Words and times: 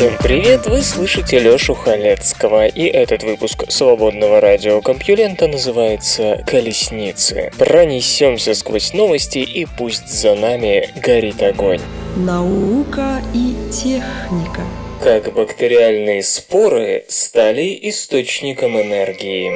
Всем 0.00 0.16
привет! 0.16 0.66
Вы 0.66 0.80
слышите 0.80 1.38
Лёшу 1.38 1.74
Халецкого, 1.74 2.68
и 2.68 2.84
этот 2.84 3.22
выпуск 3.22 3.70
свободного 3.70 4.40
радиокомпьюлента 4.40 5.46
называется 5.46 6.42
«Колесницы». 6.46 7.52
Пронесемся 7.58 8.54
сквозь 8.54 8.94
новости, 8.94 9.40
и 9.40 9.66
пусть 9.66 10.08
за 10.08 10.34
нами 10.34 10.88
горит 10.96 11.42
огонь. 11.42 11.82
Наука 12.16 13.20
и 13.34 13.54
техника 13.70 14.62
Как 15.04 15.34
бактериальные 15.34 16.22
споры 16.22 17.04
стали 17.10 17.78
источником 17.82 18.80
энергии. 18.80 19.52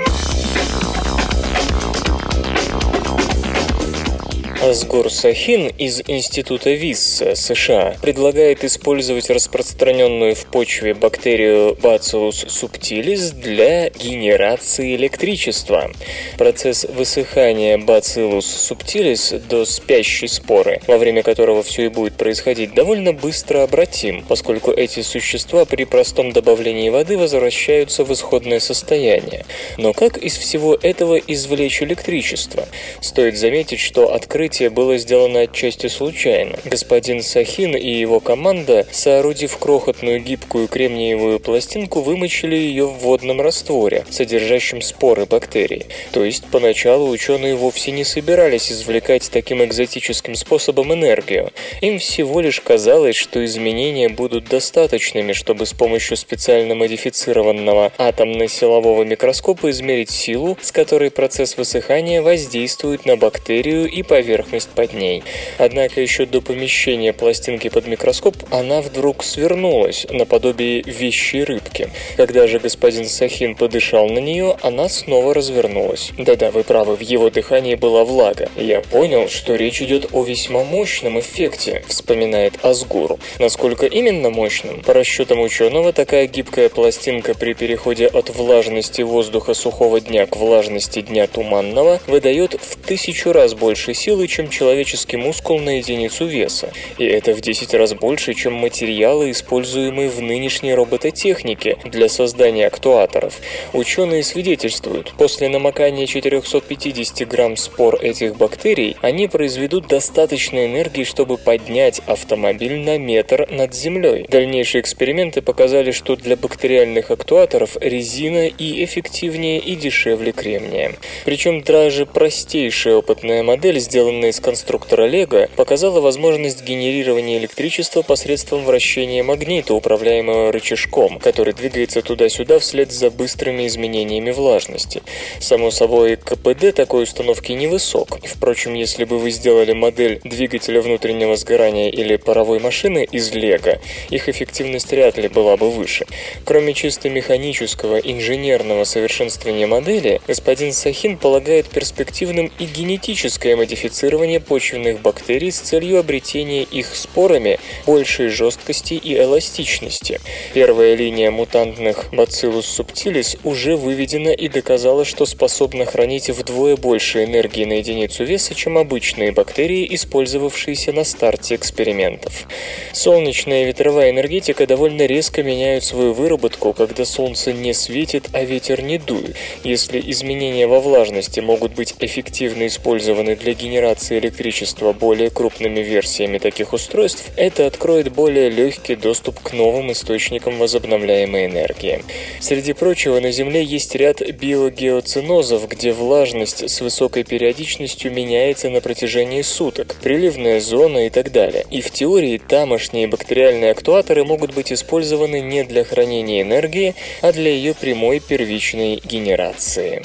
Асгур 4.64 5.10
Сахин 5.10 5.66
из 5.66 6.00
Института 6.06 6.70
Висса, 6.70 7.34
США, 7.34 7.98
предлагает 8.00 8.64
использовать 8.64 9.28
распространенную 9.28 10.34
в 10.34 10.46
почве 10.46 10.95
бактерию 10.95 11.74
Bacillus 11.74 12.46
subtilis 12.46 13.34
для 13.34 13.90
генерации 13.90 14.96
электричества. 14.96 15.90
Процесс 16.38 16.87
высыхания 16.87 17.76
Bacillus 17.76 18.40
subtilis 18.40 19.38
до 19.38 19.66
спящей 19.66 20.29
споры, 20.29 20.80
во 20.87 20.96
время 20.96 21.23
которого 21.23 21.62
все 21.62 21.84
и 21.84 21.88
будет 21.88 22.15
происходить, 22.15 22.73
довольно 22.73 23.12
быстро 23.12 23.65
обратим, 23.65 24.24
поскольку 24.26 24.71
эти 24.71 25.02
существа 25.02 25.66
при 25.66 25.84
простом 25.84 26.32
добавлении 26.32 26.88
воды 26.88 27.18
возвращаются 27.18 28.02
в 28.02 28.10
исходное 28.15 28.60
состояние. 28.60 29.45
Но 29.76 29.93
как 29.93 30.16
из 30.16 30.38
всего 30.38 30.74
этого 30.74 31.16
извлечь 31.18 31.82
электричество? 31.82 32.66
Стоит 33.02 33.37
заметить, 33.37 33.80
что 33.80 34.15
открытие 34.55 34.71
было 34.71 34.99
сделано 34.99 35.41
отчасти 35.41 35.88
случайно. 35.88 36.57
Господин 36.65 37.23
Сахин 37.23 37.77
и 37.77 37.91
его 37.91 38.21
команда, 38.21 38.87
соорудив 38.93 39.59
крохотную 39.59 40.21
гибкую 40.21 40.69
кремниевую 40.69 41.41
пластинку, 41.41 42.02
вымочили 42.02 42.55
ее 42.55 42.87
в 42.87 42.99
водном 42.99 43.41
растворе, 43.41 44.05
содержащем 44.11 44.80
споры 44.80 45.27
бактерий. 45.27 45.87
То 46.13 46.24
есть 46.24 46.45
поначалу 46.52 47.11
ученые 47.11 47.57
вовсе 47.57 47.91
не 47.91 48.05
собирались 48.05 48.71
извлекать 48.71 49.29
таким 49.29 49.65
экзотическим 49.65 50.37
способом 50.37 50.93
энергию. 50.93 51.51
Им 51.80 51.99
всего 51.99 52.41
лишь 52.41 52.61
казалось, 52.61 53.16
что 53.16 53.45
изменения 53.45 54.09
будут 54.09 54.45
достаточными, 54.45 55.33
чтобы 55.33 55.66
с 55.66 55.73
помощью 55.73 56.16
специально 56.16 56.77
модифицированного 56.77 57.93
атомно-силового 57.99 59.02
микроскопа 59.02 59.71
измерить 59.71 60.11
силу, 60.11 60.57
с 60.63 60.71
которой 60.71 61.11
процесс 61.11 61.57
высыхания 61.57 62.23
воздействует 62.23 63.05
на 63.05 63.16
бактерию 63.16 63.91
и 63.91 64.03
поверхность 64.05 64.44
под 64.75 64.92
ней. 64.92 65.22
Однако 65.59 66.00
еще 66.00 66.26
до 66.26 66.41
помещения 66.41 67.12
пластинки 67.12 67.69
под 67.69 67.87
микроскоп 67.87 68.37
она 68.50 68.81
вдруг 68.81 69.22
свернулась, 69.25 70.06
наподобие 70.10 70.82
вещи 70.82 71.37
рыбки. 71.37 71.91
Когда 72.16 72.47
же 72.47 72.59
господин 72.59 73.06
Сахин 73.06 73.54
подышал 73.54 74.09
на 74.09 74.19
нее, 74.19 74.56
она 74.62 74.88
снова 74.88 75.34
развернулась. 75.34 76.12
Да-да, 76.19 76.50
вы 76.50 76.62
правы, 76.65 76.97
в 76.97 77.00
его 77.00 77.31
дыхании 77.31 77.75
была 77.75 78.04
влага. 78.04 78.48
Я 78.56 78.81
понял, 78.81 79.28
что 79.28 79.54
речь 79.54 79.82
идет 79.82 80.09
о 80.12 80.25
весьма 80.25 80.65
мощном 80.65 81.19
эффекте, 81.21 81.84
вспоминает 81.88 82.65
Асгур. 82.65 83.19
Насколько 83.38 83.87
именно 83.87 84.31
мощным? 84.31 84.83
По 84.83 84.93
расчетам 84.94 85.41
ученого, 85.41 85.93
такая 85.93 86.27
гибкая 86.27 86.69
пластинка 86.69 87.34
при 87.34 87.54
переходе 87.54 88.06
от 88.06 88.31
влажности 88.31 89.03
воздуха 89.03 89.54
сухого 89.54 90.00
дня 90.00 90.27
к 90.27 90.37
влажности 90.37 91.00
дня 91.00 91.27
туманного 91.27 92.00
выдает 92.06 92.54
в 92.54 92.77
тысячу 92.77 93.33
раз 93.33 93.54
больше 93.54 93.94
силы, 93.94 94.28
чем 94.34 94.50
человеческий 94.50 95.17
мускул 95.17 95.61
на 95.61 95.78
единицу 95.78 96.27
веса. 96.27 96.72
И 96.99 97.05
это 97.05 97.34
в 97.34 97.41
10 97.41 97.72
раз 97.75 97.95
больше, 97.95 98.34
чем 98.34 98.55
материалы, 98.55 99.31
используемые 99.31 100.09
в 100.09 100.21
нынешней 100.21 100.75
робототехнике 100.75 101.77
для 101.84 102.09
создания 102.09 102.67
актуаторов. 102.67 103.34
Ученые 103.72 104.25
свидетельствуют, 104.25 105.15
после 105.17 105.49
намокания 105.49 106.06
450 106.06 107.28
грамм 107.28 107.56
спор 107.56 108.00
этих 108.03 108.34
бактерий, 108.37 108.97
они 109.03 109.28
произведут 109.28 109.87
достаточно 109.87 110.66
энергии, 110.66 111.05
чтобы 111.05 111.39
поднять 111.39 112.01
автомобиль 112.06 112.81
на 112.81 112.99
метр 112.99 113.47
над 113.53 113.72
землей. 113.72 114.27
Дальнейшие 114.28 114.81
эксперименты 114.81 115.43
показали, 115.43 115.93
что 115.93 116.16
для 116.16 116.37
бактериальных 116.37 117.12
актуаторов 117.12 117.77
резина 117.81 118.49
и 118.49 118.84
эффективнее, 118.84 119.61
и 119.61 119.77
дешевле 119.77 120.33
кремния. 120.33 120.97
Причем 121.25 121.62
даже 121.62 122.05
простейшая 122.05 122.97
опытная 122.97 123.45
модель, 123.45 123.78
сделанная 123.78 124.24
сделанная 124.25 124.31
из 124.31 124.41
конструктора 124.41 125.07
Лего, 125.07 125.49
показала 125.57 126.01
возможность 126.01 126.62
генерирования 126.62 127.39
электричества 127.39 128.03
посредством 128.03 128.65
вращения 128.65 129.23
магнита, 129.23 129.75
управляемого 129.75 130.53
рычажком, 130.53 131.19
который 131.19 131.53
двигается 131.53 132.03
туда-сюда 132.03 132.59
вслед 132.59 132.93
за 132.93 133.11
быстрыми 133.11 133.67
изменениями 133.67 134.31
влажности. 134.31 135.03
Само 135.41 135.71
собой, 135.71 136.17
КПД 136.17 136.75
такой 136.75 137.03
установки 137.03 137.53
невысок. 137.53 138.19
Впрочем, 138.25 138.75
если 138.75 139.05
бы 139.05 139.19
вы 139.19 139.31
сделали 139.31 139.73
модель 139.73 140.21
двигателя 140.25 140.81
внутреннего 140.81 141.37
сгорания 141.37 141.91
или 141.91 142.17
паровой 142.17 142.61
машины 142.61 143.07
из 143.13 143.33
Лего, 143.33 143.79
их 144.11 144.29
эффективность 144.29 144.91
вряд 144.91 145.19
ли 145.19 145.29
была 145.29 145.57
бы 145.57 145.71
выше. 145.71 146.07
Кроме 146.45 146.73
чисто 146.75 147.09
механического 147.09 147.99
инженерного 147.99 148.84
совершенствования 148.84 149.67
модели, 149.67 150.21
господин 150.27 150.73
Сахин 150.73 151.17
полагает 151.17 151.67
перспективным 151.69 152.51
и 152.59 152.65
генетическое 152.65 153.57
модифицирование 153.57 154.03
модифицирование 154.04 154.41
почвенных 154.41 155.00
бактерий 155.00 155.50
с 155.50 155.60
целью 155.60 155.98
обретения 155.98 156.62
их 156.62 156.94
спорами 156.94 157.59
большей 157.87 158.28
жесткости 158.28 158.94
и 158.94 159.16
эластичности. 159.16 160.20
Первая 160.53 160.94
линия 160.94 161.31
мутантных 161.31 162.12
Bacillus 162.12 162.65
subtilis 162.65 163.38
уже 163.44 163.76
выведена 163.76 164.31
и 164.31 164.48
доказала, 164.48 165.04
что 165.04 165.26
способна 165.26 165.87
хранить 165.87 166.28
вдвое 166.31 166.76
больше 166.76 167.25
энергии 167.25 167.65
на 167.65 167.75
единицу 167.75 168.25
веса, 168.25 168.54
чем 168.54 168.78
обычные 168.78 169.32
бактерии, 169.32 169.87
использовавшиеся 169.94 170.92
на 170.92 171.04
старте 171.04 171.54
экспериментов. 171.54 172.47
Солнечная 172.92 173.62
и 173.62 173.66
ветровая 173.66 174.10
энергетика 174.10 174.66
довольно 174.66 175.06
резко 175.06 175.42
меняют 175.42 175.84
свою 175.84 176.12
выработку, 176.12 176.72
когда 176.72 177.04
солнце 177.04 177.53
не 177.53 177.72
светит, 177.72 178.28
а 178.32 178.44
ветер 178.44 178.82
не 178.82 178.98
дует. 178.98 179.36
Если 179.65 180.03
изменения 180.10 180.66
во 180.66 180.81
влажности 180.81 181.41
могут 181.41 181.72
быть 181.72 181.94
эффективно 182.00 182.66
использованы 182.66 183.36
для 183.36 183.54
генерации 183.54 183.94
генерации 183.94 184.19
электричества 184.19 184.93
более 184.93 185.31
крупными 185.31 185.81
версиями 185.81 186.38
таких 186.38 186.72
устройств, 186.72 187.31
это 187.37 187.66
откроет 187.66 188.12
более 188.12 188.50
легкий 188.50 188.97
доступ 188.97 189.41
к 189.41 189.53
новым 189.53 189.93
источникам 189.93 190.59
возобновляемой 190.59 191.47
энергии. 191.47 192.04
Среди 192.41 192.72
прочего, 192.72 193.21
на 193.21 193.31
Земле 193.31 193.62
есть 193.62 193.94
ряд 193.94 194.21
биогеоцинозов, 194.21 195.69
где 195.69 195.93
влажность 195.93 196.69
с 196.69 196.81
высокой 196.81 197.25
периодичностью 197.25 198.12
меняется 198.12 198.69
на 198.71 198.81
протяжении 198.81 199.43
суток, 199.43 199.97
приливная 200.03 200.60
зона 200.60 201.06
и 201.06 201.10
так 201.10 201.31
далее. 201.31 201.65
И 201.71 201.81
в 201.81 201.91
теории 201.91 202.38
тамошние 202.38 203.06
бактериальные 203.06 203.71
актуаторы 203.71 204.25
могут 204.25 204.54
быть 204.54 204.72
использованы 204.72 205.41
не 205.41 205.65
для 205.65 205.84
хранения 205.84 206.43
энергии, 206.43 206.94
а 207.22 207.33
для 207.33 207.50
ее 207.50 207.75
прямой 207.75 208.21
первичной 208.21 209.01
генерации. 209.04 210.03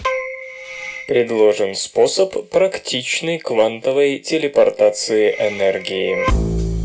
Предложен 1.10 1.74
способ 1.74 2.50
практичной 2.52 3.40
квантовой 3.40 4.20
телепортации 4.20 5.32
энергии. 5.40 6.79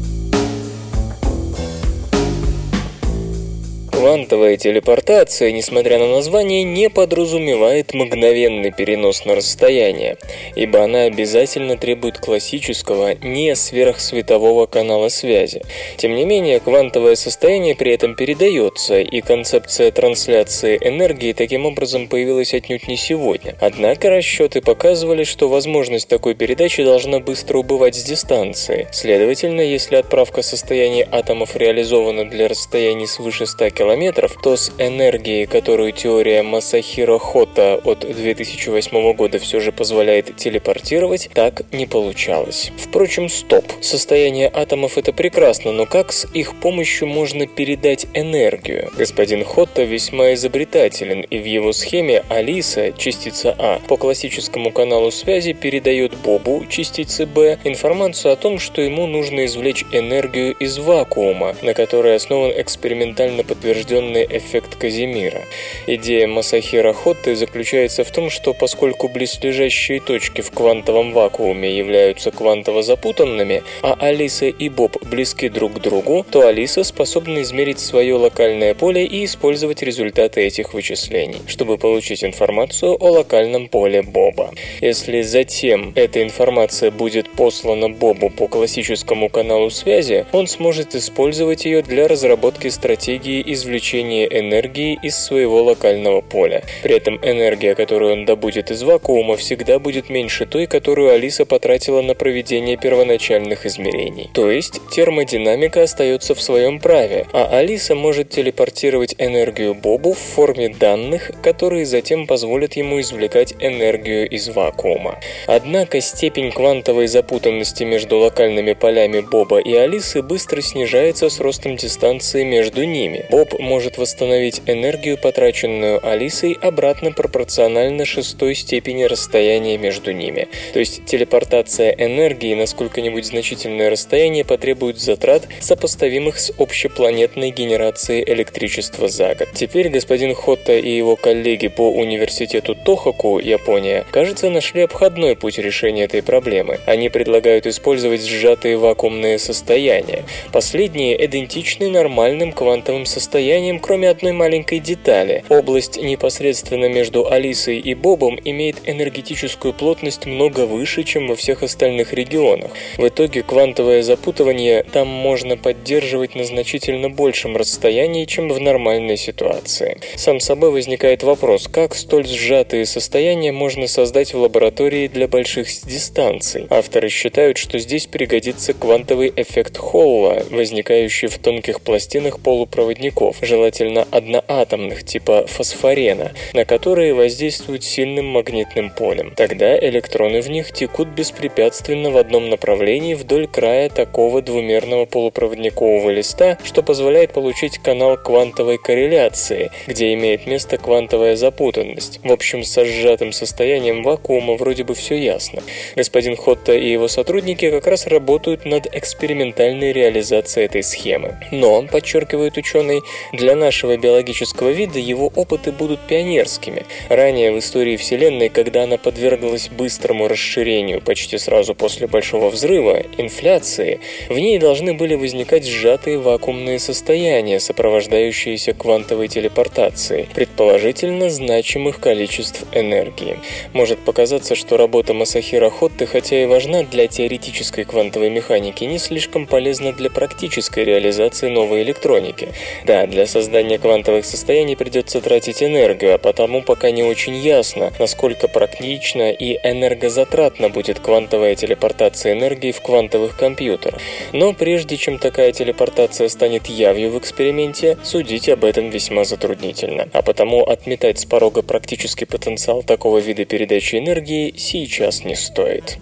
Квантовая 4.05 4.59
телепортация, 4.59 5.51
несмотря 5.51 5.99
на 5.99 6.07
название, 6.07 6.63
не 6.63 6.91
подразумевает 6.91 7.95
мгновенный 7.95 8.71
перенос 8.71 9.25
на 9.25 9.35
расстояние, 9.35 10.19
ибо 10.55 10.85
она 10.85 11.05
обязательно 11.05 11.79
требует 11.79 12.19
классического, 12.19 13.15
не 13.15 13.57
сверхсветового 13.57 14.67
канала 14.67 15.09
связи. 15.09 15.63
Тем 15.97 16.17
не 16.17 16.27
менее, 16.27 16.61
квантовое 16.61 17.15
состояние 17.15 17.75
при 17.75 17.93
этом 17.93 18.15
передается, 18.15 19.01
и 19.01 19.23
концепция 19.23 19.91
трансляции 19.91 20.79
энергии 20.83 21.33
таким 21.33 21.65
образом 21.65 22.07
появилась 22.07 22.53
отнюдь 22.53 22.87
не 22.89 22.99
сегодня. 22.99 23.57
Однако 23.59 24.11
расчеты 24.11 24.61
показывали, 24.61 25.25
что 25.25 25.49
возможность 25.49 26.09
такой 26.09 26.35
передачи 26.35 26.85
должна 26.85 27.21
быстро 27.21 27.57
убывать 27.57 27.95
с 27.95 28.03
дистанции. 28.03 28.87
Следовательно, 28.93 29.63
если 29.63 29.97
отправка 29.97 30.43
состояния 30.43 31.09
атомов 31.11 31.57
реализована 31.57 32.29
для 32.29 32.49
расстояний 32.49 33.07
свыше 33.07 33.47
100 33.47 33.71
км, 33.71 33.94
километров, 33.95 34.37
то 34.43 34.57
с 34.57 34.73
энергией, 34.79 35.47
которую 35.47 35.93
теория 35.93 36.43
Масахиро 36.43 37.19
Хота 37.19 37.81
от 37.85 38.01
2008 38.01 39.13
года 39.15 39.39
все 39.39 39.61
же 39.61 39.71
позволяет 39.71 40.37
телепортировать, 40.37 41.31
так 41.33 41.63
не 41.73 41.87
получалось. 41.87 42.73
Впрочем, 42.77 43.29
стоп. 43.29 43.65
Состояние 43.81 44.51
атомов 44.53 44.99
это 44.99 45.13
прекрасно, 45.13 45.71
но 45.71 45.87
как 45.87 46.13
с 46.13 46.27
их 46.35 46.59
помощью 46.61 47.07
можно 47.07 47.47
передать 47.47 48.07
энергию? 48.15 48.91
Господин 48.97 49.45
Хотта 49.45 49.85
весьма 49.85 50.35
изобретателен, 50.35 51.21
и 51.21 51.39
в 51.39 51.45
его 51.45 51.73
схеме 51.73 52.25
Алиса, 52.29 52.91
частица 52.93 53.55
А, 53.57 53.81
по 53.87 53.97
классическому 53.97 54.73
каналу 54.73 55.13
связи 55.13 55.53
передает 55.53 56.17
Бобу, 56.17 56.67
частице 56.69 57.27
Б, 57.27 57.59
информацию 57.63 58.33
о 58.33 58.37
том, 58.37 58.59
что 58.59 58.83
ему 58.83 59.07
нужно 59.07 59.45
извлечь 59.45 59.85
энергию 59.93 60.53
из 60.55 60.79
вакуума, 60.79 61.55
на 61.63 61.75
которой 61.75 62.17
основан 62.17 62.51
экспериментально 62.57 63.45
подтвержденный 63.45 63.84
эффект 63.93 64.77
Казимира. 64.77 65.43
Идея 65.87 66.27
Масахира 66.27 66.93
Хотты 66.93 67.37
заключается 67.37 68.05
в 68.05 68.11
том, 68.11 68.31
что 68.31 68.55
поскольку 68.55 69.09
близлежащие 69.09 70.01
точки 70.01 70.41
в 70.41 70.51
квантовом 70.51 71.13
вакууме 71.13 71.77
являются 71.77 72.31
квантово 72.31 72.83
запутанными, 72.83 73.63
а 73.83 73.95
Алиса 74.01 74.47
и 74.47 74.69
Боб 74.69 74.97
близки 75.05 75.49
друг 75.49 75.75
к 75.75 75.79
другу, 75.81 76.25
то 76.31 76.47
Алиса 76.47 76.85
способна 76.85 77.43
измерить 77.43 77.79
свое 77.79 78.15
локальное 78.15 78.75
поле 78.75 79.05
и 79.05 79.25
использовать 79.25 79.83
результаты 79.83 80.43
этих 80.43 80.75
вычислений, 80.75 81.43
чтобы 81.47 81.79
получить 81.79 82.25
информацию 82.25 82.97
о 82.99 83.11
локальном 83.11 83.69
поле 83.69 84.03
Боба. 84.03 84.51
Если 84.81 85.23
затем 85.23 85.93
эта 85.95 86.23
информация 86.23 86.91
будет 86.91 87.31
послана 87.31 87.91
Бобу 87.91 88.31
по 88.31 88.49
классическому 88.49 89.29
каналу 89.29 89.71
связи, 89.71 90.27
он 90.33 90.47
сможет 90.47 90.95
использовать 90.95 91.65
ее 91.65 91.83
для 91.83 92.09
разработки 92.09 92.69
стратегии 92.69 93.43
извлечения 93.47 93.74
энергии 93.79 94.99
из 95.03 95.17
своего 95.17 95.63
локального 95.63 96.21
поля. 96.21 96.63
При 96.83 96.97
этом 96.97 97.17
энергия, 97.23 97.75
которую 97.75 98.13
он 98.13 98.25
добудет 98.25 98.71
из 98.71 98.83
вакуума, 98.83 99.37
всегда 99.37 99.79
будет 99.79 100.11
меньше 100.11 100.47
той, 100.47 100.67
которую 100.67 101.11
Алиса 101.11 101.47
потратила 101.47 102.03
на 102.03 102.15
проведение 102.15 102.77
первоначальных 102.77 103.67
измерений. 103.67 104.31
То 104.35 104.51
есть 104.51 104.81
термодинамика 104.91 105.83
остается 105.83 106.35
в 106.35 106.41
своем 106.41 106.81
праве, 106.81 107.27
а 107.33 107.49
Алиса 107.59 107.95
может 107.95 108.31
телепортировать 108.31 109.15
энергию 109.19 109.75
Бобу 109.75 110.13
в 110.13 110.19
форме 110.19 110.69
данных, 110.69 111.31
которые 111.43 111.87
затем 111.87 112.27
позволят 112.27 112.75
ему 112.75 113.01
извлекать 113.01 113.55
энергию 113.61 114.29
из 114.29 114.49
вакуума. 114.49 115.19
Однако 115.47 116.01
степень 116.01 116.51
квантовой 116.53 117.07
запутанности 117.07 117.85
между 117.85 118.19
локальными 118.19 118.73
полями 118.73 119.21
Боба 119.21 119.59
и 119.59 119.75
Алисы 119.75 120.23
быстро 120.23 120.61
снижается 120.61 121.29
с 121.29 121.41
ростом 121.41 121.77
дистанции 121.77 122.45
между 122.45 122.85
ними. 122.85 123.27
Боб 123.31 123.54
может 123.59 123.99
восстановить 123.99 124.63
энергию, 124.67 125.19
потраченную 125.19 126.07
Алисой, 126.07 126.53
обратно 126.61 127.13
пропорционально 127.13 128.05
шестой 128.05 128.55
степени 128.55 129.05
расстояния 129.05 129.79
между 129.79 130.13
ними. 130.13 130.49
То 130.73 130.79
есть 130.79 131.05
телепортация 131.07 131.91
энергии 131.93 132.55
на 132.55 132.67
сколько-нибудь 132.67 133.27
значительное 133.27 133.91
расстояние 133.91 134.45
потребует 134.45 134.99
затрат, 134.99 135.49
сопоставимых 135.61 136.39
с 136.39 136.53
общепланетной 136.59 137.51
генерацией 137.51 138.25
электричества 138.31 139.09
за 139.09 139.35
год. 139.35 139.49
Теперь 139.55 139.89
господин 139.89 140.35
Хотта 140.35 140.77
и 140.77 140.91
его 140.91 141.17
коллеги 141.17 141.69
по 141.69 141.91
университету 141.91 142.75
Тохаку, 142.75 143.39
Япония, 143.39 144.05
кажется, 144.11 144.51
нашли 144.51 144.83
обходной 144.83 145.37
путь 145.37 145.59
решения 145.59 146.05
этой 146.05 146.23
проблемы. 146.23 146.81
Они 146.87 147.09
предлагают 147.09 147.67
использовать 147.67 148.25
сжатые 148.25 148.77
вакуумные 148.77 149.39
состояния. 149.39 150.25
Последние 150.53 151.25
идентичны 151.25 151.89
нормальным 151.91 152.53
квантовым 152.53 153.07
состояниям, 153.07 153.44
кроме 153.81 154.09
одной 154.09 154.33
маленькой 154.33 154.79
детали. 154.79 155.45
Область 155.49 156.01
непосредственно 156.01 156.89
между 156.89 157.31
Алисой 157.31 157.79
и 157.79 157.95
Бобом 157.95 158.39
имеет 158.45 158.77
энергетическую 158.89 159.75
плотность 159.75 160.27
много 160.27 160.67
выше, 160.67 161.05
чем 161.05 161.29
во 161.29 161.37
всех 161.37 161.63
остальных 161.63 162.13
регионах. 162.13 162.71
В 162.97 163.07
итоге 163.07 163.43
квантовое 163.43 164.03
запутывание 164.03 164.83
там 164.83 165.09
можно 165.09 165.57
поддерживать 165.57 166.35
на 166.35 166.45
значительно 166.45 167.11
большем 167.11 167.57
расстоянии, 167.57 168.25
чем 168.25 168.49
в 168.49 168.61
нормальной 168.61 169.17
ситуации. 169.17 169.99
Сам 170.17 170.41
собой 170.41 170.71
возникает 170.71 171.23
вопрос, 171.23 171.69
как 171.69 171.95
столь 171.95 172.27
сжатые 172.27 172.87
состояния 172.87 173.53
можно 173.53 173.87
создать 173.87 174.33
в 174.33 174.39
лаборатории 174.39 175.09
для 175.09 175.29
больших 175.29 175.69
дистанций. 175.87 176.67
Авторы 176.71 177.09
считают, 177.09 177.59
что 177.59 177.79
здесь 177.79 178.07
пригодится 178.07 178.73
квантовый 178.73 179.33
эффект 179.37 179.77
Холла, 179.77 180.45
возникающий 180.51 181.29
в 181.29 181.39
тонких 181.39 181.81
пластинах 181.81 182.41
полупроводников, 182.41 183.34
желательно 183.43 184.07
одноатомных, 184.11 185.05
типа 185.05 185.47
фосфорена, 185.47 186.33
на 186.53 186.65
которые 186.65 187.15
воздействуют 187.15 187.85
сильным 187.85 188.27
магнитным 188.27 188.91
полем. 188.91 189.33
Тогда 189.37 189.79
электроны 189.79 190.41
в 190.41 190.51
них 190.51 190.73
текут 190.73 191.09
беспрепятственно 191.09 192.11
в 192.11 192.17
одном 192.17 192.49
направлении 192.51 193.15
вдоль 193.15 193.47
края 193.47 193.89
такого 193.89 194.43
двумерного 194.43 195.07
полупроводникового 195.07 196.11
листа, 196.11 196.59
что 196.65 196.83
позволяет 196.83 197.33
получить 197.33 197.79
канал 197.79 198.17
квантовой 198.17 198.79
корреляции, 198.79 199.71
где 199.87 200.13
имеет 200.15 200.47
место 200.47 200.79
квантовая 200.79 201.37
запутанность. 201.37 202.21
В 202.23 202.33
общем, 202.33 202.65
со 202.65 202.85
сжатым 202.85 203.33
состоянием 203.33 204.03
вакуума 204.03 204.55
вроде 204.55 204.85
бы 204.85 204.95
все 204.95 205.17
ясно. 205.17 205.63
Господин 205.97 206.37
Хотта 206.37 206.75
и 206.75 206.91
его 206.91 207.09
сотрудники 207.09 207.71
как 207.71 207.87
раз 207.87 208.07
работают 208.07 208.65
над 208.65 208.87
экспериментальной 208.95 209.93
реализацией 209.93 210.67
этой 210.67 210.83
схемы. 210.83 211.37
Но, 211.51 211.83
подчеркивает 211.83 212.57
ученый, 212.57 213.01
для 213.33 213.57
нашего 213.57 213.97
биологического 213.97 214.71
вида 214.71 214.99
его 214.99 215.33
опыты 215.35 215.73
будут 215.73 216.01
пионерскими. 216.01 216.87
Ранее 217.09 217.53
в 217.53 217.59
истории 217.59 217.97
Вселенной, 217.97 218.49
когда 218.49 218.85
она 218.85 218.97
подверглась 218.97 219.69
быстрому 219.69 220.29
расширению 220.29 221.01
почти 221.01 221.39
сразу 221.39 221.75
после 221.75 222.07
Большого 222.07 222.51
Взрыва, 222.51 223.03
инфляции, 223.19 224.01
в 224.29 224.39
ней 224.39 224.59
должны 224.59 224.95
были 224.95 225.15
возникать 225.15 225.67
сжатые 225.67 226.19
вакуумные 226.19 226.79
состояния, 226.79 227.61
сопровождающиеся 227.61 228.73
квантовой 228.73 229.29
телепортацией, 229.29 230.29
предположительно 230.35 231.31
значимых 231.31 232.01
количеств 232.01 232.65
энергии. 232.73 233.39
Может 233.73 233.99
показаться, 234.01 234.55
что 234.55 234.77
работа 234.77 235.15
Масахира 235.15 235.71
Хотты, 235.71 236.07
хотя 236.07 236.43
и 236.43 236.47
важна 236.47 236.83
для 236.83 237.07
теоретической 237.07 237.85
квантовой 237.85 238.31
механики, 238.31 238.85
не 238.85 238.99
слишком 238.99 239.47
полезна 239.47 239.93
для 239.93 240.11
практической 240.11 240.85
реализации 240.85 241.49
новой 241.49 241.83
электроники. 241.83 242.49
Да, 242.85 243.07
для 243.15 243.27
создания 243.27 243.79
квантовых 243.79 244.27
состояний 244.27 244.77
придется 244.77 245.21
тратить 245.21 245.63
энергию, 245.63 246.15
а 246.15 246.19
потому 246.19 246.63
пока 246.63 246.91
не 246.91 247.05
очень 247.05 247.37
ясно, 247.37 247.93
насколько 247.99 248.49
практично 248.49 249.31
и 249.31 249.57
энергозатратно 249.63 250.69
будет 250.69 250.99
квантовая 250.99 251.55
телепортация 251.55 252.33
энергии 252.33 252.73
в 252.73 252.83
квантовых 252.83 253.37
компьютерах. 253.37 254.01
Но 254.33 254.53
прежде 254.53 254.97
чем 254.97 255.19
такая 255.19 255.53
телепортация 255.53 256.29
станет 256.29 256.67
явью 256.67 257.11
в 257.11 257.19
эксперименте, 257.19 257.97
судить 258.03 258.49
об 258.49 258.65
этом 258.65 258.91
весьма 258.91 259.25
затруднительно. 259.25 260.09
А 260.13 260.23
потому 260.23 260.65
отметать 260.65 261.21
с 261.21 261.25
порога 261.25 261.63
практический 261.63 262.25
потенциал 262.25 262.83
такого 262.83 263.19
вида 263.19 263.45
передачи 263.45 263.97
энергии 263.97 264.55
сейчас 264.57 265.25
не 265.25 265.37
стоит. 265.37 265.99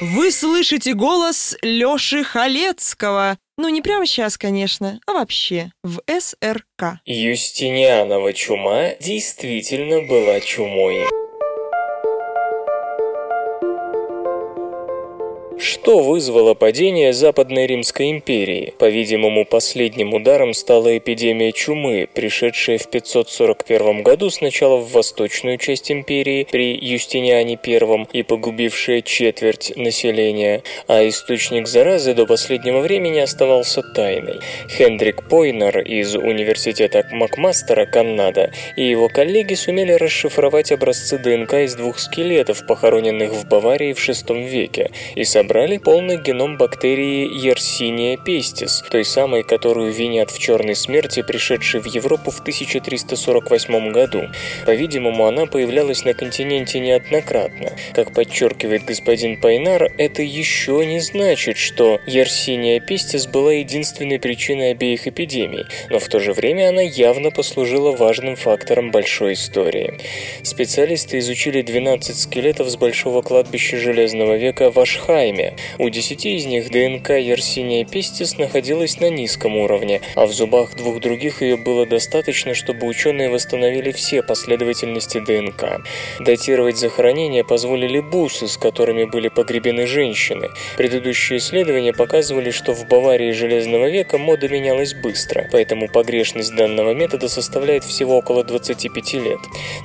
Вы 0.00 0.32
слышите 0.32 0.94
голос 0.94 1.56
Лёши 1.62 2.24
Халецкого. 2.24 3.38
Ну, 3.62 3.68
не 3.68 3.80
прямо 3.80 4.06
сейчас, 4.06 4.36
конечно, 4.36 4.98
а 5.06 5.12
вообще, 5.12 5.70
в 5.84 6.00
СРК. 6.08 6.98
Юстинианова 7.06 8.32
чума 8.32 8.94
действительно 8.98 10.02
была 10.02 10.40
чумой. 10.40 11.06
Что 15.62 16.00
вызвало 16.00 16.54
падение 16.54 17.12
Западной 17.12 17.68
Римской 17.68 18.10
империи? 18.10 18.74
По-видимому, 18.80 19.44
последним 19.44 20.12
ударом 20.12 20.54
стала 20.54 20.98
эпидемия 20.98 21.52
чумы, 21.52 22.08
пришедшая 22.12 22.78
в 22.78 22.90
541 22.90 24.02
году 24.02 24.28
сначала 24.30 24.78
в 24.78 24.90
восточную 24.90 25.58
часть 25.58 25.92
империи 25.92 26.48
при 26.50 26.76
Юстиниане 26.76 27.56
I 27.64 28.06
и 28.12 28.24
погубившая 28.24 29.02
четверть 29.02 29.72
населения, 29.76 30.64
а 30.88 31.06
источник 31.06 31.68
заразы 31.68 32.12
до 32.14 32.26
последнего 32.26 32.80
времени 32.80 33.20
оставался 33.20 33.82
тайной. 33.82 34.40
Хендрик 34.68 35.28
Пойнер 35.28 35.78
из 35.78 36.16
университета 36.16 37.06
Макмастера, 37.12 37.86
Канада, 37.86 38.50
и 38.76 38.82
его 38.82 39.08
коллеги 39.08 39.54
сумели 39.54 39.92
расшифровать 39.92 40.72
образцы 40.72 41.18
ДНК 41.18 41.54
из 41.54 41.76
двух 41.76 42.00
скелетов, 42.00 42.66
похороненных 42.66 43.30
в 43.30 43.46
Баварии 43.46 43.92
в 43.92 43.98
VI 43.98 44.44
веке, 44.48 44.90
и 45.14 45.22
собрать 45.22 45.51
собрали 45.52 45.76
полный 45.76 46.16
геном 46.16 46.56
бактерии 46.56 47.28
Yersinia 47.28 48.16
pestis, 48.16 48.82
той 48.90 49.04
самой, 49.04 49.42
которую 49.42 49.92
винят 49.92 50.30
в 50.30 50.38
черной 50.38 50.74
смерти, 50.74 51.20
пришедшей 51.20 51.80
в 51.80 51.84
Европу 51.84 52.30
в 52.30 52.40
1348 52.40 53.92
году. 53.92 54.28
По-видимому, 54.64 55.26
она 55.26 55.44
появлялась 55.44 56.06
на 56.06 56.14
континенте 56.14 56.80
неоднократно. 56.80 57.70
Как 57.92 58.14
подчеркивает 58.14 58.86
господин 58.86 59.38
Пайнар, 59.42 59.92
это 59.98 60.22
еще 60.22 60.86
не 60.86 61.00
значит, 61.00 61.58
что 61.58 62.00
Yersinia 62.06 62.80
pestis 62.80 63.30
была 63.30 63.52
единственной 63.52 64.18
причиной 64.18 64.70
обеих 64.70 65.06
эпидемий, 65.06 65.66
но 65.90 65.98
в 65.98 66.08
то 66.08 66.18
же 66.18 66.32
время 66.32 66.70
она 66.70 66.80
явно 66.80 67.30
послужила 67.30 67.94
важным 67.94 68.36
фактором 68.36 68.90
большой 68.90 69.34
истории. 69.34 69.98
Специалисты 70.42 71.18
изучили 71.18 71.60
12 71.60 72.18
скелетов 72.18 72.70
с 72.70 72.76
большого 72.76 73.20
кладбища 73.20 73.76
Железного 73.76 74.38
века 74.38 74.70
в 74.70 74.78
Ашхайме. 74.78 75.31
У 75.78 75.88
10 75.88 76.26
из 76.26 76.46
них 76.46 76.70
ДНК 76.70 77.10
Yersinia 77.10 77.84
pestis 77.84 78.38
находилась 78.38 79.00
на 79.00 79.10
низком 79.10 79.56
уровне, 79.56 80.00
а 80.14 80.26
в 80.26 80.32
зубах 80.32 80.74
двух 80.76 81.00
других 81.00 81.42
ее 81.42 81.56
было 81.56 81.86
достаточно, 81.86 82.54
чтобы 82.54 82.86
ученые 82.86 83.30
восстановили 83.30 83.92
все 83.92 84.22
последовательности 84.22 85.18
ДНК. 85.18 85.82
Датировать 86.20 86.76
захоронения 86.76 87.44
позволили 87.44 88.00
бусы, 88.00 88.48
с 88.48 88.56
которыми 88.56 89.04
были 89.04 89.28
погребены 89.28 89.86
женщины. 89.86 90.48
Предыдущие 90.76 91.38
исследования 91.38 91.92
показывали, 91.92 92.50
что 92.50 92.72
в 92.72 92.86
Баварии 92.88 93.32
Железного 93.32 93.88
века 93.88 94.18
мода 94.18 94.48
менялась 94.48 94.94
быстро, 94.94 95.48
поэтому 95.52 95.88
погрешность 95.88 96.54
данного 96.54 96.94
метода 96.94 97.28
составляет 97.28 97.84
всего 97.84 98.18
около 98.18 98.44
25 98.44 99.14
лет. 99.14 99.40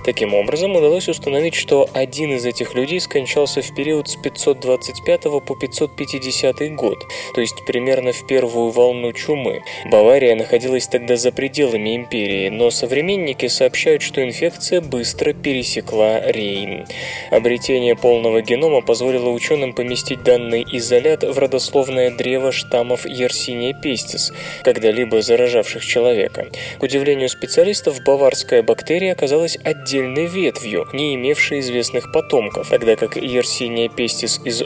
Таким 0.05 0.33
образом, 0.33 0.75
удалось 0.75 1.07
установить, 1.07 1.55
что 1.55 1.89
один 1.93 2.35
из 2.35 2.45
этих 2.45 2.73
людей 2.75 2.99
скончался 2.99 3.61
в 3.61 3.75
период 3.75 4.09
с 4.09 4.15
525 4.15 5.36
по 5.39 5.55
550 5.55 6.75
год, 6.75 7.05
то 7.33 7.41
есть 7.41 7.65
примерно 7.65 8.11
в 8.11 8.25
первую 8.27 8.71
волну 8.71 9.11
чумы. 9.13 9.63
Бавария 9.85 10.35
находилась 10.35 10.87
тогда 10.87 11.15
за 11.15 11.31
пределами 11.31 11.95
империи, 11.95 12.49
но 12.49 12.69
современники 12.71 13.47
сообщают, 13.47 14.01
что 14.01 14.23
инфекция 14.23 14.81
быстро 14.81 15.33
пересекла 15.33 16.19
Рейн. 16.21 16.85
Обретение 17.31 17.95
полного 17.95 18.41
генома 18.41 18.81
позволило 18.81 19.29
ученым 19.29 19.73
поместить 19.73 20.23
данный 20.23 20.65
изолят 20.71 21.23
в 21.23 21.37
родословное 21.37 22.11
древо 22.11 22.51
штаммов 22.51 23.05
Yersinia 23.05 23.73
pestis, 23.83 24.33
когда-либо 24.63 25.21
заражавших 25.21 25.85
человека. 25.85 26.47
К 26.79 26.83
удивлению 26.83 27.29
специалистов, 27.29 28.03
баварская 28.03 28.63
бактерия 28.63 29.13
оказалась 29.13 29.57
отдельной 29.63 30.25
ветвью, 30.25 30.87
не 30.93 31.15
имевшей 31.15 31.59
известных 31.59 32.11
потомков, 32.11 32.69
тогда 32.69 32.95
как 32.95 33.17
Yersinia 33.17 33.89
pestis 33.93 34.39
из 34.43 34.63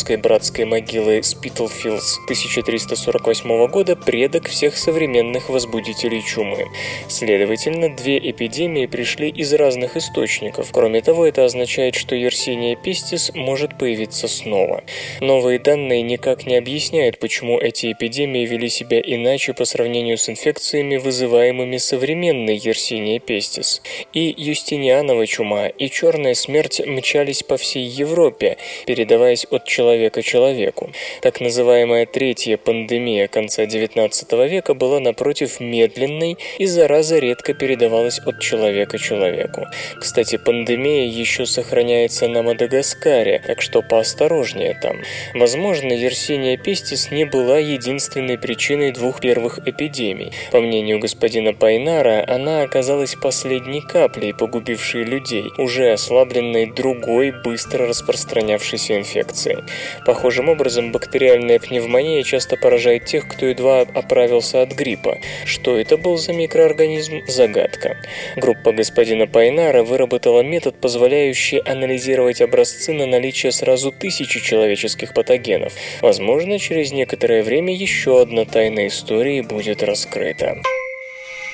лондонской 0.00 0.16
братской 0.16 0.64
могилы 0.64 1.22
Спитлфилдс 1.22 2.18
1348 2.24 3.66
года 3.66 3.96
предок 3.96 4.48
всех 4.48 4.76
современных 4.76 5.50
возбудителей 5.50 6.22
чумы. 6.22 6.68
Следовательно, 7.08 7.94
две 7.94 8.18
эпидемии 8.18 8.86
пришли 8.86 9.28
из 9.28 9.52
разных 9.52 9.96
источников. 9.96 10.70
Кроме 10.72 11.02
того, 11.02 11.26
это 11.26 11.44
означает, 11.44 11.96
что 11.96 12.14
Yersinia 12.14 12.76
pestis 12.82 13.30
может 13.34 13.76
появиться 13.76 14.26
снова. 14.26 14.84
Новые 15.20 15.58
данные 15.58 16.02
никак 16.02 16.46
не 16.46 16.56
объясняют, 16.56 17.18
почему 17.18 17.58
эти 17.58 17.92
эпидемии 17.92 18.46
вели 18.46 18.70
себя 18.70 19.00
иначе 19.04 19.52
по 19.52 19.66
сравнению 19.66 20.16
с 20.16 20.30
инфекциями, 20.30 20.96
вызываемыми 20.96 21.76
современной 21.76 22.56
Yersinia 22.56 23.18
pestis. 23.18 23.82
И 24.14 24.34
Юстинианова 24.36 25.26
чума, 25.26 25.66
и 25.66 25.90
черная 25.90 26.34
смерть 26.34 26.80
мчались 26.86 27.42
по 27.42 27.58
всей 27.58 27.84
Европе, 27.84 28.56
передаваясь 28.86 29.46
от 29.50 29.66
человека 29.66 29.89
человеку. 30.22 30.90
Так 31.22 31.40
называемая 31.40 32.06
третья 32.06 32.56
пандемия 32.56 33.28
конца 33.28 33.64
XIX 33.64 34.48
века 34.48 34.74
была, 34.74 35.00
напротив, 35.00 35.60
медленной, 35.60 36.36
и 36.58 36.66
зараза 36.66 37.18
редко 37.18 37.54
передавалась 37.54 38.20
от 38.26 38.40
человека 38.40 38.98
человеку. 38.98 39.66
Кстати, 39.98 40.36
пандемия 40.36 41.06
еще 41.06 41.46
сохраняется 41.46 42.28
на 42.28 42.42
Мадагаскаре, 42.42 43.42
так 43.46 43.62
что 43.62 43.82
поосторожнее 43.82 44.78
там. 44.80 44.96
Возможно, 45.34 45.92
Yersinia 45.92 46.56
pestis 46.56 47.14
не 47.14 47.24
была 47.24 47.58
единственной 47.58 48.38
причиной 48.38 48.92
двух 48.92 49.20
первых 49.20 49.58
эпидемий. 49.66 50.32
По 50.50 50.60
мнению 50.60 50.98
господина 50.98 51.52
Пайнара, 51.52 52.24
она 52.26 52.62
оказалась 52.62 53.14
последней 53.14 53.80
каплей, 53.80 54.34
погубившей 54.34 55.04
людей, 55.04 55.44
уже 55.58 55.92
ослабленной 55.92 56.66
другой, 56.66 57.32
быстро 57.32 57.86
распространявшейся 57.86 58.96
инфекцией. 58.96 59.58
Похожим 60.04 60.48
образом, 60.48 60.92
бактериальная 60.92 61.58
пневмония 61.58 62.22
часто 62.22 62.56
поражает 62.56 63.04
тех, 63.04 63.28
кто 63.28 63.46
едва 63.46 63.80
оправился 63.80 64.62
от 64.62 64.72
гриппа. 64.72 65.18
Что 65.44 65.78
это 65.78 65.96
был 65.96 66.16
за 66.16 66.32
микроорганизм– 66.32 67.20
загадка. 67.26 67.96
Группа 68.36 68.72
господина 68.72 69.26
Пайнара 69.26 69.82
выработала 69.82 70.42
метод, 70.42 70.80
позволяющий 70.80 71.58
анализировать 71.58 72.40
образцы 72.40 72.92
на 72.92 73.06
наличие 73.06 73.52
сразу 73.52 73.92
тысячи 73.92 74.40
человеческих 74.40 75.14
патогенов. 75.14 75.72
Возможно, 76.00 76.58
через 76.58 76.92
некоторое 76.92 77.42
время 77.42 77.74
еще 77.74 78.20
одна 78.20 78.44
тайна 78.44 78.86
истории 78.86 79.40
будет 79.40 79.82
раскрыта. 79.82 80.60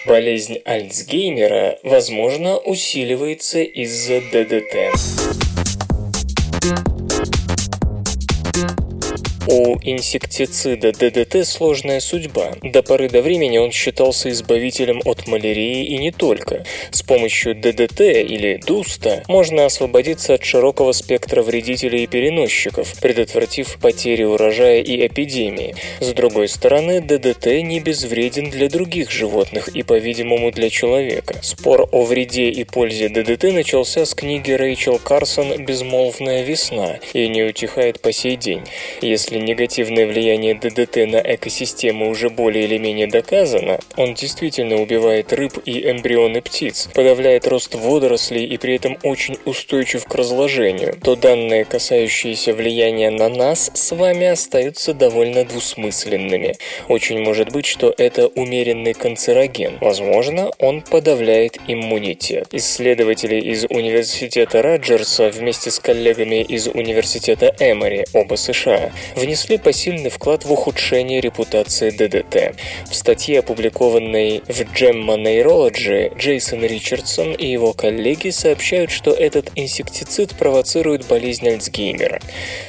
Болезнь 0.07 0.59
Альцгеймера, 0.65 1.79
возможно, 1.83 2.59
усиливается 2.59 3.63
из-за 3.63 4.21
ДДТ. 4.21 4.93
У 9.49 9.79
инсектицида 9.81 10.91
ДДТ 10.91 11.47
сложная 11.47 12.01
судьба. 12.01 12.55
До 12.63 12.83
поры 12.83 13.09
до 13.09 13.23
времени 13.23 13.59
он 13.59 13.71
считался 13.71 14.29
избавителем 14.31 15.01
от 15.05 15.29
малярии 15.29 15.85
и 15.85 15.99
не 15.99 16.11
только. 16.11 16.65
С 16.91 17.03
помощью 17.03 17.55
ДДТ 17.55 18.01
или 18.01 18.61
ДУСТа 18.67 19.23
можно 19.29 19.67
освободиться 19.67 20.35
от 20.35 20.45
широкого 20.45 20.91
спектра 20.91 21.43
вредителей 21.43 22.03
и 22.03 22.07
переносчиков, 22.09 22.93
предотвратив 23.01 23.79
потери 23.81 24.25
урожая 24.25 24.81
и 24.81 25.07
эпидемии. 25.07 25.77
С 26.01 26.13
другой 26.13 26.49
стороны, 26.49 27.01
ДДТ 27.01 27.47
не 27.63 27.79
безвреден 27.79 28.51
для 28.51 28.69
других 28.69 29.13
животных 29.13 29.69
и, 29.69 29.85
по-видимому, 29.85 30.51
для 30.51 30.71
человека. 30.71 31.37
Спор 31.43 31.89
о 31.93 32.03
вреде 32.03 32.49
и 32.49 32.65
пользе 32.65 33.09
ДДТ 33.09 33.45
начался 33.53 34.07
с 34.07 34.15
книги 34.15 34.51
Рэйчел 34.51 34.99
Карсон 34.99 35.65
«Безмолвная 35.65 36.43
весна» 36.43 36.99
и 37.13 37.29
не 37.29 37.45
утихает 37.45 38.01
по 38.01 38.11
сей 38.11 38.35
день. 38.35 38.63
Если 39.03 39.36
негативное 39.39 40.07
влияние 40.07 40.55
ДДТ 40.55 40.97
на 41.07 41.17
экосистему 41.17 42.09
уже 42.11 42.31
более 42.31 42.65
или 42.65 42.79
менее 42.79 43.07
доказано, 43.07 43.81
он 43.97 44.15
действительно 44.15 44.77
убивает 44.77 45.33
рыб 45.33 45.59
и 45.65 45.91
эмбрионы 45.91 46.43
птиц, 46.43 46.89
подавляет 46.95 47.47
рост 47.47 47.75
водорослей 47.75 48.47
и 48.47 48.59
при 48.59 48.75
этом 48.77 48.99
очень 49.03 49.37
устойчив 49.45 50.05
к 50.05 50.15
разложению, 50.15 50.95
то 51.03 51.17
данные, 51.17 51.65
касающиеся 51.65 52.53
влияния 52.53 53.11
на 53.11 53.29
нас, 53.29 53.71
с 53.75 53.95
вами 53.95 54.27
остаются 54.27 54.95
довольно 54.95 55.45
двусмысленными. 55.45 56.57
Очень 56.89 57.21
может 57.21 57.51
быть, 57.53 57.67
что 57.67 57.95
это 57.97 58.29
умеренный 58.29 58.95
канцероген. 58.95 59.79
Возможно, 59.81 60.51
он 60.59 60.83
подавляет 60.83 61.59
иммунитет. 61.67 62.49
Исследователи 62.53 63.41
из 63.41 63.65
университета 63.65 64.63
Раджерса 64.63 65.29
вместе 65.31 65.71
с 65.71 65.79
коллегами 65.79 66.43
из 66.43 66.67
университета 66.67 67.55
Эмори, 67.59 68.05
оба 68.13 68.37
США, 68.37 68.93
внесли 69.27 69.59
посильный 69.59 70.09
вклад 70.09 70.45
в 70.45 70.53
ухудшение 70.53 71.21
репутации 71.21 71.91
ДДТ. 71.91 72.55
В 72.89 72.95
статье, 72.95 73.41
опубликованной 73.41 74.41
в 74.47 74.61
JAMA 74.61 75.17
Neurology, 75.17 76.17
Джейсон 76.17 76.65
Ричардсон 76.65 77.33
и 77.33 77.45
его 77.45 77.73
коллеги 77.73 78.31
сообщают, 78.31 78.93
что 78.93 79.11
этот 79.11 79.51
инсектицид 79.57 80.37
провоцирует 80.37 81.09
болезнь 81.09 81.49
Альцгеймера. 81.49 82.21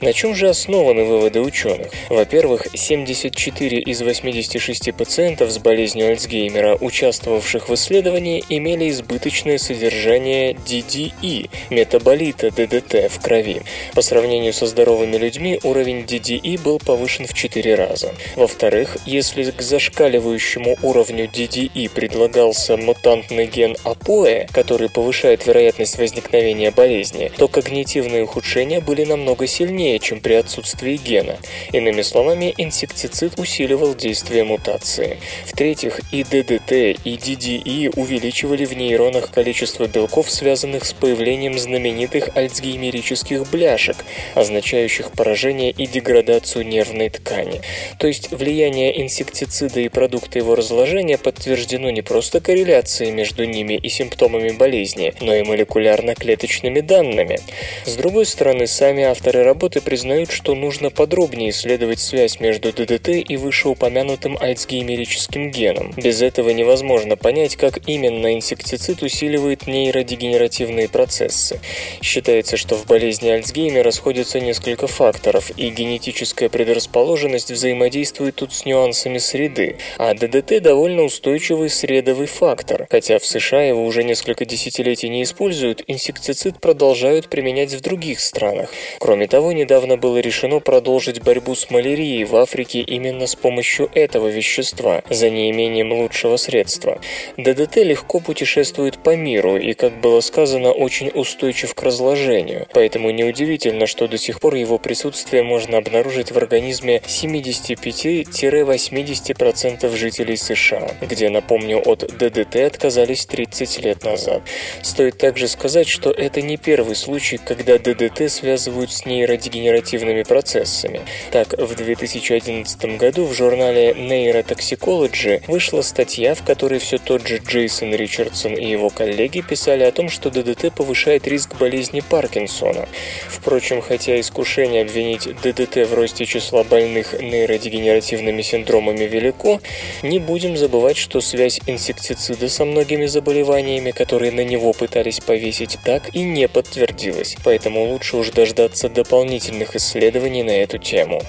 На 0.01 0.13
чем 0.13 0.33
же 0.33 0.49
основаны 0.49 1.03
выводы 1.03 1.41
ученых? 1.41 1.91
Во-первых, 2.09 2.65
74 2.73 3.79
из 3.79 4.01
86 4.01 4.95
пациентов 4.95 5.51
с 5.51 5.59
болезнью 5.59 6.07
Альцгеймера, 6.09 6.75
участвовавших 6.81 7.69
в 7.69 7.75
исследовании, 7.75 8.43
имели 8.49 8.89
избыточное 8.89 9.59
содержание 9.59 10.53
DDE, 10.53 11.51
метаболита 11.69 12.49
ДДТ 12.49 13.11
в 13.11 13.21
крови. 13.21 13.61
По 13.93 14.01
сравнению 14.01 14.53
со 14.53 14.65
здоровыми 14.65 15.17
людьми, 15.17 15.59
уровень 15.61 16.01
DDE 16.01 16.46
DDE 16.47 16.61
был 16.61 16.79
повышен 16.79 17.25
в 17.25 17.33
4 17.33 17.75
раза. 17.75 18.13
Во-вторых, 18.35 18.97
если 19.05 19.51
к 19.51 19.61
зашкаливающему 19.61 20.77
уровню 20.81 21.25
DDE 21.25 21.89
предлагался 21.89 22.77
мутантный 22.77 23.47
ген 23.47 23.75
АПОЭ, 23.83 24.47
который 24.51 24.89
повышает 24.89 25.45
вероятность 25.45 25.97
возникновения 25.97 26.71
болезни, 26.71 27.31
то 27.37 27.47
когнитивные 27.47 28.23
ухудшения 28.23 28.79
были 28.79 29.03
намного 29.03 29.47
сильнее, 29.47 29.99
чем 29.99 30.21
при 30.21 30.33
отсутствии 30.35 30.97
гена. 30.97 31.37
Иными 31.73 32.01
словами, 32.01 32.53
инсектицид 32.57 33.39
усиливал 33.39 33.95
действие 33.95 34.43
мутации. 34.43 35.17
В-третьих, 35.45 35.99
и 36.11 36.23
ДДТ, 36.23 36.71
и 36.71 37.17
DDE 37.17 37.93
увеличивали 37.95 38.65
в 38.65 38.73
нейронах 38.73 39.31
количество 39.31 39.87
белков, 39.87 40.29
связанных 40.29 40.85
с 40.85 40.93
появлением 40.93 41.57
знаменитых 41.59 42.29
альцгеймерических 42.35 43.49
бляшек, 43.49 43.97
означающих 44.35 45.11
поражение 45.11 45.71
и 45.71 45.87
деградацию 45.87 46.26
нервной 46.61 47.09
ткани. 47.09 47.61
То 47.99 48.07
есть 48.07 48.31
влияние 48.31 49.01
инсектицида 49.01 49.79
и 49.79 49.89
продукта 49.89 50.39
его 50.39 50.55
разложения 50.55 51.17
подтверждено 51.17 51.89
не 51.89 52.01
просто 52.01 52.41
корреляцией 52.41 53.11
между 53.11 53.45
ними 53.45 53.73
и 53.73 53.89
симптомами 53.89 54.49
болезни, 54.49 55.13
но 55.21 55.33
и 55.35 55.43
молекулярно-клеточными 55.43 56.81
данными. 56.81 57.39
С 57.85 57.95
другой 57.95 58.25
стороны, 58.25 58.67
сами 58.67 59.03
авторы 59.03 59.43
работы 59.43 59.81
признают, 59.81 60.31
что 60.31 60.55
нужно 60.55 60.89
подробнее 60.89 61.51
исследовать 61.51 61.99
связь 61.99 62.39
между 62.39 62.73
ДДТ 62.73 63.09
и 63.09 63.37
вышеупомянутым 63.37 64.37
альцгеймерическим 64.39 65.51
геном. 65.51 65.93
Без 65.95 66.21
этого 66.21 66.49
невозможно 66.49 67.15
понять, 67.17 67.55
как 67.55 67.87
именно 67.87 68.33
инсектицид 68.33 69.01
усиливает 69.01 69.67
нейродегенеративные 69.67 70.89
процессы. 70.89 71.59
Считается, 72.01 72.57
что 72.57 72.75
в 72.75 72.85
болезни 72.85 73.29
Альцгеймера 73.29 73.91
сходятся 73.91 74.39
несколько 74.39 74.87
факторов, 74.87 75.51
и 75.57 75.69
генетическая 76.17 76.49
предрасположенность 76.49 77.51
взаимодействует 77.51 78.35
тут 78.35 78.51
с 78.51 78.65
нюансами 78.65 79.19
среды, 79.19 79.77
а 79.99 80.15
ДДТ 80.15 80.61
довольно 80.63 81.03
устойчивый 81.03 81.69
средовый 81.69 82.25
фактор. 82.25 82.87
Хотя 82.89 83.19
в 83.19 83.25
США 83.25 83.61
его 83.61 83.85
уже 83.85 84.03
несколько 84.03 84.43
десятилетий 84.45 85.09
не 85.09 85.21
используют, 85.21 85.83
инсектицид 85.85 86.59
продолжают 86.59 87.29
применять 87.29 87.71
в 87.73 87.81
других 87.81 88.19
странах. 88.19 88.71
Кроме 88.99 89.27
того, 89.27 89.51
недавно 89.51 89.97
было 89.97 90.17
решено 90.17 90.59
продолжить 90.59 91.21
борьбу 91.21 91.53
с 91.53 91.69
малярией 91.69 92.23
в 92.23 92.35
Африке 92.35 92.79
именно 92.79 93.27
с 93.27 93.35
помощью 93.35 93.91
этого 93.93 94.27
вещества, 94.27 95.03
за 95.11 95.29
неимением 95.29 95.93
лучшего 95.93 96.37
средства. 96.37 96.99
ДДТ 97.37 97.77
легко 97.77 98.19
путешествует 98.19 98.97
по 99.03 99.15
миру 99.15 99.55
и, 99.55 99.73
как 99.73 100.01
было 100.01 100.21
сказано, 100.21 100.71
очень 100.71 101.11
устойчив 101.13 101.75
к 101.75 101.83
разложению, 101.83 102.65
поэтому 102.73 103.11
неудивительно, 103.11 103.85
что 103.85 104.07
до 104.07 104.17
сих 104.17 104.39
пор 104.39 104.55
его 104.55 104.79
присутствие 104.79 105.43
можно 105.43 105.77
обнаружить 105.77 106.06
в 106.31 106.37
организме 106.37 107.01
75-80% 107.05 109.95
жителей 109.95 110.37
США, 110.37 110.91
где, 111.01 111.29
напомню, 111.29 111.79
от 111.79 111.99
ДДТ 112.17 112.57
отказались 112.57 113.25
30 113.25 113.83
лет 113.83 114.03
назад. 114.03 114.43
Стоит 114.81 115.17
также 115.17 115.47
сказать, 115.47 115.87
что 115.87 116.11
это 116.11 116.41
не 116.41 116.57
первый 116.57 116.95
случай, 116.95 117.37
когда 117.37 117.77
ДДТ 117.77 118.31
связывают 118.31 118.91
с 118.91 119.05
нейродегенеративными 119.05 120.23
процессами. 120.23 121.01
Так, 121.31 121.53
в 121.57 121.75
2011 121.75 122.97
году 122.97 123.25
в 123.25 123.33
журнале 123.33 123.91
Neurotoxicology 123.91 125.43
вышла 125.47 125.81
статья, 125.81 126.35
в 126.35 126.43
которой 126.43 126.79
все 126.79 126.97
тот 126.97 127.27
же 127.27 127.37
Джейсон 127.37 127.93
Ричардсон 127.93 128.53
и 128.53 128.65
его 128.65 128.89
коллеги 128.89 129.41
писали 129.41 129.83
о 129.83 129.91
том, 129.91 130.09
что 130.09 130.29
ДДТ 130.29 130.73
повышает 130.73 131.27
риск 131.27 131.55
болезни 131.57 132.01
Паркинсона. 132.01 132.87
Впрочем, 133.27 133.81
хотя 133.81 134.19
искушение 134.19 134.83
обвинить 134.83 135.27
ДДТ 135.41 135.87
в 135.87 135.93
росте 135.97 136.25
числа 136.25 136.63
больных 136.63 137.13
нейродегенеративными 137.19 138.41
синдромами 138.41 139.03
велико, 139.03 139.59
не 140.03 140.19
будем 140.19 140.55
забывать, 140.55 140.97
что 140.97 141.21
связь 141.21 141.59
инсектицида 141.67 142.47
со 142.49 142.65
многими 142.65 143.05
заболеваниями, 143.05 143.91
которые 143.91 144.31
на 144.31 144.43
него 144.43 144.73
пытались 144.73 145.19
повесить, 145.19 145.77
так 145.83 146.15
и 146.15 146.23
не 146.23 146.47
подтвердилась. 146.47 147.35
Поэтому 147.43 147.83
лучше 147.83 148.17
уж 148.17 148.29
дождаться 148.29 148.89
дополнительных 148.89 149.75
исследований 149.75 150.43
на 150.43 150.51
эту 150.51 150.77
тему. 150.77 151.21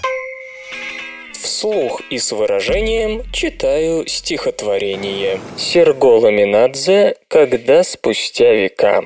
Вслух 1.33 2.03
и 2.11 2.19
с 2.19 2.33
выражением 2.33 3.23
читаю 3.33 4.07
стихотворение. 4.07 5.41
Серго 5.57 6.19
Ламинадзе 6.19 7.17
«Когда 7.29 7.83
спустя 7.83 8.53
века». 8.53 9.05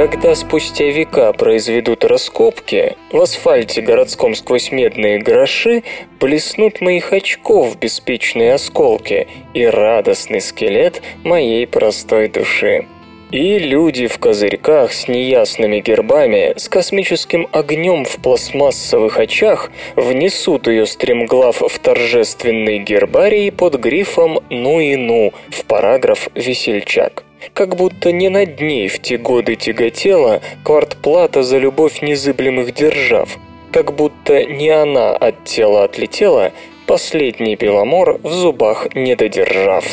Когда 0.00 0.34
спустя 0.34 0.86
века 0.86 1.30
произведут 1.34 2.06
раскопки, 2.06 2.96
в 3.12 3.20
асфальте 3.20 3.82
городском 3.82 4.34
сквозь 4.34 4.72
медные 4.72 5.18
гроши 5.18 5.82
блеснут 6.18 6.80
моих 6.80 7.12
очков 7.12 7.78
беспечные 7.78 8.54
осколки 8.54 9.28
и 9.52 9.66
радостный 9.66 10.40
скелет 10.40 11.02
моей 11.22 11.66
простой 11.66 12.28
души. 12.28 12.86
И 13.30 13.60
люди 13.60 14.08
в 14.08 14.18
козырьках 14.18 14.92
с 14.92 15.06
неясными 15.06 15.78
гербами, 15.78 16.54
с 16.56 16.68
космическим 16.68 17.46
огнем 17.52 18.04
в 18.04 18.16
пластмассовых 18.16 19.18
очах 19.20 19.70
внесут 19.94 20.66
ее 20.66 20.84
стремглав 20.84 21.60
в 21.60 21.78
торжественный 21.78 22.80
гербарий 22.80 23.52
под 23.52 23.76
грифом 23.76 24.40
«Ну 24.50 24.80
и 24.80 24.96
ну» 24.96 25.32
в 25.48 25.64
параграф 25.64 26.28
«Весельчак». 26.34 27.22
Как 27.52 27.76
будто 27.76 28.10
не 28.10 28.28
над 28.30 28.60
ней 28.60 28.88
в 28.88 29.00
те 29.00 29.16
годы 29.16 29.54
тяготела 29.54 30.40
квартплата 30.64 31.44
за 31.44 31.58
любовь 31.58 32.02
незыблемых 32.02 32.74
держав. 32.74 33.38
Как 33.70 33.94
будто 33.94 34.44
не 34.44 34.70
она 34.70 35.10
от 35.10 35.44
тела 35.44 35.84
отлетела, 35.84 36.50
последний 36.86 37.54
беломор 37.54 38.18
в 38.24 38.32
зубах 38.32 38.92
не 38.96 39.14
додержав. 39.14 39.84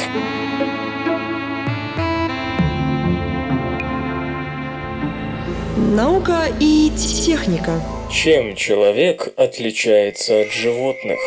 Наука 5.88 6.48
и 6.60 6.92
техника. 6.98 7.82
Чем 8.12 8.58
человек 8.58 9.30
отличается 9.38 10.42
от 10.42 10.52
животных? 10.52 11.18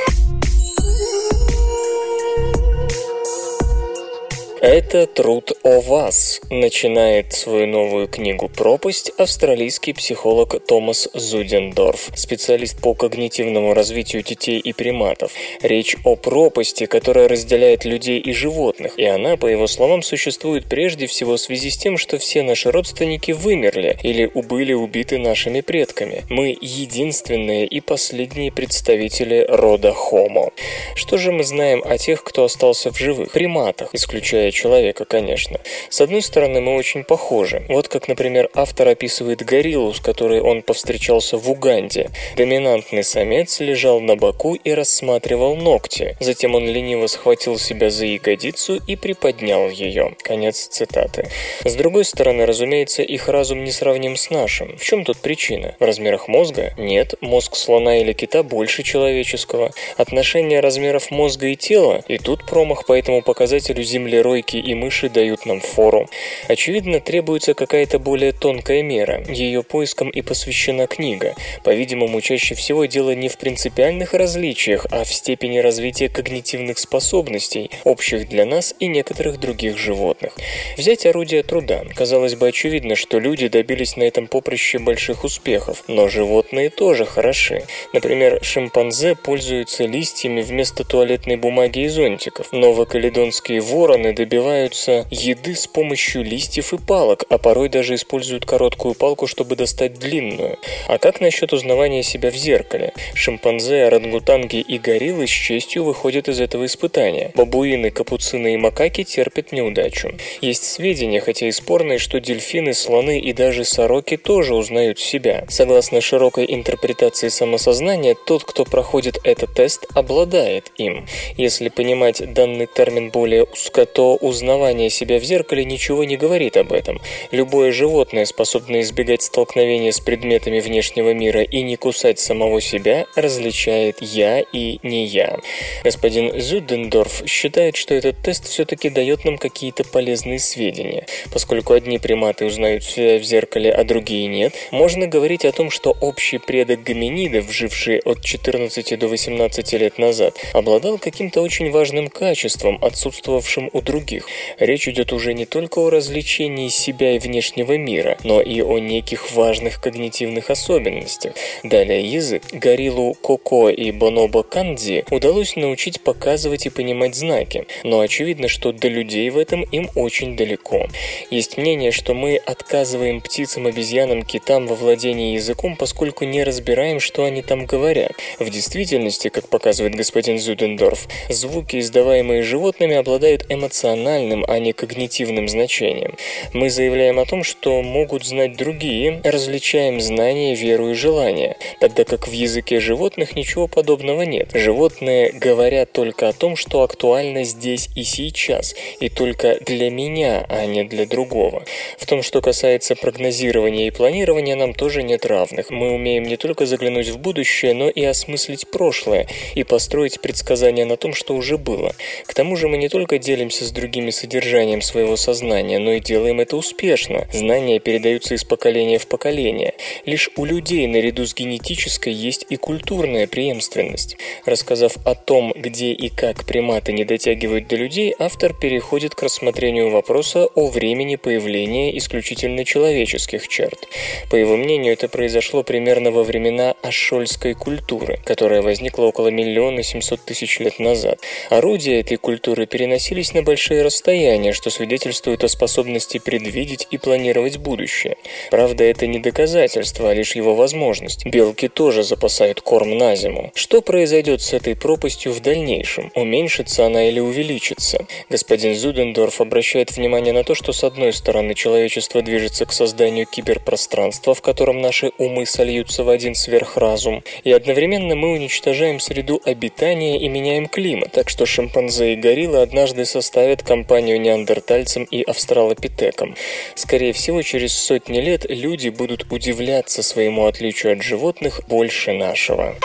Это 4.61 5.07
труд 5.07 5.53
о 5.63 5.81
вас. 5.81 6.43
Начинает 6.51 7.33
свою 7.33 7.67
новую 7.67 8.09
книгу 8.09 8.51
«Пропасть» 8.51 9.11
австралийский 9.17 9.95
психолог 9.95 10.63
Томас 10.67 11.09
Зудендорф, 11.15 12.11
специалист 12.15 12.79
по 12.79 12.93
когнитивному 12.93 13.73
развитию 13.73 14.23
детей 14.23 14.59
и 14.59 14.75
приматов. 14.75 15.33
Речь 15.63 15.97
о 16.05 16.15
пропасти, 16.15 16.85
которая 16.85 17.27
разделяет 17.27 17.87
людей 17.87 18.19
и 18.19 18.35
животных, 18.35 18.99
и 18.99 19.07
она, 19.07 19.39
по 19.39 19.47
его 19.47 19.67
словам, 19.67 20.03
существует 20.03 20.67
прежде 20.67 21.07
всего 21.07 21.37
в 21.37 21.41
связи 21.41 21.71
с 21.71 21.79
тем, 21.79 21.97
что 21.97 22.19
все 22.19 22.43
наши 22.43 22.71
родственники 22.71 23.33
вымерли 23.33 23.97
или 24.03 24.27
были 24.27 24.75
убиты 24.75 25.17
нашими 25.17 25.63
предками. 25.63 26.25
Мы 26.29 26.55
единственные 26.61 27.67
и 27.67 27.81
последние 27.81 28.53
представители 28.53 29.47
рода 29.49 29.95
Homo. 29.97 30.53
Что 30.97 31.17
же 31.17 31.33
мы 31.33 31.45
знаем 31.45 31.83
о 31.83 31.97
тех, 31.97 32.23
кто 32.23 32.45
остался 32.45 32.93
в 32.93 32.99
живых? 32.99 33.33
Приматах, 33.33 33.89
исключая 33.95 34.50
человека, 34.53 35.05
конечно. 35.05 35.61
С 35.89 36.01
одной 36.01 36.23
стороны, 36.23 36.61
мы 36.61 36.77
очень 36.77 37.05
похожи. 37.05 37.65
Вот 37.69 37.89
как, 37.89 38.09
например, 38.09 38.51
автор 38.55 38.89
описывает 38.89 39.45
гориллу, 39.45 39.93
с 39.93 40.01
которой 40.01 40.41
он 40.41 40.63
повстречался 40.63 41.37
в 41.37 41.51
Уганде. 41.51 42.11
Доминантный 42.37 43.05
самец 43.05 43.61
лежал 43.61 44.01
на 44.01 44.17
боку 44.17 44.55
и 44.55 44.73
рассматривал 44.73 45.57
ногти. 45.57 46.17
Затем 46.21 46.55
он 46.55 46.67
лениво 46.67 47.07
схватил 47.07 47.59
себя 47.59 47.91
за 47.91 48.07
ягодицу 48.07 48.81
и 48.87 48.97
приподнял 48.97 49.69
ее. 49.69 50.15
Конец 50.23 50.69
цитаты. 50.69 51.29
С 51.65 51.75
другой 51.75 52.05
стороны, 52.05 52.47
разумеется, 52.47 53.03
их 53.03 53.29
разум 53.29 53.65
не 53.65 53.71
сравним 53.71 54.17
с 54.17 54.31
нашим. 54.31 54.77
В 54.77 54.83
чем 54.83 55.05
тут 55.05 55.19
причина? 55.19 55.75
В 55.79 55.85
размерах 55.85 56.29
мозга? 56.29 56.75
Нет, 56.77 57.15
мозг 57.21 57.57
слона 57.57 58.01
или 58.01 58.13
кита 58.13 58.43
больше 58.43 58.83
человеческого. 58.83 59.73
Отношение 59.97 60.61
размеров 60.61 61.11
мозга 61.11 61.47
и 61.47 61.57
тела? 61.57 62.03
И 62.09 62.19
тут 62.19 62.47
промах 62.47 62.87
по 62.87 62.93
этому 62.93 63.23
показателю 63.23 63.83
землеройки 63.83 64.40
кролики 64.41 64.57
и 64.57 64.75
мыши 64.75 65.09
дают 65.09 65.47
нам 65.47 65.61
фору. 65.61 66.09
Очевидно, 66.49 67.01
требуется 67.01 67.55
какая-то 67.55 67.99
более 67.99 68.33
тонкая 68.33 68.83
мера. 68.83 69.25
Ее 69.29 69.63
поискам 69.63 70.11
и 70.11 70.23
посвящена 70.23 70.87
книга. 70.87 71.35
По-видимому, 71.65 72.21
чаще 72.21 72.55
всего 72.55 72.87
дело 72.87 73.15
не 73.15 73.29
в 73.29 73.37
принципиальных 73.37 74.15
различиях, 74.15 74.87
а 74.91 75.05
в 75.05 75.13
степени 75.13 75.59
развития 75.59 76.09
когнитивных 76.09 76.79
способностей, 76.79 77.71
общих 77.85 78.29
для 78.29 78.45
нас 78.45 78.75
и 78.81 78.87
некоторых 78.89 79.39
других 79.39 79.79
животных. 79.79 80.33
Взять 80.77 81.07
орудие 81.07 81.43
труда. 81.43 81.83
Казалось 81.95 82.35
бы, 82.35 82.49
очевидно, 82.49 82.97
что 82.97 83.19
люди 83.19 83.49
добились 83.49 83.97
на 83.97 84.05
этом 84.05 84.27
поприще 84.27 84.79
больших 84.79 85.25
успехов, 85.25 85.85
но 85.89 86.09
животные 86.09 86.71
тоже 86.71 87.05
хороши. 87.05 87.63
Например, 87.93 88.39
шимпанзе 88.43 89.15
пользуются 89.15 89.85
листьями 89.85 90.43
вместо 90.43 90.85
туалетной 90.85 91.37
бумаги 91.37 91.81
и 91.81 91.89
зонтиков. 91.89 92.53
Новокаледонские 92.53 93.61
вороны 93.61 94.13
добились 94.13 94.30
добиваются 94.31 95.07
еды 95.11 95.57
с 95.57 95.67
помощью 95.67 96.23
листьев 96.23 96.73
и 96.73 96.79
палок, 96.79 97.25
а 97.29 97.37
порой 97.37 97.69
даже 97.69 97.97
используют 97.97 98.47
короткую 98.47 98.95
палку, 98.95 99.27
чтобы 99.27 99.57
достать 99.57 99.99
длинную. 99.99 100.57
А 100.87 100.99
как 100.99 101.21
насчет 101.21 101.53
узнавания 101.53 102.05
себя 102.05 102.31
в 102.31 102.37
зеркале? 102.37 102.93
Шимпанзе, 103.15 103.87
орангутанги 103.87 104.59
и 104.61 104.79
гориллы 104.79 105.27
с 105.27 105.31
честью 105.31 105.83
выходят 105.83 106.29
из 106.29 106.39
этого 106.39 106.67
испытания. 106.67 107.33
Бабуины, 107.35 107.91
капуцины 107.91 108.55
и 108.55 108.57
макаки 108.57 109.03
терпят 109.03 109.51
неудачу. 109.51 110.13
Есть 110.41 110.63
сведения, 110.63 111.21
хотя 111.21 111.49
и 111.49 111.51
спорные, 111.51 111.99
что 111.99 112.21
дельфины, 112.21 112.73
слоны 112.73 113.19
и 113.19 113.33
даже 113.33 113.65
сороки 113.65 114.17
тоже 114.17 114.55
узнают 114.55 115.01
себя. 115.01 115.45
Согласно 115.49 116.01
широкой 116.01 116.47
интерпретации 116.49 117.29
самосознания, 117.29 118.15
тот, 118.27 118.45
кто 118.45 118.65
проходит 118.65 119.19
этот 119.25 119.55
тест, 119.55 119.87
обладает 119.95 120.71
им. 120.77 121.07
Если 121.37 121.69
понимать 121.69 122.33
данный 122.33 122.69
термин 122.69 123.11
более 123.11 123.43
узко, 123.43 123.87
то 123.87 124.20
узнавание 124.21 124.91
себя 124.91 125.19
в 125.19 125.25
зеркале 125.25 125.65
ничего 125.65 126.05
не 126.05 126.17
говорит 126.17 126.57
об 126.57 126.73
этом. 126.73 127.01
Любое 127.31 127.73
животное, 127.73 128.25
способное 128.25 128.83
избегать 128.83 129.23
столкновения 129.23 129.93
с 129.93 130.01
предметами 130.01 130.61
внешнего 130.61 131.13
мира 131.13 131.43
и 131.43 131.63
не 131.63 131.77
кусать 131.77 132.19
самого 132.19 132.61
себя, 132.61 133.07
различает 133.17 134.01
«я» 134.01 134.41
и 134.41 134.79
«не 134.83 135.07
я». 135.07 135.39
Господин 135.85 136.39
Зюдендорф 136.41 137.23
считает, 137.27 137.77
что 137.77 137.95
этот 137.95 138.23
тест 138.23 138.49
все-таки 138.49 138.91
дает 138.91 139.25
нам 139.25 139.39
какие-то 139.39 139.85
полезные 139.85 140.39
сведения. 140.39 141.07
Поскольку 141.33 141.73
одни 141.73 141.99
приматы 141.99 142.47
узнают 142.47 142.85
себя 142.85 143.19
в 143.19 143.23
зеркале, 143.23 143.73
а 143.73 143.85
другие 143.85 144.27
нет, 144.27 144.55
можно 144.71 145.07
говорить 145.07 145.45
о 145.45 145.53
том, 145.53 145.71
что 145.71 145.97
общий 146.01 146.39
предок 146.39 146.83
гоминидов, 146.83 147.51
живший 147.51 148.01
от 148.01 148.23
14 148.25 148.99
до 148.99 149.09
18 149.09 149.73
лет 149.75 149.99
назад, 149.99 150.37
обладал 150.53 150.99
каким-то 150.99 151.41
очень 151.41 151.71
важным 151.71 152.09
качеством, 152.09 152.79
отсутствовавшим 152.83 153.71
у 153.73 153.81
других. 153.81 154.10
Речь 154.59 154.89
идет 154.89 155.13
уже 155.13 155.35
не 155.35 155.47
только 155.47 155.79
о 155.79 155.91
развлечении 155.91 156.69
себя 156.69 157.13
и 157.13 157.19
внешнего 157.19 157.77
мира, 157.77 158.19
но 158.25 158.41
и 158.41 158.61
о 158.63 158.79
неких 158.79 159.33
важных 159.33 159.81
когнитивных 159.81 160.51
особенностях. 160.51 161.35
Далее 161.63 162.05
язык. 162.05 162.43
Гориллу 162.53 163.15
Коко 163.15 163.71
и 163.71 163.91
Бонобо 163.91 164.43
Канди 164.43 165.05
удалось 165.11 165.57
научить 165.57 166.01
показывать 166.01 166.67
и 166.67 166.71
понимать 166.71 167.15
знаки, 167.15 167.67
но 167.85 168.01
очевидно, 168.01 168.49
что 168.49 168.73
до 168.73 168.89
людей 168.89 169.31
в 169.31 169.39
этом 169.39 169.63
им 169.63 169.89
очень 169.95 170.37
далеко. 170.37 170.87
Есть 171.31 171.57
мнение, 171.57 171.93
что 171.93 172.15
мы 172.15 172.37
отказываем 172.37 173.21
птицам, 173.21 173.67
обезьянам, 173.67 174.23
китам 174.23 174.67
во 174.67 174.75
владении 174.75 175.35
языком, 175.35 175.77
поскольку 175.77 176.25
не 176.25 176.45
разбираем, 176.45 177.01
что 177.01 177.25
они 177.25 177.43
там 177.43 177.67
говорят. 177.67 178.13
В 178.39 178.51
действительности, 178.51 179.29
как 179.29 179.49
показывает 179.49 179.95
господин 179.95 180.39
Зюдендорф, 180.39 181.09
звуки, 181.29 181.79
издаваемые 181.79 182.43
животными, 182.43 182.97
обладают 182.97 183.47
эмоциональным, 183.91 184.45
а 184.47 184.59
не 184.59 184.73
когнитивным 184.73 185.49
значением. 185.49 186.17
Мы 186.53 186.71
заявляем 186.71 187.19
о 187.19 187.27
том, 187.27 187.45
что 187.45 187.83
могут 187.83 188.25
знать 188.25 188.57
другие, 188.57 189.21
различаем 189.25 190.01
знания, 190.01 190.55
веру 190.55 190.91
и 190.91 190.95
желание, 190.95 191.57
тогда 191.81 192.05
как 192.05 192.29
в 192.29 192.33
языке 192.33 192.81
животных 192.81 193.37
ничего 193.37 193.69
подобного 193.69 194.23
нет. 194.23 194.51
Животные 194.55 195.33
говорят 195.33 195.93
только 195.93 196.29
о 196.29 196.33
том, 196.33 196.57
что 196.57 196.83
актуально 196.83 197.45
здесь 197.45 197.89
и 197.97 198.05
сейчас, 198.05 198.75
и 199.01 199.09
только 199.09 199.59
для 199.61 199.91
меня, 199.91 200.45
а 200.49 200.67
не 200.67 200.85
для 200.85 201.07
другого. 201.07 201.65
В 201.99 202.07
том, 202.07 202.23
что 202.23 202.41
касается 202.41 202.95
прогнозирования 202.97 203.89
и 203.89 203.91
планирования, 203.91 204.57
нам 204.57 204.75
тоже 204.75 205.03
нет 205.03 205.27
равных. 205.27 205.71
Мы 205.71 205.91
умеем 205.93 206.25
не 206.25 206.37
только 206.37 206.67
заглянуть 206.67 207.09
в 207.09 207.19
будущее, 207.19 207.75
но 207.75 207.89
и 207.89 208.05
осмыслить 208.05 208.71
прошлое 208.71 209.27
и 209.55 209.65
построить 209.65 210.21
предсказания 210.21 210.85
на 210.85 210.97
том, 210.97 211.15
что 211.15 211.35
уже 211.35 211.59
было. 211.59 211.95
К 212.27 212.35
тому 212.35 212.57
же 212.57 212.69
мы 212.69 212.77
не 212.77 212.89
только 212.89 213.19
делимся 213.19 213.65
с 213.65 213.71
другими 213.71 213.80
содержанием 214.11 214.83
своего 214.83 215.17
сознания, 215.17 215.79
но 215.79 215.93
и 215.93 216.01
делаем 216.01 216.41
это 216.41 216.57
успешно. 216.57 217.27
Знания 217.33 217.79
передаются 217.79 218.35
из 218.35 218.45
поколения 218.45 218.99
в 218.99 219.07
поколение. 219.07 219.75
Лишь 220.05 220.31
у 220.37 220.45
людей 220.45 220.87
наряду 220.87 221.27
с 221.27 221.35
генетической 221.35 222.13
есть 222.13 222.47
и 222.49 222.57
культурная 222.57 223.27
преемственность. 223.27 224.17
Рассказав 224.45 224.97
о 225.05 225.15
том, 225.15 225.53
где 225.57 225.93
и 225.93 226.09
как 226.09 226.45
приматы 226.45 226.93
не 226.93 227.05
дотягивают 227.05 227.69
до 227.69 227.77
людей, 227.77 228.15
автор 228.19 228.53
переходит 228.53 229.15
к 229.15 229.23
рассмотрению 229.23 229.91
вопроса 229.91 230.47
о 230.55 230.69
времени 230.69 231.17
появления 231.17 231.97
исключительно 231.97 232.65
человеческих 232.65 233.49
черт. 233.49 233.89
По 234.31 234.37
его 234.37 234.57
мнению, 234.57 234.93
это 234.93 235.09
произошло 235.09 235.63
примерно 235.63 236.11
во 236.11 236.25
времена 236.25 236.75
ашольской 236.83 237.55
культуры, 237.55 238.19
которая 238.25 238.63
возникла 238.63 239.05
около 239.05 239.29
миллиона 239.29 239.83
семьсот 239.83 240.25
тысяч 240.25 240.59
лет 240.61 240.79
назад. 240.79 241.21
Орудия 241.49 242.01
этой 242.01 242.17
культуры 242.17 242.67
переносились 242.67 243.33
на 243.35 243.43
большие 243.43 243.70
расстояния, 243.79 244.53
что 244.53 244.71
свидетельствует 244.71 245.45
о 245.45 245.49
способности 245.49 246.19
предвидеть 246.19 246.87
и 246.91 246.99
планировать 246.99 247.59
будущее. 247.59 248.17
Правда, 248.51 248.85
это 248.85 249.07
не 249.07 249.19
доказательство, 249.19 250.11
а 250.11 250.15
лишь 250.15 250.35
его 250.37 250.55
возможность. 250.55 251.25
Белки 251.27 251.69
тоже 251.69 252.03
запасают 252.03 252.61
корм 252.61 252.99
на 252.99 253.15
зиму. 253.17 253.53
Что 253.55 253.83
произойдет 253.83 254.43
с 254.43 254.53
этой 254.53 254.75
пропастью 254.75 255.33
в 255.33 255.41
дальнейшем? 255.41 256.11
Уменьшится 256.15 256.87
она 256.87 257.09
или 257.09 257.21
увеличится? 257.21 258.07
Господин 258.29 258.75
Зудендорф 258.75 259.41
обращает 259.41 259.97
внимание 259.97 260.33
на 260.33 260.45
то, 260.45 260.55
что 260.55 260.73
с 260.73 260.85
одной 260.85 261.13
стороны 261.13 261.55
человечество 261.55 262.23
движется 262.23 262.67
к 262.67 262.73
созданию 262.73 263.27
киберпространства, 263.27 264.35
в 264.35 264.43
котором 264.43 264.81
наши 264.81 265.13
умы 265.19 265.47
сольются 265.47 266.05
в 266.05 266.09
один 266.09 266.35
сверхразум, 266.35 267.23
и 267.45 267.53
одновременно 267.53 268.15
мы 268.15 268.33
уничтожаем 268.33 269.01
среду 269.01 269.41
обитания 269.45 270.19
и 270.19 270.29
меняем 270.29 270.67
климат, 270.67 271.13
так 271.13 271.29
что 271.29 271.47
шимпанзе 271.47 272.15
и 272.15 272.17
гориллы 272.17 272.59
однажды 272.59 273.05
составят 273.05 273.60
компанию 273.63 274.21
неандертальцам 274.21 275.05
и 275.05 275.23
австралопитекам. 275.23 276.35
Скорее 276.75 277.13
всего, 277.13 277.43
через 277.43 277.73
сотни 277.73 278.21
лет 278.21 278.47
люди 278.49 278.89
будут 278.89 279.27
удивляться 279.31 280.03
своему 280.03 280.47
отличию 280.47 280.95
от 280.95 281.03
животных 281.03 281.61
больше 281.69 282.13
нашего. 282.13 282.77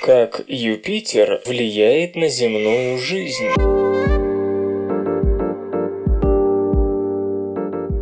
Как 0.00 0.42
Юпитер 0.48 1.42
влияет 1.44 2.16
на 2.16 2.28
земную 2.28 2.98
жизнь? 2.98 4.09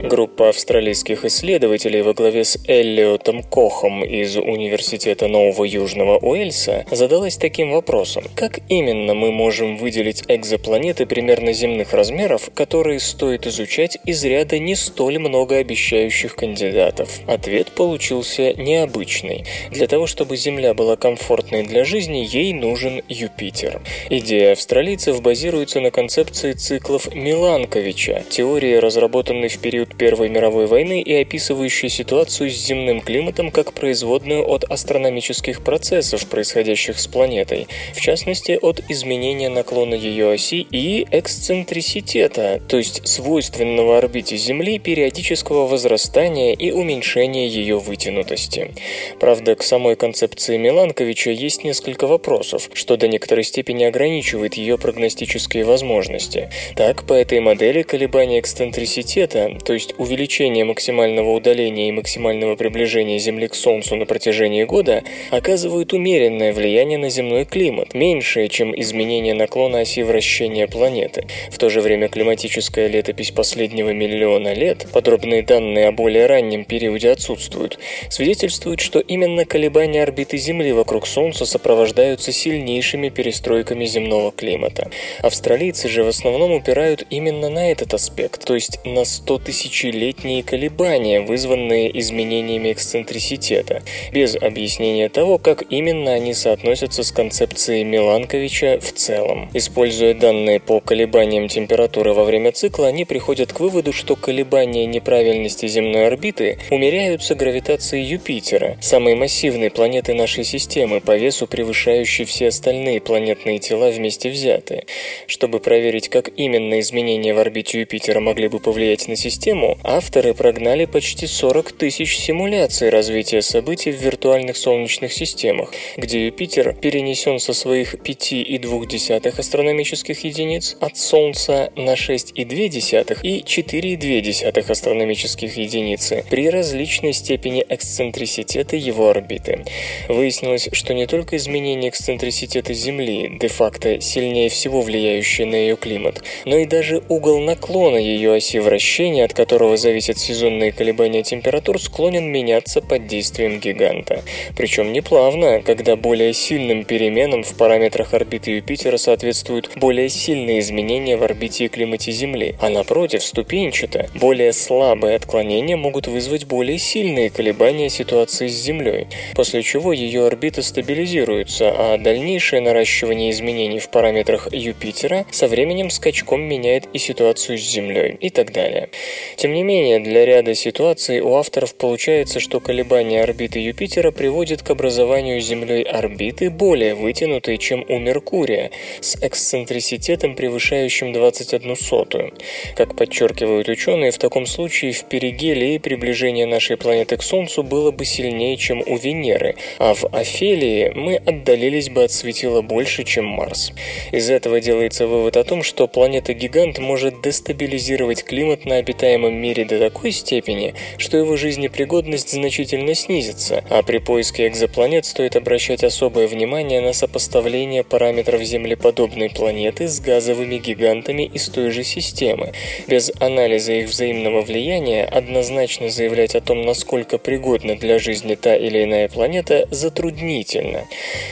Группа 0.08 0.48
австралийских 0.48 1.26
исследователей 1.26 2.00
во 2.00 2.14
главе 2.14 2.42
с 2.42 2.58
Эллиотом 2.66 3.42
Кохом 3.42 4.02
из 4.02 4.38
Университета 4.38 5.28
Нового 5.28 5.64
Южного 5.64 6.16
Уэльса 6.16 6.86
задалась 6.90 7.36
таким 7.36 7.72
вопросом. 7.72 8.24
Как 8.34 8.60
именно 8.70 9.12
мы 9.12 9.30
можем 9.30 9.76
выделить 9.76 10.24
экзопланеты 10.26 11.04
примерно 11.04 11.52
земных 11.52 11.92
размеров, 11.92 12.48
которые 12.54 13.00
стоит 13.00 13.46
изучать 13.46 13.98
из 14.06 14.24
ряда 14.24 14.58
не 14.58 14.76
столь 14.76 15.18
многообещающих 15.18 16.36
кандидатов? 16.36 17.20
Ответ 17.26 17.72
получился 17.72 18.54
необычный. 18.54 19.44
Для 19.70 19.86
того, 19.88 20.06
чтобы 20.06 20.38
Земля 20.38 20.72
была 20.72 20.96
комфортной 20.96 21.64
для 21.64 21.84
жизни, 21.84 22.26
ей 22.26 22.54
нужен 22.54 23.02
Юпитер. 23.10 23.82
Идея 24.08 24.52
австралийцев 24.52 25.20
базируется 25.20 25.80
на 25.80 25.90
концепции 25.90 26.52
циклов 26.52 27.14
Миланковича, 27.14 28.24
теории, 28.30 28.76
разработанной 28.76 29.48
в 29.48 29.58
период 29.58 29.97
Первой 29.98 30.28
мировой 30.28 30.66
войны 30.66 31.02
и 31.02 31.12
описывающий 31.12 31.88
ситуацию 31.88 32.50
с 32.50 32.54
земным 32.54 33.00
климатом 33.00 33.50
как 33.50 33.72
производную 33.72 34.48
от 34.48 34.62
астрономических 34.62 35.62
процессов, 35.62 36.26
происходящих 36.26 37.00
с 37.00 37.08
планетой, 37.08 37.66
в 37.94 38.00
частности 38.00 38.58
от 38.62 38.80
изменения 38.88 39.48
наклона 39.48 39.94
ее 39.94 40.30
оси 40.32 40.66
и 40.70 41.04
эксцентриситета, 41.10 42.62
то 42.68 42.78
есть 42.78 43.06
свойственного 43.08 43.98
орбите 43.98 44.36
Земли 44.36 44.78
периодического 44.78 45.66
возрастания 45.66 46.54
и 46.54 46.70
уменьшения 46.70 47.48
ее 47.48 47.78
вытянутости. 47.78 48.72
Правда, 49.18 49.56
к 49.56 49.64
самой 49.64 49.96
концепции 49.96 50.56
Миланковича 50.56 51.30
есть 51.30 51.64
несколько 51.64 52.06
вопросов, 52.06 52.70
что 52.72 52.96
до 52.96 53.08
некоторой 53.08 53.42
степени 53.42 53.82
ограничивает 53.82 54.54
ее 54.54 54.78
прогностические 54.78 55.64
возможности. 55.64 56.50
Так, 56.76 57.04
по 57.04 57.14
этой 57.14 57.40
модели 57.40 57.82
колебания 57.82 58.38
эксцентриситета, 58.38 59.58
то 59.64 59.72
есть 59.72 59.87
есть 59.88 59.94
увеличение 59.98 60.64
максимального 60.64 61.30
удаления 61.30 61.88
и 61.88 61.92
максимального 61.92 62.56
приближения 62.56 63.18
Земли 63.18 63.48
к 63.48 63.54
Солнцу 63.54 63.96
на 63.96 64.06
протяжении 64.06 64.64
года, 64.64 65.02
оказывают 65.30 65.92
умеренное 65.92 66.52
влияние 66.52 66.98
на 66.98 67.10
земной 67.10 67.44
климат, 67.44 67.94
меньшее, 67.94 68.48
чем 68.48 68.78
изменение 68.78 69.34
наклона 69.34 69.80
оси 69.80 70.02
вращения 70.02 70.66
планеты. 70.66 71.26
В 71.50 71.58
то 71.58 71.70
же 71.70 71.80
время 71.80 72.08
климатическая 72.08 72.88
летопись 72.88 73.30
последнего 73.30 73.90
миллиона 73.90 74.54
лет, 74.54 74.86
подробные 74.92 75.42
данные 75.42 75.88
о 75.88 75.92
более 75.92 76.26
раннем 76.26 76.64
периоде 76.64 77.10
отсутствуют, 77.10 77.78
свидетельствуют, 78.10 78.80
что 78.80 79.00
именно 79.00 79.44
колебания 79.44 80.02
орбиты 80.02 80.36
Земли 80.38 80.72
вокруг 80.72 81.06
Солнца 81.06 81.46
сопровождаются 81.46 82.32
сильнейшими 82.32 83.08
перестройками 83.08 83.86
земного 83.86 84.32
климата. 84.32 84.90
Австралийцы 85.22 85.88
же 85.88 86.04
в 86.04 86.08
основном 86.08 86.52
упирают 86.52 87.04
именно 87.10 87.48
на 87.48 87.70
этот 87.70 87.94
аспект, 87.94 88.44
то 88.44 88.54
есть 88.54 88.78
на 88.84 89.04
100 89.04 89.38
тысяч 89.38 89.77
тысячелетние 89.78 90.42
колебания, 90.42 91.20
вызванные 91.20 91.96
изменениями 92.00 92.72
эксцентриситета, 92.72 93.82
без 94.12 94.34
объяснения 94.34 95.08
того, 95.08 95.38
как 95.38 95.62
именно 95.70 96.12
они 96.12 96.34
соотносятся 96.34 97.04
с 97.04 97.12
концепцией 97.12 97.84
Миланковича 97.84 98.80
в 98.80 98.92
целом. 98.92 99.48
Используя 99.54 100.14
данные 100.14 100.58
по 100.58 100.80
колебаниям 100.80 101.46
температуры 101.48 102.12
во 102.12 102.24
время 102.24 102.50
цикла, 102.50 102.88
они 102.88 103.04
приходят 103.04 103.52
к 103.52 103.60
выводу, 103.60 103.92
что 103.92 104.16
колебания 104.16 104.84
неправильности 104.86 105.68
земной 105.68 106.08
орбиты 106.08 106.58
умеряются 106.70 107.36
гравитацией 107.36 108.04
Юпитера, 108.04 108.76
самой 108.80 109.14
массивной 109.14 109.70
планеты 109.70 110.14
нашей 110.14 110.42
системы, 110.42 111.00
по 111.00 111.16
весу 111.16 111.46
превышающей 111.46 112.24
все 112.24 112.48
остальные 112.48 113.00
планетные 113.00 113.60
тела 113.60 113.90
вместе 113.90 114.28
взятые. 114.30 114.86
Чтобы 115.28 115.60
проверить, 115.60 116.08
как 116.08 116.30
именно 116.36 116.80
изменения 116.80 117.32
в 117.32 117.38
орбите 117.38 117.80
Юпитера 117.80 118.18
могли 118.18 118.48
бы 118.48 118.58
повлиять 118.58 119.06
на 119.06 119.14
систему, 119.14 119.67
авторы 119.84 120.32
прогнали 120.34 120.86
почти 120.86 121.26
40 121.26 121.72
тысяч 121.72 122.16
симуляций 122.16 122.88
развития 122.88 123.42
событий 123.42 123.90
в 123.90 124.00
виртуальных 124.00 124.56
солнечных 124.56 125.12
системах, 125.12 125.72
где 125.96 126.26
Юпитер 126.26 126.74
перенесен 126.74 127.38
со 127.38 127.52
своих 127.52 127.94
5,2 127.94 129.38
астрономических 129.38 130.24
единиц 130.24 130.76
от 130.80 130.96
Солнца 130.96 131.72
на 131.76 131.94
6,2 131.94 133.18
и 133.22 133.42
4,2 133.42 134.70
астрономических 134.70 135.56
единицы 135.56 136.24
при 136.30 136.48
различной 136.48 137.12
степени 137.12 137.64
эксцентриситета 137.68 138.76
его 138.76 139.10
орбиты. 139.10 139.64
Выяснилось, 140.08 140.68
что 140.72 140.94
не 140.94 141.06
только 141.06 141.36
изменение 141.36 141.90
эксцентриситета 141.90 142.72
Земли, 142.72 143.38
де-факто 143.40 144.00
сильнее 144.00 144.48
всего 144.48 144.82
влияющее 144.82 145.46
на 145.46 145.56
ее 145.56 145.76
климат, 145.76 146.22
но 146.44 146.56
и 146.56 146.64
даже 146.64 147.02
угол 147.08 147.40
наклона 147.40 147.96
ее 147.96 148.34
оси 148.34 148.58
вращения, 148.58 149.24
от 149.24 149.34
которого 149.34 149.57
зависят 149.76 150.18
сезонные 150.18 150.72
колебания 150.72 151.22
температур, 151.22 151.80
склонен 151.80 152.24
меняться 152.30 152.80
под 152.80 153.06
действием 153.06 153.60
гиганта. 153.60 154.22
Причем 154.56 154.92
не 154.92 155.00
плавно, 155.00 155.60
когда 155.62 155.96
более 155.96 156.32
сильным 156.32 156.84
переменам 156.84 157.42
в 157.42 157.56
параметрах 157.56 158.14
орбиты 158.14 158.52
Юпитера 158.52 158.96
соответствуют 158.96 159.70
более 159.76 160.08
сильные 160.08 160.60
изменения 160.60 161.16
в 161.16 161.22
орбите 161.22 161.64
и 161.64 161.68
климате 161.68 162.12
Земли, 162.12 162.54
а 162.60 162.68
напротив, 162.68 163.22
ступенчато, 163.22 164.08
более 164.14 164.52
слабые 164.52 165.16
отклонения 165.16 165.76
могут 165.76 166.06
вызвать 166.06 166.46
более 166.46 166.78
сильные 166.78 167.30
колебания 167.30 167.88
ситуации 167.88 168.48
с 168.48 168.52
Землей, 168.52 169.06
после 169.34 169.62
чего 169.62 169.92
ее 169.92 170.26
орбита 170.26 170.62
стабилизируется, 170.62 171.70
а 171.70 171.98
дальнейшее 171.98 172.60
наращивание 172.60 173.30
изменений 173.30 173.78
в 173.78 173.88
параметрах 173.90 174.48
Юпитера 174.52 175.26
со 175.30 175.48
временем 175.48 175.90
скачком 175.90 176.42
меняет 176.42 176.88
и 176.92 176.98
ситуацию 176.98 177.58
с 177.58 177.62
Землей 177.62 178.16
и 178.20 178.30
так 178.30 178.52
далее. 178.52 178.90
Тем 179.38 179.54
не 179.54 179.62
менее, 179.62 180.00
для 180.00 180.26
ряда 180.26 180.52
ситуаций 180.56 181.20
у 181.20 181.36
авторов 181.36 181.76
получается, 181.76 182.40
что 182.40 182.58
колебания 182.58 183.22
орбиты 183.22 183.60
Юпитера 183.60 184.10
приводят 184.10 184.62
к 184.62 184.70
образованию 184.70 185.40
Землей 185.40 185.84
орбиты 185.84 186.50
более 186.50 186.96
вытянутой, 186.96 187.56
чем 187.58 187.86
у 187.88 188.00
Меркурия, 188.00 188.72
с 189.00 189.14
эксцентриситетом, 189.22 190.34
превышающим 190.34 191.12
21 191.12 191.76
сотую. 191.76 192.34
Как 192.74 192.96
подчеркивают 192.96 193.68
ученые, 193.68 194.10
в 194.10 194.18
таком 194.18 194.44
случае 194.44 194.90
в 194.92 195.04
перигелии 195.04 195.78
приближение 195.78 196.46
нашей 196.46 196.76
планеты 196.76 197.16
к 197.16 197.22
Солнцу 197.22 197.62
было 197.62 197.92
бы 197.92 198.04
сильнее, 198.04 198.56
чем 198.56 198.82
у 198.84 198.96
Венеры, 198.96 199.54
а 199.78 199.94
в 199.94 200.04
Офелии 200.06 200.90
мы 200.96 201.14
отдалились 201.14 201.90
бы 201.90 202.02
от 202.02 202.10
светила 202.10 202.60
больше, 202.60 203.04
чем 203.04 203.26
Марс. 203.26 203.70
Из 204.10 204.30
этого 204.30 204.60
делается 204.60 205.06
вывод 205.06 205.36
о 205.36 205.44
том, 205.44 205.62
что 205.62 205.86
планета-гигант 205.86 206.80
может 206.80 207.22
дестабилизировать 207.22 208.24
климат 208.24 208.64
на 208.64 208.78
обитаемом 209.28 209.34
мире 209.34 209.64
до 209.64 209.78
такой 209.78 210.12
степени, 210.12 210.74
что 210.96 211.16
его 211.16 211.36
жизнепригодность 211.36 212.30
значительно 212.30 212.94
снизится, 212.94 213.64
а 213.68 213.82
при 213.82 213.98
поиске 213.98 214.48
экзопланет 214.48 215.04
стоит 215.04 215.36
обращать 215.36 215.84
особое 215.84 216.26
внимание 216.26 216.80
на 216.80 216.92
сопоставление 216.92 217.84
параметров 217.84 218.42
землеподобной 218.42 219.30
планеты 219.30 219.88
с 219.88 220.00
газовыми 220.00 220.58
гигантами 220.58 221.22
из 221.22 221.48
той 221.48 221.70
же 221.70 221.84
системы. 221.84 222.52
Без 222.86 223.10
анализа 223.20 223.72
их 223.72 223.88
взаимного 223.88 224.42
влияния 224.42 225.04
однозначно 225.04 225.88
заявлять 225.88 226.34
о 226.34 226.40
том, 226.40 226.62
насколько 226.62 227.18
пригодна 227.18 227.76
для 227.76 227.98
жизни 227.98 228.34
та 228.34 228.56
или 228.56 228.84
иная 228.84 229.08
планета, 229.08 229.66
затруднительно. 229.70 230.84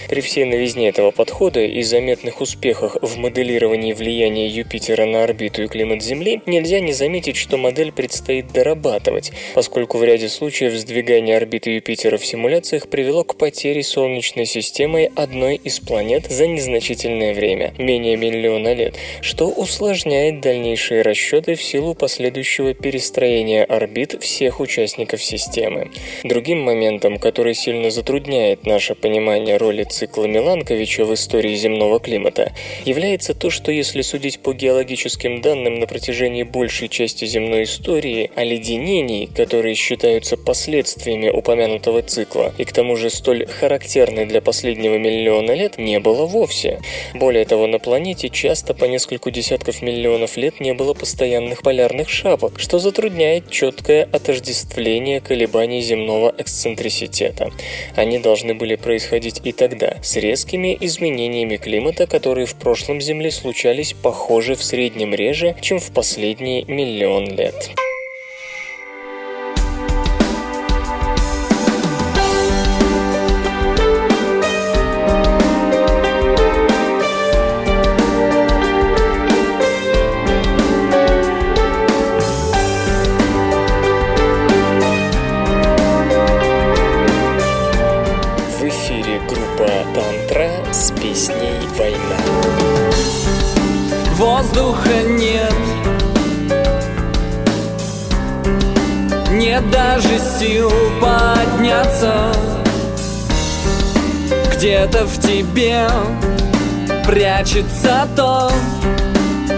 При 0.09 0.20
всей 0.20 0.44
новизне 0.44 0.88
этого 0.88 1.11
подхода 1.11 1.61
и 1.61 1.82
заметных 1.82 2.40
успехах 2.40 2.96
в 3.02 3.16
моделировании 3.18 3.92
влияния 3.92 4.48
Юпитера 4.48 5.06
на 5.06 5.24
орбиту 5.24 5.62
и 5.62 5.68
климат 5.68 6.02
Земли, 6.02 6.40
нельзя 6.46 6.80
не 6.80 6.92
заметить, 6.92 7.37
что 7.37 7.56
модель 7.56 7.86
предстоит 7.92 8.53
дорабатывать, 8.53 9.33
поскольку 9.55 9.99
в 9.99 10.05
ряде 10.05 10.29
случаев 10.29 10.72
сдвигание 10.75 11.37
орбиты 11.37 11.70
Юпитера 11.70 12.18
в 12.18 12.27
симуляциях 12.27 12.88
привело 12.88 13.25
к 13.25 13.37
потере 13.37 13.83
Солнечной 13.83 14.46
системой 14.46 15.11
одной 15.14 15.57
из 15.57 15.81
планет 15.81 16.27
за 16.27 16.46
незначительное 16.46 17.35
время, 17.35 17.75
менее 17.79 18.16
миллиона 18.16 18.75
лет, 18.75 18.96
что 19.20 19.49
усложняет 19.49 20.40
дальнейшие 20.40 21.03
расчеты 21.03 21.55
в 21.55 21.62
силу 21.62 21.94
последующего 21.94 22.75
перестроения 22.75 23.64
орбит 23.64 24.22
всех 24.22 24.61
участников 24.61 25.22
системы. 25.22 25.90
Другим 26.25 26.61
моментом, 26.61 27.18
который 27.18 27.55
сильно 27.55 27.90
затрудняет 27.90 28.66
наше 28.66 28.94
понимание 28.94 29.57
роли 29.57 29.85
цикла 29.85 30.25
Миланковича 30.25 31.05
в 31.05 31.14
истории 31.14 31.55
земного 31.55 32.01
климата, 32.01 32.53
является 32.85 33.35
то, 33.35 33.51
что 33.51 33.72
если 33.72 34.03
судить 34.03 34.40
по 34.40 34.53
геологическим 34.53 35.40
данным 35.40 35.81
на 35.81 35.87
протяжении 35.87 36.42
большей 36.42 36.88
части 36.88 37.25
земной 37.25 37.64
истории, 37.64 37.75
оледенений, 38.34 39.26
которые 39.26 39.74
считаются 39.74 40.36
последствиями 40.36 41.28
упомянутого 41.28 42.02
цикла, 42.02 42.54
и 42.58 42.64
к 42.64 42.72
тому 42.72 42.96
же 42.96 43.10
столь 43.10 43.46
характерны 43.46 44.26
для 44.26 44.40
последнего 44.40 44.96
миллиона 44.96 45.52
лет, 45.52 45.78
не 45.78 46.00
было 46.00 46.26
вовсе. 46.26 46.80
Более 47.14 47.44
того, 47.44 47.66
на 47.66 47.78
планете 47.78 48.28
часто 48.28 48.74
по 48.74 48.84
несколько 48.84 49.30
десятков 49.30 49.82
миллионов 49.82 50.36
лет 50.36 50.60
не 50.60 50.74
было 50.74 50.94
постоянных 50.94 51.62
полярных 51.62 52.08
шапок, 52.08 52.58
что 52.58 52.78
затрудняет 52.78 53.50
четкое 53.50 54.08
отождествление 54.10 55.20
колебаний 55.20 55.80
земного 55.80 56.34
эксцентриситета. 56.36 57.50
Они 57.94 58.18
должны 58.18 58.54
были 58.54 58.76
происходить 58.76 59.40
и 59.44 59.52
тогда, 59.52 59.96
с 60.02 60.16
резкими 60.16 60.76
изменениями 60.80 61.56
климата, 61.56 62.06
которые 62.06 62.46
в 62.46 62.54
прошлом 62.54 63.00
Земле 63.00 63.30
случались, 63.30 63.94
похоже, 63.94 64.54
в 64.54 64.62
среднем 64.62 65.14
реже, 65.14 65.56
чем 65.60 65.78
в 65.78 65.92
последний 65.92 66.64
миллион 66.68 67.36
лет. 67.36 67.65
Сил 100.38 100.70
подняться. 101.01 102.14
Где-то 104.55 105.07
в 105.07 105.20
тебе 105.20 105.88
прячется 107.07 108.09
то 108.16 108.51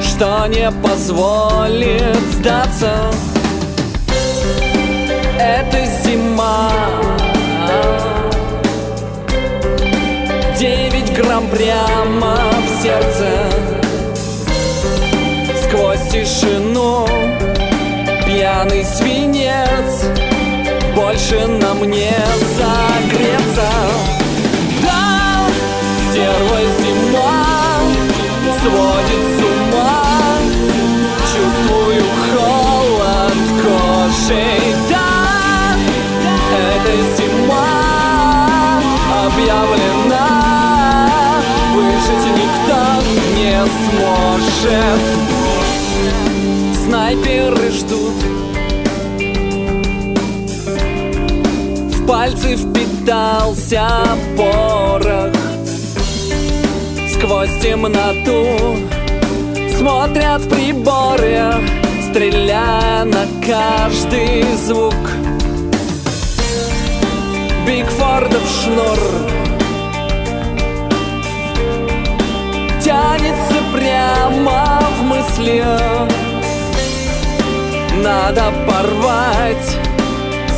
Что 0.03 0.47
не 0.47 0.71
позволит 0.83 2.17
сдаться. 2.33 2.93
Это 5.39 5.87
зима. 6.03 6.71
Девять 10.59 11.13
грамм 11.17 11.47
прямо 11.49 12.37
в 12.67 12.83
сердце 12.83 13.48
Больше 21.19 21.49
нам 21.49 21.83
не 21.83 22.15
согреться. 22.57 23.71
Да, 24.85 25.49
серая 26.13 26.69
зима 26.79 27.43
Сводит 28.63 29.25
с 29.35 29.39
ума. 29.43 30.05
Чувствую 31.33 32.05
холод 32.31 33.41
кожей 33.63 34.63
Да, 34.89 35.75
это 36.57 36.95
зима 37.17 38.81
объявлена. 39.27 40.29
Выжить 41.75 42.27
никто 42.37 42.81
не 43.35 43.57
сможет. 43.91 45.03
Снайперы 46.87 47.67
ждут 47.73 48.08
пальцы 52.29 52.57
впитался 52.57 53.89
порох. 54.37 55.33
Сквозь 57.13 57.59
темноту 57.61 58.77
смотрят 59.77 60.49
приборы 60.49 61.55
Стреляя 62.11 63.05
на 63.05 63.27
каждый 63.47 64.43
звук. 64.57 64.95
Бигфордов 67.67 68.43
шнур 68.63 68.99
Тянется 72.83 73.59
прямо 73.75 74.81
в 74.99 75.03
мысли. 75.03 75.65
Надо 78.03 78.53
порвать 78.67 79.77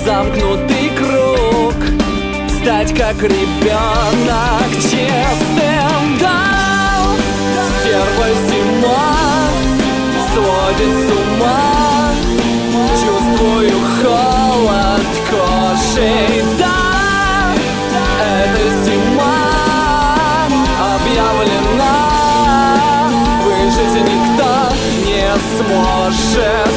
замкнутый 0.04 0.90
круг 0.96 1.29
Стать 2.62 2.92
как 2.94 3.22
ребенок 3.22 4.70
честным, 4.82 6.18
да 6.20 7.16
Стерва 7.80 8.28
зима 8.48 9.48
сводит 10.34 10.92
с 10.94 11.10
ума. 11.10 12.12
Чувствую 13.00 13.76
холод 14.02 15.08
кожей, 15.30 16.44
да 16.58 17.54
Это 18.20 18.64
зима 18.84 19.48
объявлена. 20.96 21.96
Выжить 23.42 23.96
никто 24.02 24.50
не 25.06 25.32
сможет 25.56 26.76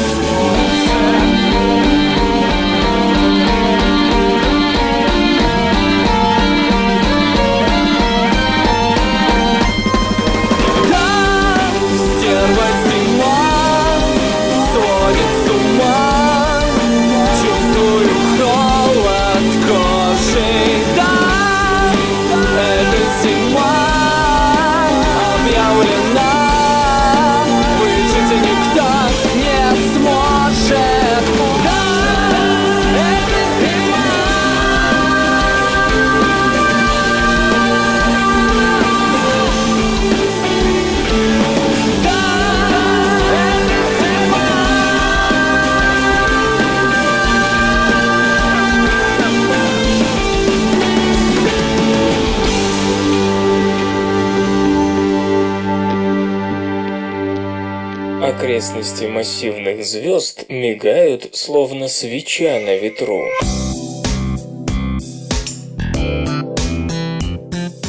окрестности 58.74 59.04
массивных 59.04 59.84
звезд 59.84 60.46
мигают, 60.48 61.36
словно 61.36 61.86
свеча 61.86 62.58
на 62.58 62.74
ветру. 62.76 63.22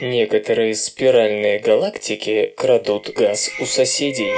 Некоторые 0.00 0.74
спиральные 0.74 1.58
галактики 1.58 2.52
крадут 2.56 3.10
газ 3.16 3.50
у 3.60 3.66
соседей. 3.66 4.32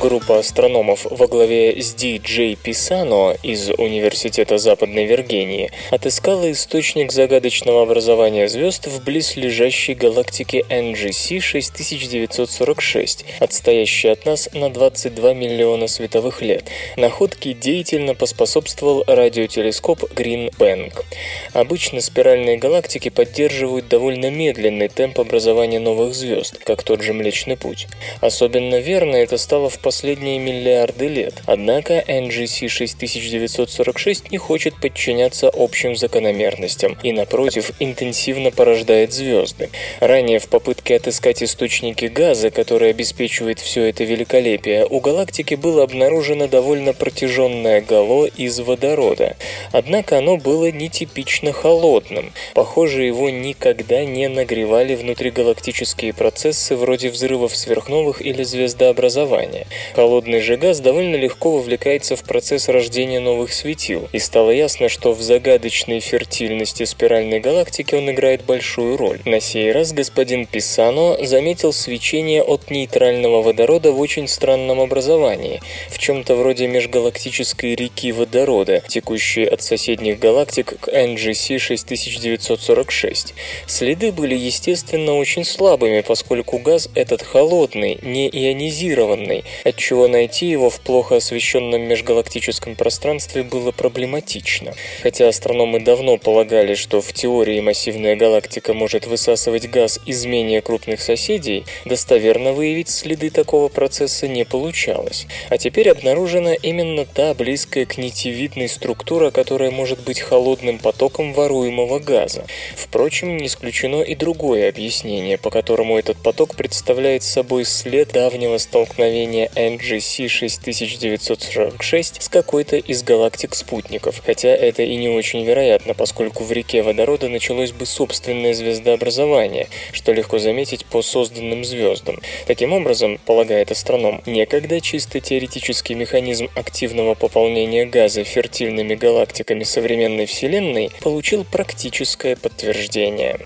Группа 0.00 0.38
астрономов 0.38 1.06
во 1.10 1.26
главе 1.26 1.78
с 1.78 1.92
Ди 1.92 2.16
Джей 2.16 2.56
Писано 2.56 3.36
из 3.42 3.68
Университета 3.68 4.56
Западной 4.56 5.04
Виргинии 5.04 5.70
отыскала 5.90 6.50
источник 6.50 7.12
загадочного 7.12 7.82
образования 7.82 8.48
звезд 8.48 8.86
в 8.86 9.04
близлежащей 9.04 9.92
галактике 9.92 10.64
NGC 10.70 11.40
6946, 11.40 13.26
отстоящей 13.40 14.08
от 14.08 14.24
нас 14.24 14.48
на 14.54 14.70
22 14.70 15.34
миллиона 15.34 15.86
световых 15.86 16.40
лет. 16.40 16.64
Находке 16.96 17.52
деятельно 17.52 18.14
поспособствовал 18.14 19.04
радиотелескоп 19.06 20.04
Green 20.14 20.50
Bank. 20.56 21.04
Обычно 21.52 22.00
спиральные 22.00 22.56
галактики 22.56 23.10
поддерживают 23.10 23.88
довольно 23.88 24.30
медленный 24.30 24.88
темп 24.88 25.20
образования 25.20 25.78
новых 25.78 26.14
звезд, 26.14 26.56
как 26.64 26.84
тот 26.84 27.02
же 27.02 27.12
Млечный 27.12 27.58
Путь. 27.58 27.86
Особенно 28.22 28.76
верно 28.76 29.16
это 29.16 29.36
стало 29.36 29.68
в 29.68 29.78
последние 29.90 30.38
миллиарды 30.38 31.08
лет. 31.08 31.42
Однако 31.46 31.94
NGC 32.06 32.68
6946 32.68 34.30
не 34.30 34.38
хочет 34.38 34.80
подчиняться 34.80 35.50
общим 35.52 35.96
закономерностям 35.96 36.96
и, 37.02 37.10
напротив, 37.10 37.72
интенсивно 37.80 38.52
порождает 38.52 39.12
звезды. 39.12 39.68
Ранее 39.98 40.38
в 40.38 40.46
попытке 40.46 40.94
отыскать 40.94 41.42
источники 41.42 42.04
газа, 42.04 42.50
который 42.52 42.90
обеспечивает 42.90 43.58
все 43.58 43.82
это 43.86 44.04
великолепие, 44.04 44.86
у 44.86 45.00
галактики 45.00 45.56
было 45.56 45.82
обнаружено 45.82 46.46
довольно 46.46 46.92
протяженное 46.92 47.80
гало 47.80 48.26
из 48.26 48.60
водорода. 48.60 49.36
Однако 49.72 50.18
оно 50.18 50.36
было 50.36 50.70
нетипично 50.70 51.50
холодным. 51.50 52.32
Похоже, 52.54 53.02
его 53.02 53.28
никогда 53.28 54.04
не 54.04 54.28
нагревали 54.28 54.94
внутригалактические 54.94 56.14
процессы 56.14 56.76
вроде 56.76 57.10
взрывов 57.10 57.56
сверхновых 57.56 58.22
или 58.22 58.44
звездообразования. 58.44 59.66
Холодный 59.94 60.40
же 60.40 60.56
газ 60.56 60.80
довольно 60.80 61.16
легко 61.16 61.52
вовлекается 61.52 62.16
в 62.16 62.24
процесс 62.24 62.68
рождения 62.68 63.20
новых 63.20 63.52
светил, 63.52 64.08
и 64.12 64.18
стало 64.18 64.50
ясно, 64.50 64.88
что 64.88 65.12
в 65.12 65.20
загадочной 65.20 66.00
фертильности 66.00 66.84
спиральной 66.84 67.40
галактики 67.40 67.94
он 67.94 68.10
играет 68.10 68.44
большую 68.44 68.96
роль. 68.96 69.20
На 69.24 69.40
сей 69.40 69.72
раз 69.72 69.92
господин 69.92 70.46
Писано 70.46 71.16
заметил 71.24 71.72
свечение 71.72 72.42
от 72.42 72.70
нейтрального 72.70 73.42
водорода 73.42 73.92
в 73.92 74.00
очень 74.00 74.28
странном 74.28 74.80
образовании, 74.80 75.60
в 75.88 75.98
чем-то 75.98 76.34
вроде 76.34 76.66
межгалактической 76.66 77.74
реки 77.74 78.12
водорода, 78.12 78.82
текущей 78.86 79.44
от 79.44 79.62
соседних 79.62 80.18
галактик 80.18 80.78
к 80.80 80.88
NGC 80.88 81.58
6946. 81.58 83.34
Следы 83.66 84.12
были, 84.12 84.34
естественно, 84.34 85.16
очень 85.16 85.44
слабыми, 85.44 86.00
поскольку 86.00 86.58
газ 86.58 86.88
этот 86.94 87.22
холодный, 87.22 87.98
не 88.02 88.28
ионизированный, 88.28 89.44
отчего 89.64 90.08
найти 90.08 90.46
его 90.46 90.70
в 90.70 90.80
плохо 90.80 91.16
освещенном 91.16 91.82
межгалактическом 91.82 92.76
пространстве 92.76 93.42
было 93.42 93.72
проблематично. 93.72 94.74
Хотя 95.02 95.28
астрономы 95.28 95.80
давно 95.80 96.16
полагали, 96.16 96.74
что 96.74 97.00
в 97.00 97.12
теории 97.12 97.60
массивная 97.60 98.16
галактика 98.16 98.74
может 98.74 99.06
высасывать 99.06 99.68
газ 99.68 100.00
из 100.06 100.24
менее 100.24 100.62
крупных 100.62 101.00
соседей, 101.00 101.64
достоверно 101.84 102.52
выявить 102.52 102.88
следы 102.88 103.30
такого 103.30 103.68
процесса 103.68 104.28
не 104.28 104.44
получалось. 104.44 105.26
А 105.48 105.58
теперь 105.58 105.90
обнаружена 105.90 106.54
именно 106.54 107.04
та 107.04 107.34
близкая 107.34 107.86
к 107.86 107.98
нитевидной 107.98 108.68
структура, 108.68 109.30
которая 109.30 109.70
может 109.70 110.00
быть 110.00 110.20
холодным 110.20 110.78
потоком 110.78 111.32
воруемого 111.32 111.98
газа. 111.98 112.44
Впрочем, 112.76 113.36
не 113.36 113.46
исключено 113.46 114.02
и 114.02 114.14
другое 114.14 114.68
объяснение, 114.68 115.38
по 115.38 115.50
которому 115.50 115.98
этот 115.98 116.18
поток 116.18 116.54
представляет 116.54 117.22
собой 117.22 117.64
след 117.64 118.12
давнего 118.12 118.58
столкновения 118.58 119.49
NGC 119.54 120.28
6946 120.28 122.22
с 122.22 122.28
какой-то 122.28 122.76
из 122.76 123.02
галактик-спутников, 123.02 124.22
хотя 124.24 124.48
это 124.48 124.82
и 124.82 124.96
не 124.96 125.08
очень 125.08 125.44
вероятно, 125.44 125.94
поскольку 125.94 126.44
в 126.44 126.52
реке 126.52 126.82
водорода 126.82 127.28
началось 127.28 127.72
бы 127.72 127.86
собственное 127.86 128.54
звездообразование, 128.54 129.68
что 129.92 130.12
легко 130.12 130.38
заметить 130.38 130.84
по 130.84 131.02
созданным 131.02 131.64
звездам. 131.64 132.20
Таким 132.46 132.72
образом, 132.72 133.18
полагает 133.24 133.70
астроном, 133.70 134.22
некогда 134.26 134.80
чисто 134.80 135.20
теоретический 135.20 135.94
механизм 135.94 136.48
активного 136.54 137.14
пополнения 137.14 137.86
газа 137.86 138.24
фертильными 138.24 138.94
галактиками 138.94 139.64
современной 139.64 140.26
Вселенной 140.26 140.90
получил 141.00 141.44
практическое 141.44 142.36
подтверждение. 142.36 143.38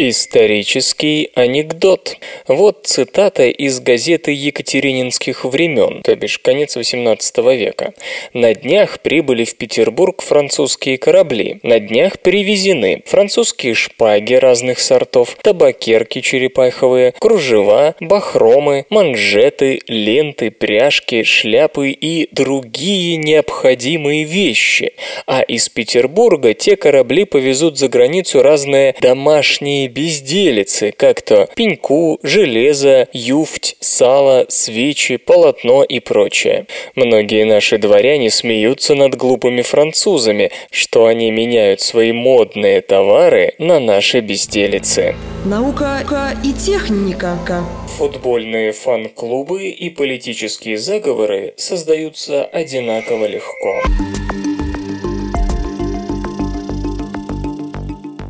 Исторический 0.00 1.32
анекдот. 1.34 2.18
Вот 2.46 2.86
цитата 2.86 3.48
из 3.48 3.80
газеты 3.80 4.30
Екатерининских 4.30 5.44
времен, 5.44 6.02
то 6.04 6.14
бишь 6.14 6.38
конец 6.38 6.76
XVIII 6.76 7.56
века. 7.56 7.94
На 8.32 8.54
днях 8.54 9.00
прибыли 9.00 9.42
в 9.42 9.56
Петербург 9.56 10.22
французские 10.22 10.98
корабли. 10.98 11.58
На 11.64 11.80
днях 11.80 12.20
перевезены 12.20 13.02
французские 13.06 13.74
шпаги 13.74 14.34
разных 14.34 14.78
сортов, 14.78 15.36
табакерки 15.42 16.20
черепаховые, 16.20 17.14
кружева, 17.18 17.96
бахромы, 17.98 18.86
манжеты, 18.90 19.80
ленты, 19.88 20.52
пряжки, 20.52 21.24
шляпы 21.24 21.90
и 21.90 22.28
другие 22.30 23.16
необходимые 23.16 24.22
вещи. 24.22 24.92
А 25.26 25.42
из 25.42 25.68
Петербурга 25.68 26.54
те 26.54 26.76
корабли 26.76 27.24
повезут 27.24 27.78
за 27.78 27.88
границу 27.88 28.42
разные 28.42 28.94
домашние 29.00 29.87
безделицы, 29.88 30.92
как 30.96 31.22
то 31.22 31.48
пеньку, 31.54 32.18
железо, 32.22 33.08
юфть, 33.12 33.76
сало, 33.80 34.46
свечи, 34.48 35.16
полотно 35.16 35.82
и 35.82 36.00
прочее. 36.00 36.66
Многие 36.94 37.44
наши 37.44 37.78
дворяне 37.78 38.30
смеются 38.30 38.94
над 38.94 39.14
глупыми 39.14 39.62
французами, 39.62 40.50
что 40.70 41.06
они 41.06 41.30
меняют 41.30 41.80
свои 41.80 42.12
модные 42.12 42.80
товары 42.80 43.54
на 43.58 43.80
наши 43.80 44.20
безделицы. 44.20 45.14
Наука 45.44 46.00
и 46.44 46.52
техника. 46.52 47.38
Футбольные 47.96 48.72
фан-клубы 48.72 49.68
и 49.68 49.90
политические 49.90 50.78
заговоры 50.78 51.54
создаются 51.56 52.44
одинаково 52.44 53.26
легко. 53.26 53.82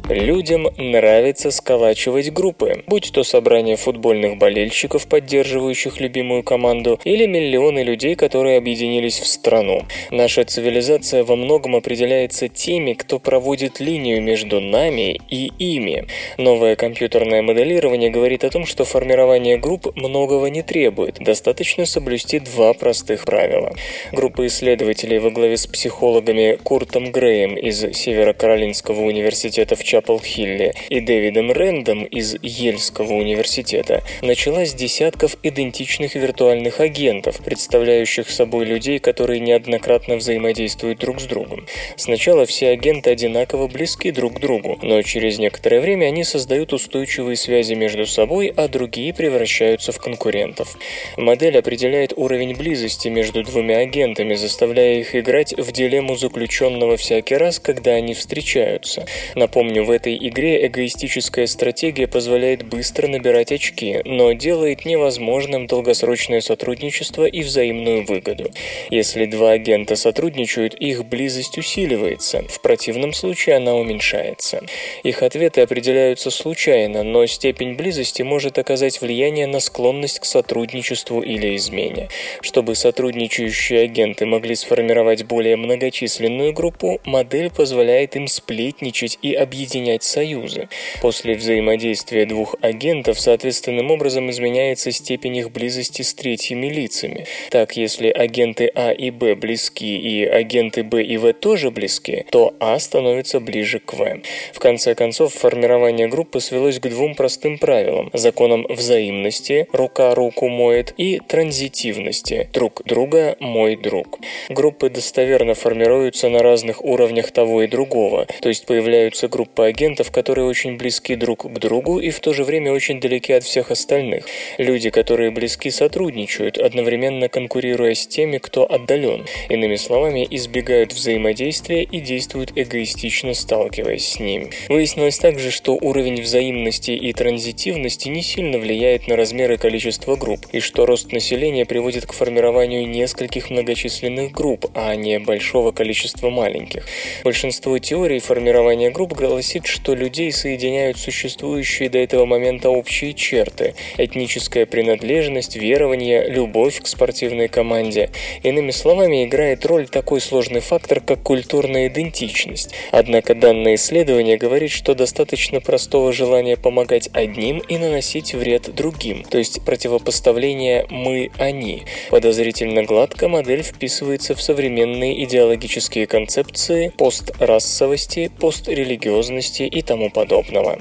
Людям 0.08 0.68
нравится 0.78 1.50
сколачивать 1.50 2.32
группы, 2.32 2.82
будь 2.86 3.12
то 3.12 3.22
собрание 3.24 3.76
футбольных 3.76 4.38
болельщиков, 4.38 5.06
поддерживающих 5.06 6.00
любимую 6.00 6.42
команду, 6.42 6.98
или 7.04 7.26
миллионы 7.26 7.80
людей, 7.80 8.14
которые 8.14 8.56
объединились 8.56 9.18
в 9.18 9.26
страну. 9.26 9.82
Наша 10.10 10.44
цивилизация 10.44 11.24
во 11.24 11.36
многом 11.36 11.76
определяется 11.76 12.48
теми, 12.48 12.94
кто 12.94 13.18
проводит 13.18 13.80
линию 13.80 14.22
между 14.22 14.60
нами 14.62 15.20
и 15.28 15.52
ими. 15.58 16.06
Новое 16.38 16.74
компьютерное 16.74 17.42
моделирование 17.42 18.08
говорит 18.08 18.44
о 18.44 18.50
том, 18.50 18.64
что 18.64 18.86
формирование 18.86 19.58
групп 19.58 19.94
многого 19.94 20.46
не 20.46 20.62
требует, 20.62 21.18
достаточно 21.20 21.84
соблюсти 21.84 22.38
два 22.38 22.72
простых 22.72 23.26
правила. 23.26 23.74
Группа 24.12 24.46
исследователей 24.46 25.18
во 25.18 25.30
главе 25.30 25.58
с 25.58 25.66
психологами 25.66 26.56
Куртом 26.62 27.12
Греем 27.12 27.58
из 27.58 27.78
Северо-Каролинского 27.78 29.02
университета 29.02 29.76
в 29.76 29.84
Чапл 29.84 29.97
Чапл-Хилле 29.98 30.72
и 30.88 31.00
Дэвидом 31.00 31.50
Рэндом 31.50 32.04
из 32.04 32.36
Ельского 32.42 33.14
университета 33.14 34.02
началась 34.22 34.74
десятков 34.74 35.36
идентичных 35.42 36.14
виртуальных 36.14 36.80
агентов, 36.80 37.38
представляющих 37.44 38.30
собой 38.30 38.64
людей, 38.64 38.98
которые 38.98 39.40
неоднократно 39.40 40.16
взаимодействуют 40.16 40.98
друг 40.98 41.20
с 41.20 41.24
другом. 41.24 41.66
Сначала 41.96 42.46
все 42.46 42.68
агенты 42.68 43.10
одинаково 43.10 43.66
близки 43.66 44.10
друг 44.10 44.34
к 44.34 44.40
другу, 44.40 44.78
но 44.82 45.02
через 45.02 45.38
некоторое 45.38 45.80
время 45.80 46.06
они 46.06 46.24
создают 46.24 46.72
устойчивые 46.72 47.36
связи 47.36 47.74
между 47.74 48.06
собой, 48.06 48.52
а 48.56 48.68
другие 48.68 49.12
превращаются 49.12 49.92
в 49.92 49.98
конкурентов. 49.98 50.76
Модель 51.16 51.58
определяет 51.58 52.12
уровень 52.16 52.54
близости 52.56 53.08
между 53.08 53.42
двумя 53.42 53.78
агентами, 53.78 54.34
заставляя 54.34 55.00
их 55.00 55.14
играть 55.14 55.52
в 55.56 55.72
дилемму 55.72 56.16
заключенного 56.16 56.96
всякий 56.96 57.36
раз, 57.36 57.58
когда 57.58 57.92
они 57.92 58.14
встречаются. 58.14 59.06
Напомню, 59.34 59.84
в 59.88 59.90
этой 59.90 60.18
игре 60.18 60.66
эгоистическая 60.66 61.46
стратегия 61.46 62.06
позволяет 62.06 62.62
быстро 62.62 63.08
набирать 63.08 63.52
очки, 63.52 64.02
но 64.04 64.32
делает 64.34 64.84
невозможным 64.84 65.66
долгосрочное 65.66 66.42
сотрудничество 66.42 67.24
и 67.24 67.40
взаимную 67.40 68.04
выгоду. 68.04 68.50
Если 68.90 69.24
два 69.24 69.52
агента 69.52 69.96
сотрудничают, 69.96 70.74
их 70.74 71.06
близость 71.06 71.56
усиливается, 71.56 72.42
в 72.50 72.60
противном 72.60 73.14
случае 73.14 73.56
она 73.56 73.76
уменьшается. 73.76 74.60
Их 75.04 75.22
ответы 75.22 75.62
определяются 75.62 76.30
случайно, 76.30 77.02
но 77.02 77.24
степень 77.24 77.74
близости 77.74 78.20
может 78.20 78.58
оказать 78.58 79.00
влияние 79.00 79.46
на 79.46 79.58
склонность 79.58 80.20
к 80.20 80.26
сотрудничеству 80.26 81.22
или 81.22 81.56
измене. 81.56 82.10
Чтобы 82.42 82.74
сотрудничающие 82.74 83.84
агенты 83.84 84.26
могли 84.26 84.54
сформировать 84.54 85.24
более 85.24 85.56
многочисленную 85.56 86.52
группу, 86.52 87.00
модель 87.06 87.48
позволяет 87.48 88.16
им 88.16 88.26
сплетничать 88.28 89.18
и 89.22 89.32
объединять 89.32 89.77
соединять 89.78 90.02
союзы. 90.02 90.68
После 91.00 91.34
взаимодействия 91.34 92.26
двух 92.26 92.56
агентов 92.60 93.20
соответственным 93.20 93.90
образом 93.90 94.30
изменяется 94.30 94.90
степень 94.90 95.36
их 95.36 95.50
близости 95.52 96.02
с 96.02 96.14
третьими 96.14 96.66
лицами. 96.66 97.26
Так, 97.50 97.76
если 97.76 98.08
агенты 98.08 98.70
А 98.74 98.90
и 98.90 99.10
Б 99.10 99.34
близки 99.34 99.96
и 99.96 100.24
агенты 100.24 100.82
Б 100.82 101.02
и 101.02 101.16
В 101.16 101.32
тоже 101.32 101.70
близки, 101.70 102.24
то 102.30 102.54
А 102.60 102.78
становится 102.78 103.40
ближе 103.40 103.78
к 103.78 103.94
В. 103.94 104.08
В 104.52 104.58
конце 104.58 104.94
концов, 104.94 105.34
формирование 105.34 106.08
группы 106.08 106.40
свелось 106.40 106.80
к 106.80 106.88
двум 106.88 107.14
простым 107.14 107.58
правилам– 107.58 108.10
законам 108.12 108.66
взаимности 108.68 109.66
«рука 109.72 110.14
руку 110.14 110.48
моет» 110.48 110.94
и 110.96 111.20
транзитивности 111.20 112.48
«друг 112.52 112.82
друга 112.84 113.36
мой 113.40 113.76
друг». 113.76 114.18
Группы 114.48 114.90
достоверно 114.90 115.54
формируются 115.54 116.28
на 116.28 116.42
разных 116.42 116.84
уровнях 116.84 117.30
того 117.30 117.62
и 117.62 117.66
другого, 117.66 118.26
то 118.40 118.48
есть 118.48 118.66
появляются 118.66 119.28
группы 119.28 119.67
агентов, 119.68 120.10
которые 120.10 120.46
очень 120.46 120.76
близки 120.76 121.14
друг 121.14 121.44
к 121.44 121.58
другу 121.58 121.98
и 121.98 122.10
в 122.10 122.20
то 122.20 122.32
же 122.32 122.44
время 122.44 122.72
очень 122.72 123.00
далеки 123.00 123.32
от 123.32 123.44
всех 123.44 123.70
остальных. 123.70 124.24
Люди, 124.58 124.90
которые 124.90 125.30
близки, 125.30 125.70
сотрудничают, 125.70 126.58
одновременно 126.58 127.28
конкурируя 127.28 127.94
с 127.94 128.06
теми, 128.06 128.38
кто 128.38 128.70
отдален. 128.70 129.26
Иными 129.48 129.76
словами, 129.76 130.26
избегают 130.30 130.92
взаимодействия 130.92 131.82
и 131.82 132.00
действуют 132.00 132.52
эгоистично, 132.54 133.34
сталкиваясь 133.34 134.08
с 134.08 134.20
ним. 134.20 134.50
Выяснилось 134.68 135.18
также, 135.18 135.50
что 135.50 135.74
уровень 135.74 136.20
взаимности 136.20 136.92
и 136.92 137.12
транзитивности 137.12 138.08
не 138.08 138.22
сильно 138.22 138.58
влияет 138.58 139.08
на 139.08 139.16
размеры 139.16 139.54
и 139.54 139.56
количество 139.58 140.16
групп, 140.16 140.46
и 140.52 140.60
что 140.60 140.86
рост 140.86 141.12
населения 141.12 141.66
приводит 141.66 142.06
к 142.06 142.12
формированию 142.12 142.88
нескольких 142.88 143.50
многочисленных 143.50 144.32
групп, 144.32 144.66
а 144.74 144.94
не 144.94 145.18
большого 145.18 145.72
количества 145.72 146.30
маленьких. 146.30 146.84
Большинство 147.24 147.78
теорий 147.78 148.20
формирования 148.20 148.90
групп 148.90 149.12
гласит, 149.12 149.57
что 149.66 149.94
людей 149.94 150.30
соединяют 150.32 150.98
существующие 150.98 151.88
до 151.88 151.98
этого 151.98 152.26
момента 152.26 152.70
общие 152.70 153.14
черты– 153.14 153.74
этническая 153.96 154.66
принадлежность, 154.66 155.56
верование, 155.56 156.28
любовь 156.28 156.80
к 156.80 156.86
спортивной 156.86 157.48
команде. 157.48 158.10
Иными 158.42 158.70
словами, 158.70 159.24
играет 159.24 159.64
роль 159.66 159.88
такой 159.88 160.20
сложный 160.20 160.60
фактор, 160.60 161.00
как 161.00 161.22
культурная 161.22 161.88
идентичность. 161.88 162.74
Однако 162.92 163.34
данное 163.34 163.76
исследование 163.76 164.36
говорит, 164.36 164.70
что 164.70 164.94
достаточно 164.94 165.60
простого 165.60 166.12
желания 166.12 166.56
помогать 166.56 167.08
одним 167.12 167.58
и 167.58 167.78
наносить 167.78 168.34
вред 168.34 168.74
другим, 168.74 169.24
то 169.24 169.38
есть 169.38 169.64
противопоставление 169.64 170.86
«мы-они». 170.90 171.84
Подозрительно 172.10 172.82
гладко 172.82 173.28
модель 173.28 173.62
вписывается 173.62 174.34
в 174.34 174.42
современные 174.42 175.24
идеологические 175.24 176.06
концепции 176.06 176.92
пострасовости, 176.96 178.30
пострелигиозности 178.38 179.37
и 179.64 179.82
тому 179.82 180.10
подобного. 180.10 180.78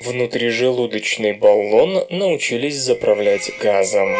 Внутрижелудочный 0.00 1.32
баллон 1.32 2.04
научились 2.10 2.76
заправлять 2.76 3.50
газом. 3.60 4.16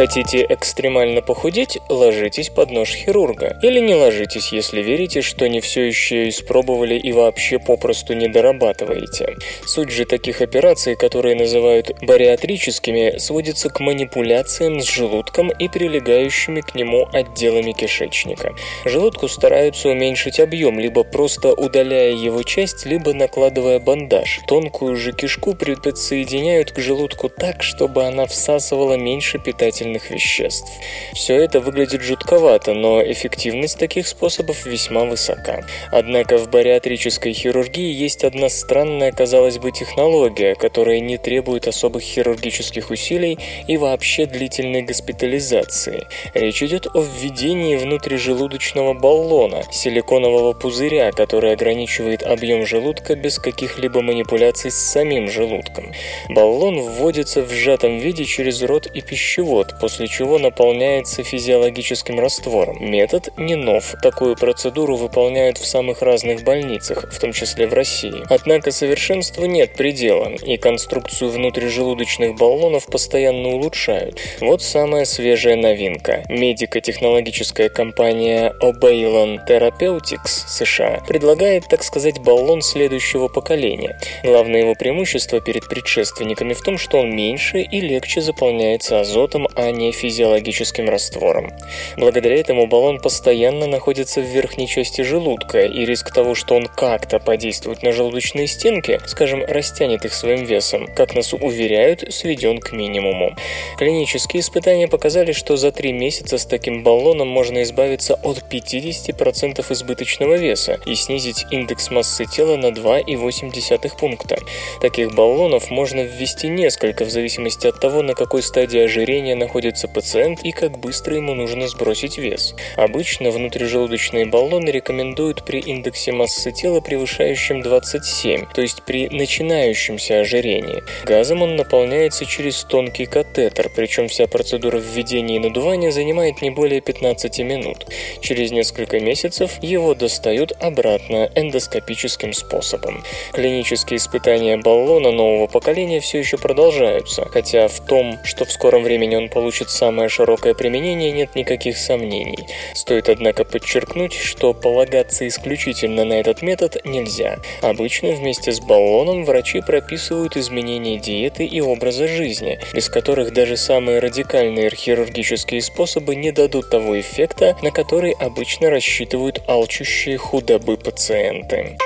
Хотите 0.00 0.46
экстремально 0.48 1.20
похудеть? 1.20 1.78
Ложитесь 1.90 2.48
под 2.48 2.70
нож 2.70 2.94
хирурга. 2.94 3.58
Или 3.62 3.80
не 3.80 3.94
ложитесь, 3.94 4.50
если 4.50 4.80
верите, 4.80 5.20
что 5.20 5.46
не 5.46 5.60
все 5.60 5.82
еще 5.82 6.30
испробовали 6.30 6.94
и 6.94 7.12
вообще 7.12 7.58
попросту 7.58 8.14
не 8.14 8.26
дорабатываете. 8.26 9.36
Суть 9.66 9.90
же 9.90 10.06
таких 10.06 10.40
операций, 10.40 10.96
которые 10.96 11.36
называют 11.36 11.90
бариатрическими, 12.00 13.18
сводится 13.18 13.68
к 13.68 13.78
манипуляциям 13.80 14.80
с 14.80 14.88
желудком 14.90 15.50
и 15.50 15.68
прилегающими 15.68 16.62
к 16.62 16.74
нему 16.74 17.06
отделами 17.12 17.72
кишечника. 17.72 18.54
Желудку 18.86 19.28
стараются 19.28 19.90
уменьшить 19.90 20.40
объем, 20.40 20.80
либо 20.80 21.04
просто 21.04 21.52
удаляя 21.52 22.12
его 22.12 22.42
часть, 22.42 22.86
либо 22.86 23.12
накладывая 23.12 23.78
бандаж. 23.78 24.40
Тонкую 24.48 24.96
же 24.96 25.12
кишку 25.12 25.52
присоединяют 25.52 26.72
к 26.72 26.78
желудку 26.78 27.28
так, 27.28 27.62
чтобы 27.62 28.04
она 28.04 28.24
всасывала 28.24 28.94
меньше 28.94 29.38
питательных 29.38 29.89
питательных 29.90 30.10
веществ. 30.10 30.70
Все 31.12 31.36
это 31.36 31.60
выглядит 31.60 32.02
жутковато, 32.02 32.74
но 32.74 33.02
эффективность 33.02 33.78
таких 33.78 34.06
способов 34.06 34.66
весьма 34.66 35.04
высока. 35.04 35.64
Однако 35.90 36.38
в 36.38 36.50
бариатрической 36.50 37.32
хирургии 37.32 37.92
есть 37.92 38.24
одна 38.24 38.48
странная, 38.48 39.12
казалось 39.12 39.58
бы, 39.58 39.72
технология, 39.72 40.54
которая 40.54 41.00
не 41.00 41.18
требует 41.18 41.68
особых 41.68 42.02
хирургических 42.02 42.90
усилий 42.90 43.38
и 43.66 43.76
вообще 43.76 44.26
длительной 44.26 44.82
госпитализации. 44.82 46.06
Речь 46.34 46.62
идет 46.62 46.86
о 46.94 47.00
введении 47.00 47.76
внутрижелудочного 47.76 48.94
баллона, 48.94 49.62
силиконового 49.70 50.52
пузыря, 50.52 51.12
который 51.12 51.52
ограничивает 51.52 52.22
объем 52.22 52.66
желудка 52.66 53.16
без 53.16 53.38
каких-либо 53.38 54.02
манипуляций 54.02 54.70
с 54.70 54.76
самим 54.76 55.30
желудком. 55.30 55.92
Баллон 56.28 56.80
вводится 56.80 57.42
в 57.42 57.50
сжатом 57.50 57.98
виде 57.98 58.24
через 58.24 58.62
рот 58.62 58.86
и 58.86 59.00
пищевод, 59.00 59.79
после 59.80 60.06
чего 60.08 60.38
наполняется 60.38 61.22
физиологическим 61.22 62.20
раствором. 62.20 62.78
Метод 62.80 63.30
не 63.36 63.56
нов. 63.56 63.94
Такую 64.02 64.36
процедуру 64.36 64.96
выполняют 64.96 65.58
в 65.58 65.66
самых 65.66 66.02
разных 66.02 66.44
больницах, 66.44 67.10
в 67.10 67.18
том 67.18 67.32
числе 67.32 67.66
в 67.66 67.74
России. 67.74 68.22
Однако 68.28 68.70
совершенству 68.70 69.46
нет 69.46 69.74
предела, 69.74 70.28
и 70.28 70.56
конструкцию 70.56 71.30
внутрижелудочных 71.30 72.36
баллонов 72.36 72.86
постоянно 72.86 73.48
улучшают. 73.48 74.20
Вот 74.40 74.62
самая 74.62 75.04
свежая 75.04 75.56
новинка. 75.56 76.24
Медико-технологическая 76.28 77.68
компания 77.68 78.54
Obeilon 78.62 79.38
Therapeutics 79.48 80.46
США 80.48 81.02
предлагает, 81.06 81.68
так 81.68 81.82
сказать, 81.82 82.18
баллон 82.20 82.62
следующего 82.62 83.28
поколения. 83.28 83.98
Главное 84.22 84.60
его 84.60 84.74
преимущество 84.74 85.40
перед 85.40 85.68
предшественниками 85.68 86.52
в 86.52 86.60
том, 86.60 86.78
что 86.78 86.98
он 86.98 87.14
меньше 87.14 87.60
и 87.60 87.80
легче 87.80 88.20
заполняется 88.20 89.00
азотом, 89.00 89.48
а 89.60 89.70
не 89.70 89.92
физиологическим 89.92 90.88
раствором. 90.88 91.52
Благодаря 91.96 92.36
этому 92.36 92.66
баллон 92.66 92.98
постоянно 92.98 93.66
находится 93.66 94.20
в 94.20 94.24
верхней 94.24 94.66
части 94.66 95.02
желудка, 95.02 95.66
и 95.66 95.84
риск 95.84 96.12
того, 96.12 96.34
что 96.34 96.54
он 96.54 96.66
как-то 96.66 97.18
подействует 97.18 97.82
на 97.82 97.92
желудочные 97.92 98.46
стенки, 98.46 99.00
скажем, 99.06 99.44
растянет 99.46 100.04
их 100.06 100.14
своим 100.14 100.44
весом, 100.44 100.88
как 100.96 101.14
нас 101.14 101.34
уверяют, 101.34 102.04
сведен 102.12 102.58
к 102.58 102.72
минимуму. 102.72 103.36
Клинические 103.76 104.40
испытания 104.40 104.88
показали, 104.88 105.32
что 105.32 105.56
за 105.56 105.72
три 105.72 105.92
месяца 105.92 106.38
с 106.38 106.46
таким 106.46 106.82
баллоном 106.82 107.28
можно 107.28 107.62
избавиться 107.62 108.14
от 108.14 108.38
50% 108.50 109.72
избыточного 109.72 110.34
веса 110.36 110.80
и 110.86 110.94
снизить 110.94 111.44
индекс 111.50 111.90
массы 111.90 112.24
тела 112.24 112.56
на 112.56 112.68
2,8 112.68 113.98
пункта. 113.98 114.38
Таких 114.80 115.14
баллонов 115.14 115.70
можно 115.70 116.00
ввести 116.00 116.48
несколько 116.48 117.04
в 117.04 117.10
зависимости 117.10 117.66
от 117.66 117.78
того, 117.78 118.02
на 118.02 118.14
какой 118.14 118.42
стадии 118.42 118.80
ожирения 118.80 119.34
находится 119.34 119.49
находится 119.50 119.88
пациент 119.88 120.44
и 120.44 120.52
как 120.52 120.78
быстро 120.78 121.16
ему 121.16 121.34
нужно 121.34 121.66
сбросить 121.66 122.18
вес. 122.18 122.54
Обычно 122.76 123.32
внутрижелудочные 123.32 124.24
баллоны 124.24 124.70
рекомендуют 124.70 125.44
при 125.44 125.58
индексе 125.58 126.12
массы 126.12 126.52
тела, 126.52 126.80
превышающем 126.80 127.60
27, 127.60 128.46
то 128.54 128.62
есть 128.62 128.84
при 128.84 129.08
начинающемся 129.08 130.20
ожирении. 130.20 130.84
Газом 131.04 131.42
он 131.42 131.56
наполняется 131.56 132.26
через 132.26 132.62
тонкий 132.62 133.06
катетер, 133.06 133.72
причем 133.74 134.06
вся 134.06 134.28
процедура 134.28 134.78
введения 134.78 135.36
и 135.36 135.40
надувания 135.40 135.90
занимает 135.90 136.42
не 136.42 136.50
более 136.50 136.80
15 136.80 137.40
минут. 137.40 137.88
Через 138.20 138.52
несколько 138.52 139.00
месяцев 139.00 139.60
его 139.62 139.96
достают 139.96 140.52
обратно 140.60 141.28
эндоскопическим 141.34 142.34
способом. 142.34 143.02
Клинические 143.32 143.96
испытания 143.96 144.58
баллона 144.58 145.10
нового 145.10 145.48
поколения 145.48 145.98
все 145.98 146.18
еще 146.18 146.38
продолжаются, 146.38 147.24
хотя 147.24 147.66
в 147.66 147.80
том, 147.80 148.20
что 148.22 148.44
в 148.44 148.52
скором 148.52 148.84
времени 148.84 149.16
он 149.16 149.28
получит 149.28 149.39
получит 149.40 149.70
самое 149.70 150.10
широкое 150.10 150.52
применение, 150.52 151.12
нет 151.12 151.34
никаких 151.34 151.78
сомнений. 151.78 152.46
Стоит, 152.74 153.08
однако, 153.08 153.46
подчеркнуть, 153.46 154.12
что 154.12 154.52
полагаться 154.52 155.26
исключительно 155.26 156.04
на 156.04 156.12
этот 156.12 156.42
метод 156.42 156.76
нельзя. 156.84 157.38
Обычно 157.62 158.10
вместе 158.10 158.52
с 158.52 158.60
баллоном 158.60 159.24
врачи 159.24 159.62
прописывают 159.62 160.36
изменения 160.36 160.98
диеты 160.98 161.46
и 161.46 161.62
образа 161.62 162.06
жизни, 162.06 162.60
без 162.74 162.90
которых 162.90 163.32
даже 163.32 163.56
самые 163.56 164.00
радикальные 164.00 164.68
хирургические 164.68 165.62
способы 165.62 166.16
не 166.16 166.32
дадут 166.32 166.68
того 166.68 167.00
эффекта, 167.00 167.56
на 167.62 167.70
который 167.70 168.12
обычно 168.12 168.68
рассчитывают 168.68 169.40
алчущие 169.48 170.18
худобы 170.18 170.76
пациенты. 170.76 171.78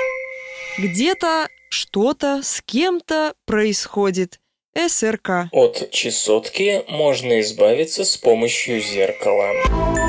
Где-то 0.77 1.47
что-то 1.69 2.41
с 2.43 2.61
кем-то 2.65 3.33
происходит. 3.45 4.41
СРК. 4.75 5.49
От 5.51 5.89
чесотки 5.91 6.83
можно 6.89 7.39
избавиться 7.39 8.03
с 8.03 8.17
помощью 8.17 8.81
зеркала. 8.81 10.04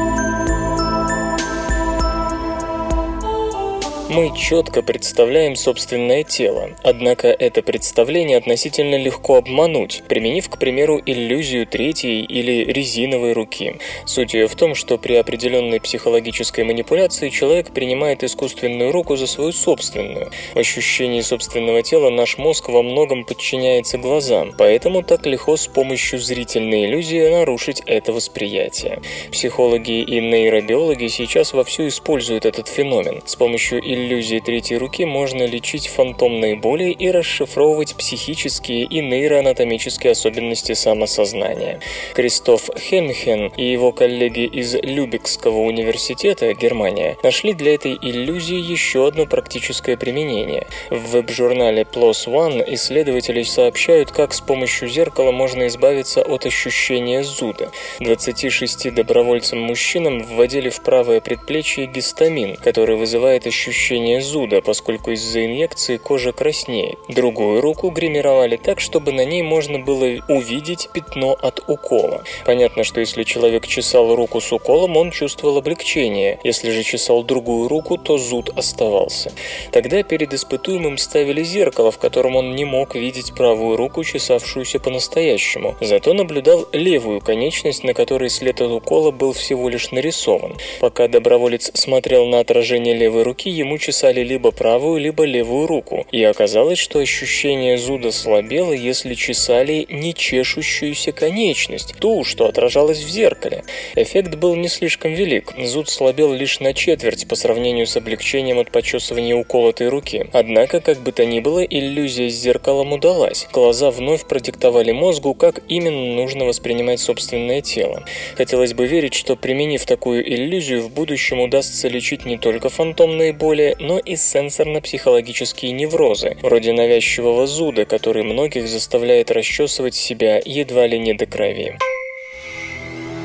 Мы 4.08 4.32
четко 4.36 4.82
представляем 4.82 5.56
собственное 5.56 6.22
тело, 6.22 6.70
однако 6.84 7.26
это 7.26 7.60
представление 7.60 8.38
относительно 8.38 8.94
легко 8.94 9.34
обмануть, 9.34 10.04
применив, 10.08 10.48
к 10.48 10.58
примеру, 10.58 11.02
иллюзию 11.04 11.66
третьей 11.66 12.22
или 12.22 12.64
резиновой 12.64 13.32
руки. 13.32 13.74
Суть 14.04 14.32
ее 14.32 14.46
в 14.46 14.54
том, 14.54 14.76
что 14.76 14.96
при 14.96 15.14
определенной 15.14 15.80
психологической 15.80 16.62
манипуляции 16.62 17.30
человек 17.30 17.72
принимает 17.72 18.22
искусственную 18.22 18.92
руку 18.92 19.16
за 19.16 19.26
свою 19.26 19.50
собственную. 19.50 20.30
В 20.54 20.58
ощущении 20.58 21.20
собственного 21.20 21.82
тела 21.82 22.08
наш 22.10 22.38
мозг 22.38 22.68
во 22.68 22.84
многом 22.84 23.24
подчиняется 23.24 23.98
глазам, 23.98 24.54
поэтому 24.56 25.02
так 25.02 25.26
легко 25.26 25.56
с 25.56 25.66
помощью 25.66 26.20
зрительной 26.20 26.86
иллюзии 26.86 27.28
нарушить 27.28 27.82
это 27.86 28.12
восприятие. 28.12 29.02
Психологи 29.32 30.00
и 30.00 30.20
нейробиологи 30.20 31.08
сейчас 31.08 31.52
вовсю 31.52 31.88
используют 31.88 32.46
этот 32.46 32.68
феномен. 32.68 33.20
С 33.26 33.34
помощью 33.34 33.80
иллюзии 33.80 33.95
третьей 33.96 34.76
руки 34.76 35.04
можно 35.06 35.46
лечить 35.46 35.88
фантомные 35.88 36.54
боли 36.56 36.90
и 36.90 37.10
расшифровывать 37.10 37.94
психические 37.96 38.84
и 38.84 39.00
нейроанатомические 39.00 40.10
особенности 40.12 40.72
самосознания. 40.74 41.80
Кристоф 42.14 42.68
Хемхен 42.78 43.52
и 43.56 43.64
его 43.64 43.92
коллеги 43.92 44.44
из 44.44 44.74
Любекского 44.74 45.60
университета, 45.60 46.52
Германия, 46.52 47.16
нашли 47.22 47.54
для 47.54 47.74
этой 47.74 47.94
иллюзии 47.94 48.58
еще 48.58 49.08
одно 49.08 49.24
практическое 49.24 49.96
применение. 49.96 50.66
В 50.90 51.12
веб-журнале 51.12 51.82
PLOS 51.82 52.26
ONE 52.26 52.64
исследователи 52.74 53.42
сообщают, 53.44 54.10
как 54.10 54.34
с 54.34 54.40
помощью 54.40 54.88
зеркала 54.88 55.32
можно 55.32 55.68
избавиться 55.68 56.22
от 56.22 56.44
ощущения 56.44 57.22
зуда. 57.22 57.70
26 58.00 58.92
добровольцам-мужчинам 58.92 60.22
вводили 60.22 60.68
в 60.68 60.82
правое 60.82 61.20
предплечье 61.20 61.86
гистамин, 61.86 62.56
который 62.56 62.96
вызывает 62.96 63.46
ощущение 63.46 63.85
зуда, 64.20 64.60
поскольку 64.60 65.12
из-за 65.12 65.44
инъекции 65.44 65.96
кожа 65.96 66.32
краснеет. 66.32 66.98
Другую 67.08 67.60
руку 67.60 67.90
гримировали 67.90 68.56
так, 68.56 68.80
чтобы 68.80 69.12
на 69.12 69.24
ней 69.24 69.42
можно 69.42 69.78
было 69.78 70.22
увидеть 70.28 70.88
пятно 70.92 71.36
от 71.40 71.60
укола. 71.68 72.24
Понятно, 72.44 72.84
что 72.84 73.00
если 73.00 73.24
человек 73.24 73.66
чесал 73.66 74.14
руку 74.14 74.40
с 74.40 74.52
уколом, 74.52 74.96
он 74.96 75.10
чувствовал 75.10 75.58
облегчение. 75.58 76.38
Если 76.44 76.70
же 76.70 76.82
чесал 76.82 77.22
другую 77.22 77.68
руку, 77.68 77.96
то 77.98 78.18
зуд 78.18 78.50
оставался. 78.56 79.32
Тогда 79.72 80.02
перед 80.02 80.32
испытуемым 80.34 80.98
ставили 80.98 81.42
зеркало, 81.42 81.90
в 81.90 81.98
котором 81.98 82.36
он 82.36 82.54
не 82.54 82.64
мог 82.64 82.94
видеть 82.94 83.34
правую 83.34 83.76
руку, 83.76 84.04
чесавшуюся 84.04 84.78
по-настоящему. 84.80 85.76
Зато 85.80 86.12
наблюдал 86.14 86.68
левую 86.72 87.20
конечность, 87.20 87.84
на 87.84 87.94
которой 87.94 88.30
след 88.30 88.60
от 88.60 88.70
укола 88.70 89.10
был 89.10 89.32
всего 89.32 89.68
лишь 89.68 89.90
нарисован. 89.90 90.56
Пока 90.80 91.08
доброволец 91.08 91.70
смотрел 91.74 92.26
на 92.26 92.40
отражение 92.40 92.94
левой 92.94 93.22
руки, 93.22 93.50
ему 93.50 93.75
чесали 93.78 94.20
либо 94.20 94.50
правую, 94.50 95.00
либо 95.00 95.24
левую 95.24 95.66
руку. 95.66 96.06
И 96.12 96.22
оказалось, 96.22 96.78
что 96.78 96.98
ощущение 96.98 97.78
зуда 97.78 98.12
слабело, 98.12 98.72
если 98.72 99.14
чесали 99.14 99.86
не 99.88 100.14
чешущуюся 100.14 101.12
конечность, 101.12 101.94
ту, 101.98 102.24
что 102.24 102.46
отражалась 102.46 103.02
в 103.02 103.08
зеркале. 103.08 103.64
Эффект 103.94 104.36
был 104.36 104.54
не 104.56 104.68
слишком 104.68 105.14
велик. 105.14 105.52
Зуд 105.58 105.88
слабел 105.88 106.32
лишь 106.32 106.60
на 106.60 106.74
четверть 106.74 107.26
по 107.28 107.34
сравнению 107.34 107.86
с 107.86 107.96
облегчением 107.96 108.58
от 108.58 108.70
почесывания 108.70 109.34
уколотой 109.34 109.88
руки. 109.88 110.26
Однако, 110.32 110.80
как 110.80 110.98
бы 110.98 111.12
то 111.12 111.24
ни 111.24 111.40
было, 111.40 111.64
иллюзия 111.64 112.28
с 112.28 112.34
зеркалом 112.34 112.92
удалась. 112.92 113.46
Глаза 113.52 113.90
вновь 113.90 114.26
продиктовали 114.26 114.92
мозгу, 114.92 115.34
как 115.34 115.62
именно 115.68 116.14
нужно 116.14 116.44
воспринимать 116.44 117.00
собственное 117.00 117.60
тело. 117.60 118.04
Хотелось 118.36 118.74
бы 118.74 118.86
верить, 118.86 119.14
что 119.14 119.36
применив 119.36 119.84
такую 119.86 120.26
иллюзию, 120.28 120.82
в 120.82 120.90
будущем 120.90 121.40
удастся 121.40 121.88
лечить 121.88 122.24
не 122.26 122.36
только 122.38 122.68
фантомные 122.68 123.32
боли, 123.32 123.65
но 123.78 123.98
и 123.98 124.14
сенсорно-психологические 124.14 125.72
неврозы, 125.72 126.36
вроде 126.42 126.72
навязчивого 126.72 127.46
зуда, 127.46 127.84
который 127.84 128.22
многих 128.22 128.68
заставляет 128.68 129.30
расчесывать 129.30 129.94
себя 129.94 130.40
едва 130.44 130.86
ли 130.86 130.98
не 130.98 131.14
до 131.14 131.26
крови. 131.26 131.76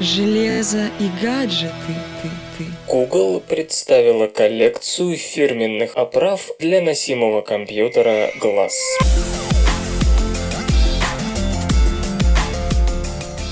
Железо 0.02 0.90
и 1.00 1.08
гаджеты, 1.24 1.94
ты, 2.24 2.30
ты. 2.58 2.66
Google 2.88 3.40
представила 3.40 4.26
коллекцию 4.26 5.16
фирменных 5.16 5.96
оправ 5.96 6.50
для 6.58 6.82
носимого 6.82 7.42
компьютера 7.42 8.32
Glass. 8.42 8.72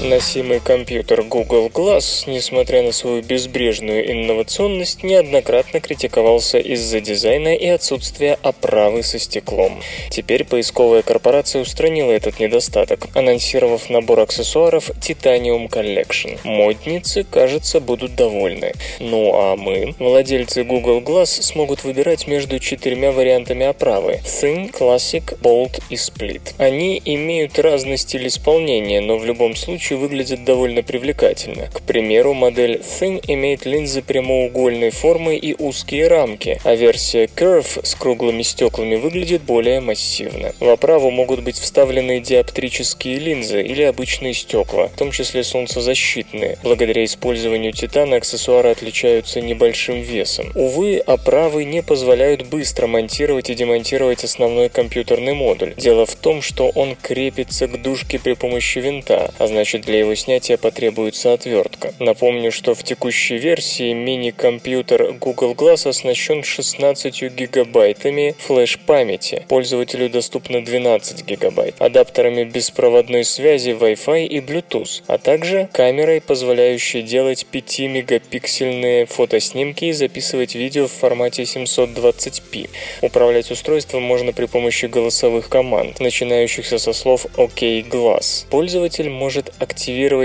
Носимый 0.02 0.62
компьютер 0.62 1.24
Google 1.24 1.68
Glass, 1.68 2.24
несмотря 2.26 2.82
на 2.84 2.94
свою 2.94 3.22
безбрежную 3.22 4.10
инновационность, 4.10 5.04
неоднократно 5.04 5.82
критиковался 5.82 6.58
из-за 6.58 7.02
дизайна 7.02 7.54
и 7.54 7.68
отсутствия 7.68 8.40
оправы 8.42 9.04
со 9.04 9.20
стеклом. 9.20 9.82
Теперь 10.10 10.46
поисковая 10.46 11.02
корпорация 11.02 11.62
устранила 11.62 12.12
этот 12.12 12.40
недостаток, 12.40 13.08
анонсировав 13.14 13.90
набор 13.90 14.22
аксессуаров 14.22 14.90
Titanium 14.90 15.70
Collection. 15.70 16.40
Модницы, 16.46 17.26
кажется, 17.26 17.82
будут 17.82 18.16
довольны. 18.16 18.72
Ну 19.02 19.34
а 19.36 19.58
мы, 19.58 19.96
владельцы 20.00 20.64
Google 20.64 21.02
Glass, 21.02 21.42
смогут 21.42 21.84
выбирать 21.84 22.26
между 22.26 22.60
четырьмя 22.60 23.12
вариантами 23.12 23.66
оправы– 23.66 24.22
Thin, 24.24 24.72
Classic, 24.72 25.38
Bold 25.42 25.84
и 25.90 25.96
Split. 25.96 26.54
Они 26.58 27.02
имеют 27.04 27.60
разный 27.60 27.98
стиль 27.98 28.28
исполнения, 28.28 29.02
но 29.02 29.18
в 29.18 29.26
любом 29.26 29.58
случае 29.58 29.89
выглядит 29.94 30.44
довольно 30.44 30.84
привлекательно. 30.84 31.68
К 31.74 31.82
примеру, 31.82 32.34
модель 32.34 32.82
Thin 32.82 33.24
имеет 33.28 33.66
линзы 33.66 34.02
прямоугольной 34.02 34.92
формы 34.92 35.36
и 35.36 35.56
узкие 35.58 36.08
рамки, 36.08 36.60
а 36.64 36.76
версия 36.76 37.26
Curve 37.26 37.86
с 37.86 37.96
круглыми 37.96 38.42
стеклами 38.44 38.96
выглядит 38.96 39.42
более 39.42 39.80
массивно. 39.80 40.54
В 40.60 40.70
оправу 40.70 41.12
могут 41.12 41.42
быть 41.42 41.58
вставлены 41.58 42.20
диоптрические 42.20 43.20
линзы 43.20 43.62
или 43.62 43.84
обычные 43.84 44.34
стекла, 44.34 44.88
в 44.88 44.98
том 44.98 45.12
числе 45.12 45.44
солнцезащитные. 45.44 46.58
Благодаря 46.64 47.04
использованию 47.06 47.74
титана 47.74 48.18
аксессуары 48.18 48.70
отличаются 48.70 49.42
небольшим 49.42 50.02
весом. 50.02 50.52
Увы, 50.56 50.98
оправы 50.98 51.66
не 51.66 51.82
позволяют 51.82 52.48
быстро 52.48 52.88
монтировать 52.88 53.50
и 53.50 53.56
демонтировать 53.56 54.24
основной 54.24 54.70
компьютерный 54.70 55.34
модуль. 55.34 55.74
Дело 55.78 56.06
в 56.06 56.16
том, 56.16 56.42
что 56.42 56.70
он 56.70 56.96
крепится 56.96 57.68
к 57.68 57.82
дужке 57.82 58.20
при 58.20 58.34
помощи 58.34 58.80
винта, 58.80 59.34
а 59.38 59.48
значит 59.48 59.79
для 59.82 60.00
его 60.00 60.16
снятия 60.16 60.58
потребуется 60.58 61.34
отвертка. 61.34 61.94
Напомню, 62.00 62.52
что 62.52 62.74
в 62.74 62.84
текущей 62.84 63.38
версии 63.38 63.94
мини-компьютер 63.94 65.14
Google 65.14 65.54
Glass 65.54 65.88
оснащен 65.88 66.44
16 66.44 67.22
гигабайтами 67.34 68.36
флеш-памяти. 68.38 69.46
Пользователю 69.48 70.10
доступно 70.10 70.64
12 70.64 71.26
гигабайт, 71.26 71.76
адаптерами 71.80 72.44
беспроводной 72.44 73.24
связи 73.24 73.72
Wi-Fi 73.72 74.26
и 74.28 74.40
Bluetooth, 74.40 75.04
а 75.08 75.18
также 75.18 75.70
камерой, 75.72 76.22
позволяющей 76.22 77.02
делать 77.02 77.46
5-мегапиксельные 77.52 79.06
фотоснимки 79.06 79.86
и 79.86 79.92
записывать 79.92 80.56
видео 80.56 80.88
в 80.88 80.92
формате 80.92 81.44
720p. 81.44 82.70
Управлять 83.02 83.52
устройством 83.52 84.04
можно 84.04 84.34
при 84.34 84.46
помощи 84.46 84.86
голосовых 84.86 85.50
команд, 85.50 86.00
начинающихся 86.00 86.78
со 86.78 86.94
слов 86.94 87.26
«OK 87.38 87.88
Glass». 87.90 88.46
Пользователь 88.50 89.10
может 89.10 89.54
активировать 89.60 89.69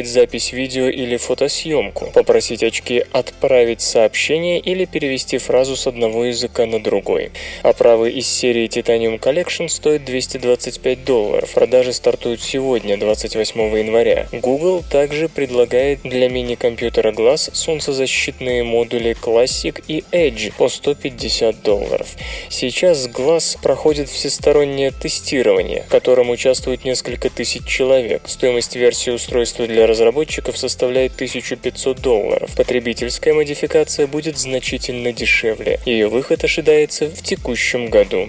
запись 0.07 0.53
видео 0.53 0.89
или 0.89 1.17
фотосъемку, 1.17 2.11
попросить 2.15 2.63
очки 2.63 3.05
отправить 3.13 3.81
сообщение 3.81 4.59
или 4.59 4.85
перевести 4.85 5.39
фразу 5.39 5.77
с 5.77 5.87
одного 5.87 6.25
языка 6.25 6.67
на 6.67 6.83
другой. 6.83 7.31
Оправы 7.63 8.11
из 8.11 8.27
серии 8.27 8.69
Titanium 8.69 9.21
Collection 9.21 9.69
стоят 9.69 10.05
225 10.05 11.05
долларов. 11.05 11.53
Продажи 11.53 11.93
стартуют 11.93 12.41
сегодня, 12.41 12.97
28 12.97 13.61
января. 13.79 14.29
Google 14.33 14.83
также 14.91 15.29
предлагает 15.29 16.01
для 16.03 16.29
мини-компьютера 16.29 17.13
Glass 17.13 17.51
солнцезащитные 17.53 18.65
модули 18.65 19.17
Classic 19.21 19.83
и 19.87 20.05
Edge 20.11 20.53
по 20.57 20.69
150 20.69 21.63
долларов. 21.63 22.09
Сейчас 22.49 23.09
Glass 23.09 23.59
проходит 23.63 24.09
всестороннее 24.09 24.91
тестирование, 24.91 25.83
в 25.83 25.91
котором 25.91 26.31
участвует 26.31 26.85
несколько 26.85 27.31
тысяч 27.31 27.67
человек. 27.67 28.23
Стоимость 28.27 28.77
версии 28.77 29.11
устройства 29.11 29.34
для 29.67 29.87
разработчиков 29.87 30.57
составляет 30.57 31.15
1500 31.15 32.01
долларов. 32.01 32.51
Потребительская 32.57 33.35
модификация 33.35 34.07
будет 34.07 34.39
значительно 34.39 35.13
дешевле. 35.13 35.81
Ее 35.85 36.09
выход 36.09 36.45
ожидается 36.45 37.07
в 37.09 37.23
текущем 37.23 37.91
году. 37.91 38.29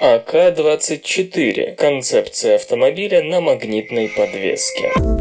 АК-24. 0.00 1.74
Концепция 1.74 2.56
автомобиля 2.56 3.22
на 3.22 3.40
магнитной 3.40 4.08
подвеске. 4.08 5.15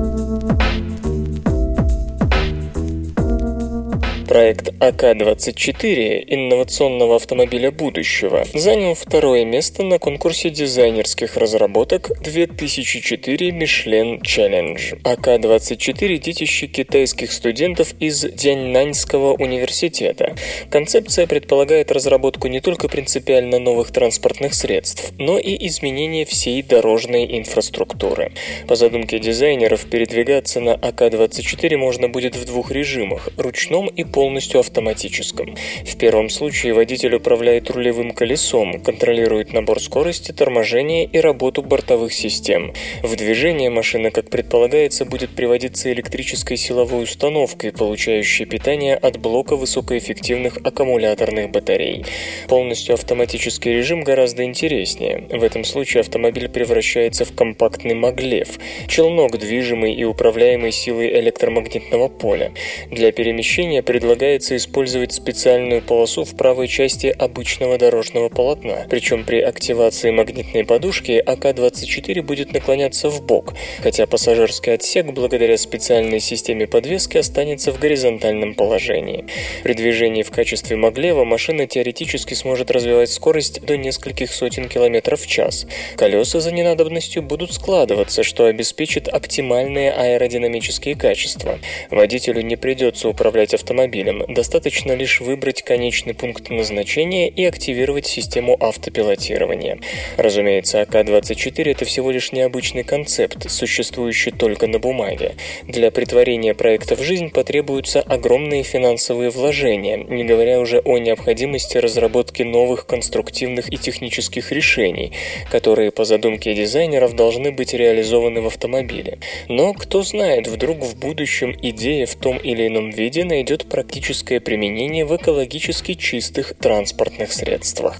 Проект 4.35 4.67
АК-24 4.81 6.25
инновационного 6.27 7.15
автомобиля 7.15 7.71
будущего 7.71 8.43
занял 8.53 8.93
второе 8.93 9.45
место 9.45 9.81
на 9.81 9.97
конкурсе 9.97 10.49
дизайнерских 10.49 11.37
разработок 11.37 12.11
2004 12.21 13.51
Michelin 13.51 14.21
Challenge. 14.21 14.99
АК-24– 15.05 16.17
детище 16.19 16.67
китайских 16.67 17.31
студентов 17.31 17.93
из 18.01 18.23
Дяньнаньского 18.23 19.35
университета. 19.35 20.35
Концепция 20.69 21.27
предполагает 21.27 21.93
разработку 21.93 22.49
не 22.49 22.59
только 22.59 22.89
принципиально 22.89 23.59
новых 23.59 23.91
транспортных 23.91 24.53
средств, 24.53 25.13
но 25.17 25.37
и 25.37 25.65
изменение 25.67 26.25
всей 26.25 26.61
дорожной 26.61 27.37
инфраструктуры. 27.39 28.33
По 28.67 28.75
задумке 28.75 29.17
дизайнеров, 29.17 29.85
передвигаться 29.85 30.59
на 30.59 30.73
АК-24 30.73 31.77
можно 31.77 32.09
будет 32.09 32.35
в 32.35 32.43
двух 32.43 32.71
режимах– 32.71 33.29
ручном 33.37 33.87
и 33.87 34.03
полностью 34.25 34.59
автоматическом. 34.59 35.55
В 35.85 35.97
первом 35.97 36.31
случае 36.31 36.73
водитель 36.73 37.13
управляет 37.13 37.69
рулевым 37.69 38.09
колесом, 38.09 38.81
контролирует 38.81 39.53
набор 39.53 39.79
скорости, 39.79 40.31
торможение 40.31 41.05
и 41.05 41.19
работу 41.19 41.61
бортовых 41.61 42.11
систем. 42.11 42.73
В 43.03 43.15
движение 43.15 43.69
машина, 43.69 44.09
как 44.09 44.31
предполагается, 44.31 45.05
будет 45.05 45.29
приводиться 45.35 45.93
электрической 45.93 46.57
силовой 46.57 47.03
установкой, 47.03 47.71
получающей 47.71 48.47
питание 48.47 48.95
от 48.95 49.17
блока 49.17 49.55
высокоэффективных 49.55 50.57
аккумуляторных 50.57 51.51
батарей. 51.51 52.03
Полностью 52.47 52.95
автоматический 52.95 53.73
режим 53.73 54.01
гораздо 54.01 54.43
интереснее. 54.43 55.27
В 55.29 55.43
этом 55.43 55.63
случае 55.63 56.01
автомобиль 56.01 56.49
превращается 56.49 57.25
в 57.25 57.35
компактный 57.35 57.93
маглев, 57.93 58.57
челнок, 58.87 59.37
движимый 59.37 59.93
и 59.93 60.03
управляемый 60.03 60.71
силой 60.71 61.19
электромагнитного 61.19 62.07
поля. 62.07 62.53
Для 62.89 63.11
перемещения 63.11 63.83
предлагается 64.15 64.55
использовать 64.55 65.11
специальную 65.11 65.81
полосу 65.81 66.23
в 66.23 66.37
правой 66.37 66.69
части 66.69 67.07
обычного 67.07 67.77
дорожного 67.77 68.29
полотна, 68.29 68.85
причем 68.89 69.25
при 69.25 69.41
активации 69.41 70.09
магнитной 70.09 70.63
подушки 70.63 71.21
АК-24 71.25 72.21
будет 72.21 72.53
наклоняться 72.53 73.09
в 73.09 73.21
бок, 73.21 73.55
хотя 73.83 74.07
пассажирский 74.07 74.73
отсек 74.73 75.07
благодаря 75.07 75.57
специальной 75.57 76.21
системе 76.21 76.65
подвески 76.65 77.17
останется 77.17 77.73
в 77.73 77.79
горизонтальном 77.79 78.55
положении. 78.55 79.25
При 79.63 79.73
движении 79.73 80.23
в 80.23 80.31
качестве 80.31 80.77
маглева 80.77 81.25
машина 81.25 81.67
теоретически 81.67 82.35
сможет 82.35 82.71
развивать 82.71 83.11
скорость 83.11 83.65
до 83.65 83.75
нескольких 83.75 84.31
сотен 84.31 84.69
километров 84.69 85.19
в 85.19 85.27
час. 85.27 85.67
Колеса 85.97 86.39
за 86.39 86.53
ненадобностью 86.53 87.21
будут 87.21 87.51
складываться, 87.51 88.23
что 88.23 88.45
обеспечит 88.45 89.09
оптимальные 89.09 89.91
аэродинамические 89.91 90.95
качества. 90.95 91.59
Водителю 91.91 92.41
не 92.41 92.55
придется 92.55 93.09
управлять 93.09 93.53
автомобилем, 93.53 94.04
достаточно 94.27 94.93
лишь 94.93 95.21
выбрать 95.21 95.61
конечный 95.63 96.13
пункт 96.13 96.49
назначения 96.49 97.29
и 97.29 97.43
активировать 97.45 98.05
систему 98.05 98.57
автопилотирования. 98.59 99.79
Разумеется, 100.17 100.81
АК-24 100.81 101.71
это 101.71 101.85
всего 101.85 102.11
лишь 102.11 102.31
необычный 102.31 102.83
концепт, 102.83 103.49
существующий 103.49 104.31
только 104.31 104.67
на 104.67 104.79
бумаге. 104.79 105.35
Для 105.63 105.91
притворения 105.91 106.53
проекта 106.53 106.95
в 106.95 107.01
жизнь 107.01 107.29
потребуются 107.29 108.01
огромные 108.01 108.63
финансовые 108.63 109.29
вложения, 109.29 109.97
не 109.97 110.23
говоря 110.23 110.59
уже 110.59 110.79
о 110.79 110.97
необходимости 110.97 111.77
разработки 111.77 112.43
новых 112.43 112.85
конструктивных 112.85 113.71
и 113.71 113.77
технических 113.77 114.51
решений, 114.51 115.11
которые 115.51 115.91
по 115.91 116.05
задумке 116.05 116.53
дизайнеров 116.53 117.15
должны 117.15 117.51
быть 117.51 117.73
реализованы 117.73 118.41
в 118.41 118.47
автомобиле. 118.47 119.19
Но 119.47 119.73
кто 119.73 120.03
знает, 120.03 120.47
вдруг 120.47 120.79
в 120.79 120.97
будущем 120.97 121.55
идея 121.61 122.05
в 122.05 122.15
том 122.15 122.37
или 122.37 122.67
ином 122.67 122.89
виде 122.89 123.23
найдет 123.23 123.65
практическое 123.85 124.39
применение 124.39 125.05
в 125.05 125.15
экологически 125.15 125.93
чистых 125.93 126.55
транспортных 126.57 127.31
средствах. 127.31 127.99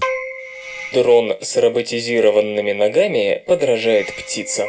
Дрон 0.92 1.34
с 1.40 1.56
роботизированными 1.56 2.72
ногами 2.72 3.42
подражает 3.46 4.08
птицам. 4.16 4.66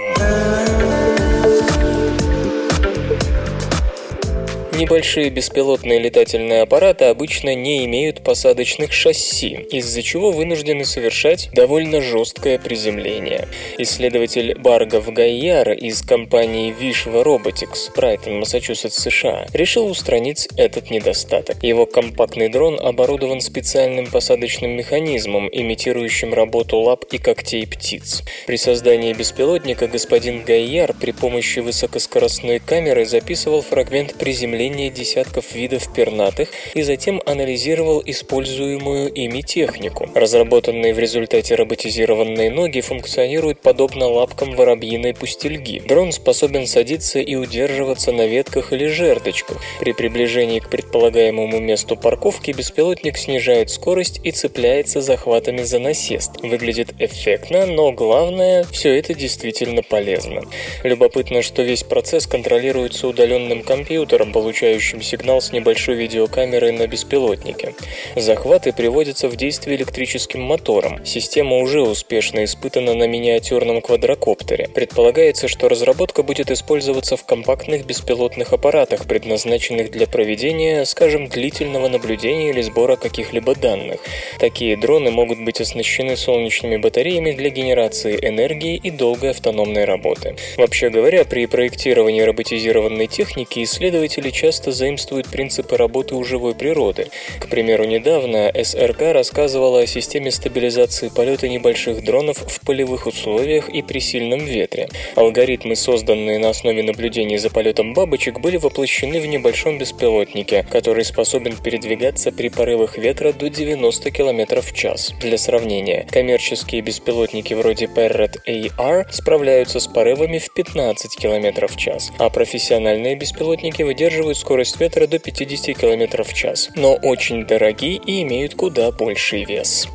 Небольшие 4.78 5.32
беспилотные 5.32 5.98
летательные 5.98 6.62
аппараты 6.62 7.06
обычно 7.06 7.56
не 7.56 7.84
имеют 7.86 8.24
посадочных 8.24 8.94
шасси, 8.94 9.66
из-за 9.72 10.04
чего 10.04 10.30
вынуждены 10.30 10.86
совершать 10.86 11.50
довольно 11.52 12.00
жесткое 12.00 12.60
приземление. 12.60 13.48
Исследователь 13.80 14.54
Баргов 14.54 15.12
Гайяр 15.12 15.72
из 15.72 16.04
компании 16.04 16.76
Vishwa 16.80 17.24
Robotics, 17.24 17.92
Брайтон, 17.96 18.38
Массачусетс, 18.38 18.96
США, 18.96 19.48
решил 19.52 19.88
устранить 19.88 20.48
этот 20.58 20.92
недостаток. 20.92 21.64
Его 21.64 21.88
компактный 21.88 22.50
дрон 22.50 22.80
оборудован 22.80 23.42
специальным 23.42 24.06
посадочным 24.06 24.70
механизмом, 24.70 25.50
имитирующим 25.52 26.36
работу 26.36 26.78
лап 26.78 27.04
и 27.12 27.18
когтей 27.18 27.66
птиц. 27.66 28.22
При 28.46 28.58
создании 28.58 29.14
беспилотника 29.14 29.88
господин 29.88 30.44
Гайяр 30.44 30.94
при 30.94 31.14
помощи 31.14 31.60
высокоскоростной 31.62 32.60
камеры 32.60 33.08
записывал 33.08 33.64
фрагмент 33.64 34.14
приземления 34.14 34.67
изучение 34.68 34.90
десятков 34.90 35.54
видов 35.54 35.94
пернатых 35.94 36.50
и 36.74 36.82
затем 36.82 37.22
анализировал 37.26 38.02
используемую 38.06 39.12
ими 39.14 39.42
технику. 39.42 40.10
Разработанные 40.14 40.94
в 40.94 41.00
результате 41.00 41.56
роботизированные 41.56 42.52
ноги 42.52 42.82
функционируют 42.82 43.62
подобно 43.62 44.08
лапкам 44.08 44.56
воробьиной 44.56 45.14
пустельги. 45.14 45.82
Дрон 45.88 46.12
способен 46.12 46.68
садиться 46.68 47.20
и 47.20 47.36
удерживаться 47.36 48.12
на 48.12 48.28
ветках 48.28 48.74
или 48.74 48.88
жердочках. 48.88 49.62
При 49.80 49.94
приближении 49.94 50.60
к 50.60 50.70
предполагаемому 50.70 51.60
месту 51.60 51.96
парковки 51.96 52.52
беспилотник 52.52 53.18
снижает 53.18 53.70
скорость 53.70 54.20
и 54.24 54.32
цепляется 54.32 55.02
захватами 55.02 55.64
за 55.64 55.80
насест. 55.80 56.42
Выглядит 56.42 56.94
эффектно, 57.00 57.66
но 57.66 57.92
главное, 57.92 58.66
все 58.72 58.98
это 58.98 59.14
действительно 59.14 59.82
полезно. 59.82 60.44
Любопытно, 60.84 61.42
что 61.42 61.62
весь 61.62 61.84
процесс 61.84 62.28
контролируется 62.28 63.08
удаленным 63.08 63.64
компьютером, 63.64 64.32
получающим 64.32 64.57
получающим 64.58 65.04
сигнал 65.04 65.40
с 65.40 65.52
небольшой 65.52 65.96
видеокамеры 65.96 66.72
на 66.72 66.88
беспилотнике. 66.88 67.76
Захваты 68.16 68.74
приводятся 68.74 69.30
в 69.30 69.36
действие 69.36 69.78
электрическим 69.78 70.42
мотором. 70.42 71.06
Система 71.06 71.58
уже 71.58 71.82
успешно 71.82 72.44
испытана 72.44 72.96
на 72.96 73.08
миниатюрном 73.08 73.82
квадрокоптере. 73.82 74.68
Предполагается, 74.74 75.48
что 75.48 75.70
разработка 75.70 76.24
будет 76.24 76.50
использоваться 76.50 77.18
в 77.18 77.24
компактных 77.24 77.86
беспилотных 77.86 78.52
аппаратах, 78.52 79.06
предназначенных 79.06 79.92
для 79.92 80.08
проведения, 80.08 80.86
скажем, 80.86 81.28
длительного 81.28 81.88
наблюдения 81.88 82.50
или 82.50 82.62
сбора 82.62 82.96
каких-либо 82.96 83.54
данных. 83.54 84.00
Такие 84.40 84.76
дроны 84.76 85.12
могут 85.12 85.40
быть 85.40 85.62
оснащены 85.62 86.18
солнечными 86.18 86.78
батареями 86.78 87.32
для 87.32 87.52
генерации 87.52 88.18
энергии 88.20 88.76
и 88.76 88.90
долгой 88.90 89.32
автономной 89.32 89.86
работы. 89.86 90.36
Вообще 90.58 90.90
говоря, 90.90 91.26
при 91.26 91.46
проектировании 91.46 92.22
роботизированной 92.22 93.06
техники 93.06 93.64
исследователи 93.64 94.32
часто 94.32 94.47
часто 94.48 94.72
заимствуют 94.72 95.28
принципы 95.28 95.76
работы 95.76 96.16
у 96.16 96.24
живой 96.24 96.56
природы. 96.56 97.10
К 97.42 97.50
примеру, 97.50 97.84
недавно 97.84 98.50
СРК 98.64 99.12
рассказывала 99.12 99.82
о 99.82 99.88
системе 99.88 100.32
стабилизации 100.32 101.10
полета 101.10 101.50
небольших 101.50 102.02
дронов 102.02 102.38
в 102.38 102.62
полевых 102.62 103.08
условиях 103.08 103.68
и 103.68 103.82
при 103.82 104.00
сильном 104.00 104.46
ветре. 104.46 104.88
Алгоритмы, 105.16 105.76
созданные 105.76 106.40
на 106.40 106.52
основе 106.52 106.82
наблюдений 106.82 107.38
за 107.38 107.50
полетом 107.50 107.94
бабочек, 107.94 108.40
были 108.40 108.56
воплощены 108.56 109.20
в 109.20 109.26
небольшом 109.26 109.80
беспилотнике, 109.80 110.66
который 110.72 111.04
способен 111.04 111.58
передвигаться 111.58 112.32
при 112.32 112.48
порывах 112.48 112.98
ветра 112.98 113.34
до 113.34 113.50
90 113.50 114.12
км 114.12 114.62
в 114.62 114.74
час. 114.74 115.12
Для 115.20 115.38
сравнения, 115.38 116.08
коммерческие 116.10 116.80
беспилотники 116.80 117.54
вроде 117.54 117.88
Parrot 117.88 118.38
AR 118.48 119.12
справляются 119.12 119.82
с 119.82 119.88
порывами 119.88 120.38
в 120.38 120.54
15 120.54 121.18
км 121.18 121.68
в 121.68 121.76
час, 121.76 122.14
а 122.18 122.30
профессиональные 122.30 123.18
беспилотники 123.18 123.84
выдерживают 123.84 124.37
скорость 124.38 124.80
ветра 124.80 125.08
до 125.08 125.20
50 125.20 125.78
км 125.78 126.24
в 126.24 126.34
час, 126.34 126.70
но 126.76 126.96
очень 126.96 127.46
дорогие 127.46 127.96
и 127.96 128.24
имеют 128.24 128.56
куда 128.56 128.92
больший 128.92 129.44
вес. 129.44 129.88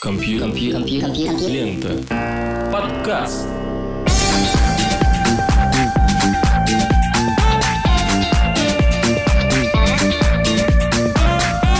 Компьютер. 0.00 0.48
Компьютер. 0.48 1.48
Лента. 1.48 2.70
Подкаст. 2.72 3.46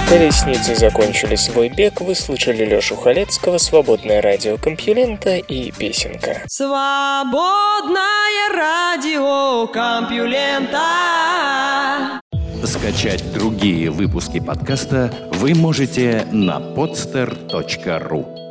Колесницы 0.08 0.76
закончили 0.76 1.34
свой 1.34 1.68
бег, 1.68 2.00
вы 2.00 2.14
слышали 2.14 2.64
Лёшу 2.64 2.94
Халецкого, 2.94 3.58
свободное 3.58 4.22
радио 4.22 4.56
Компьюлента 4.56 5.36
и 5.36 5.72
песенка. 5.72 6.42
Свободное 6.46 7.98
радио 8.54 9.66
Компьюлента. 9.66 10.78
Скачать 12.64 13.32
другие 13.32 13.90
выпуски 13.90 14.38
подкаста 14.38 15.12
вы 15.32 15.54
можете 15.54 16.24
на 16.30 16.58
podster.ru 16.58 18.45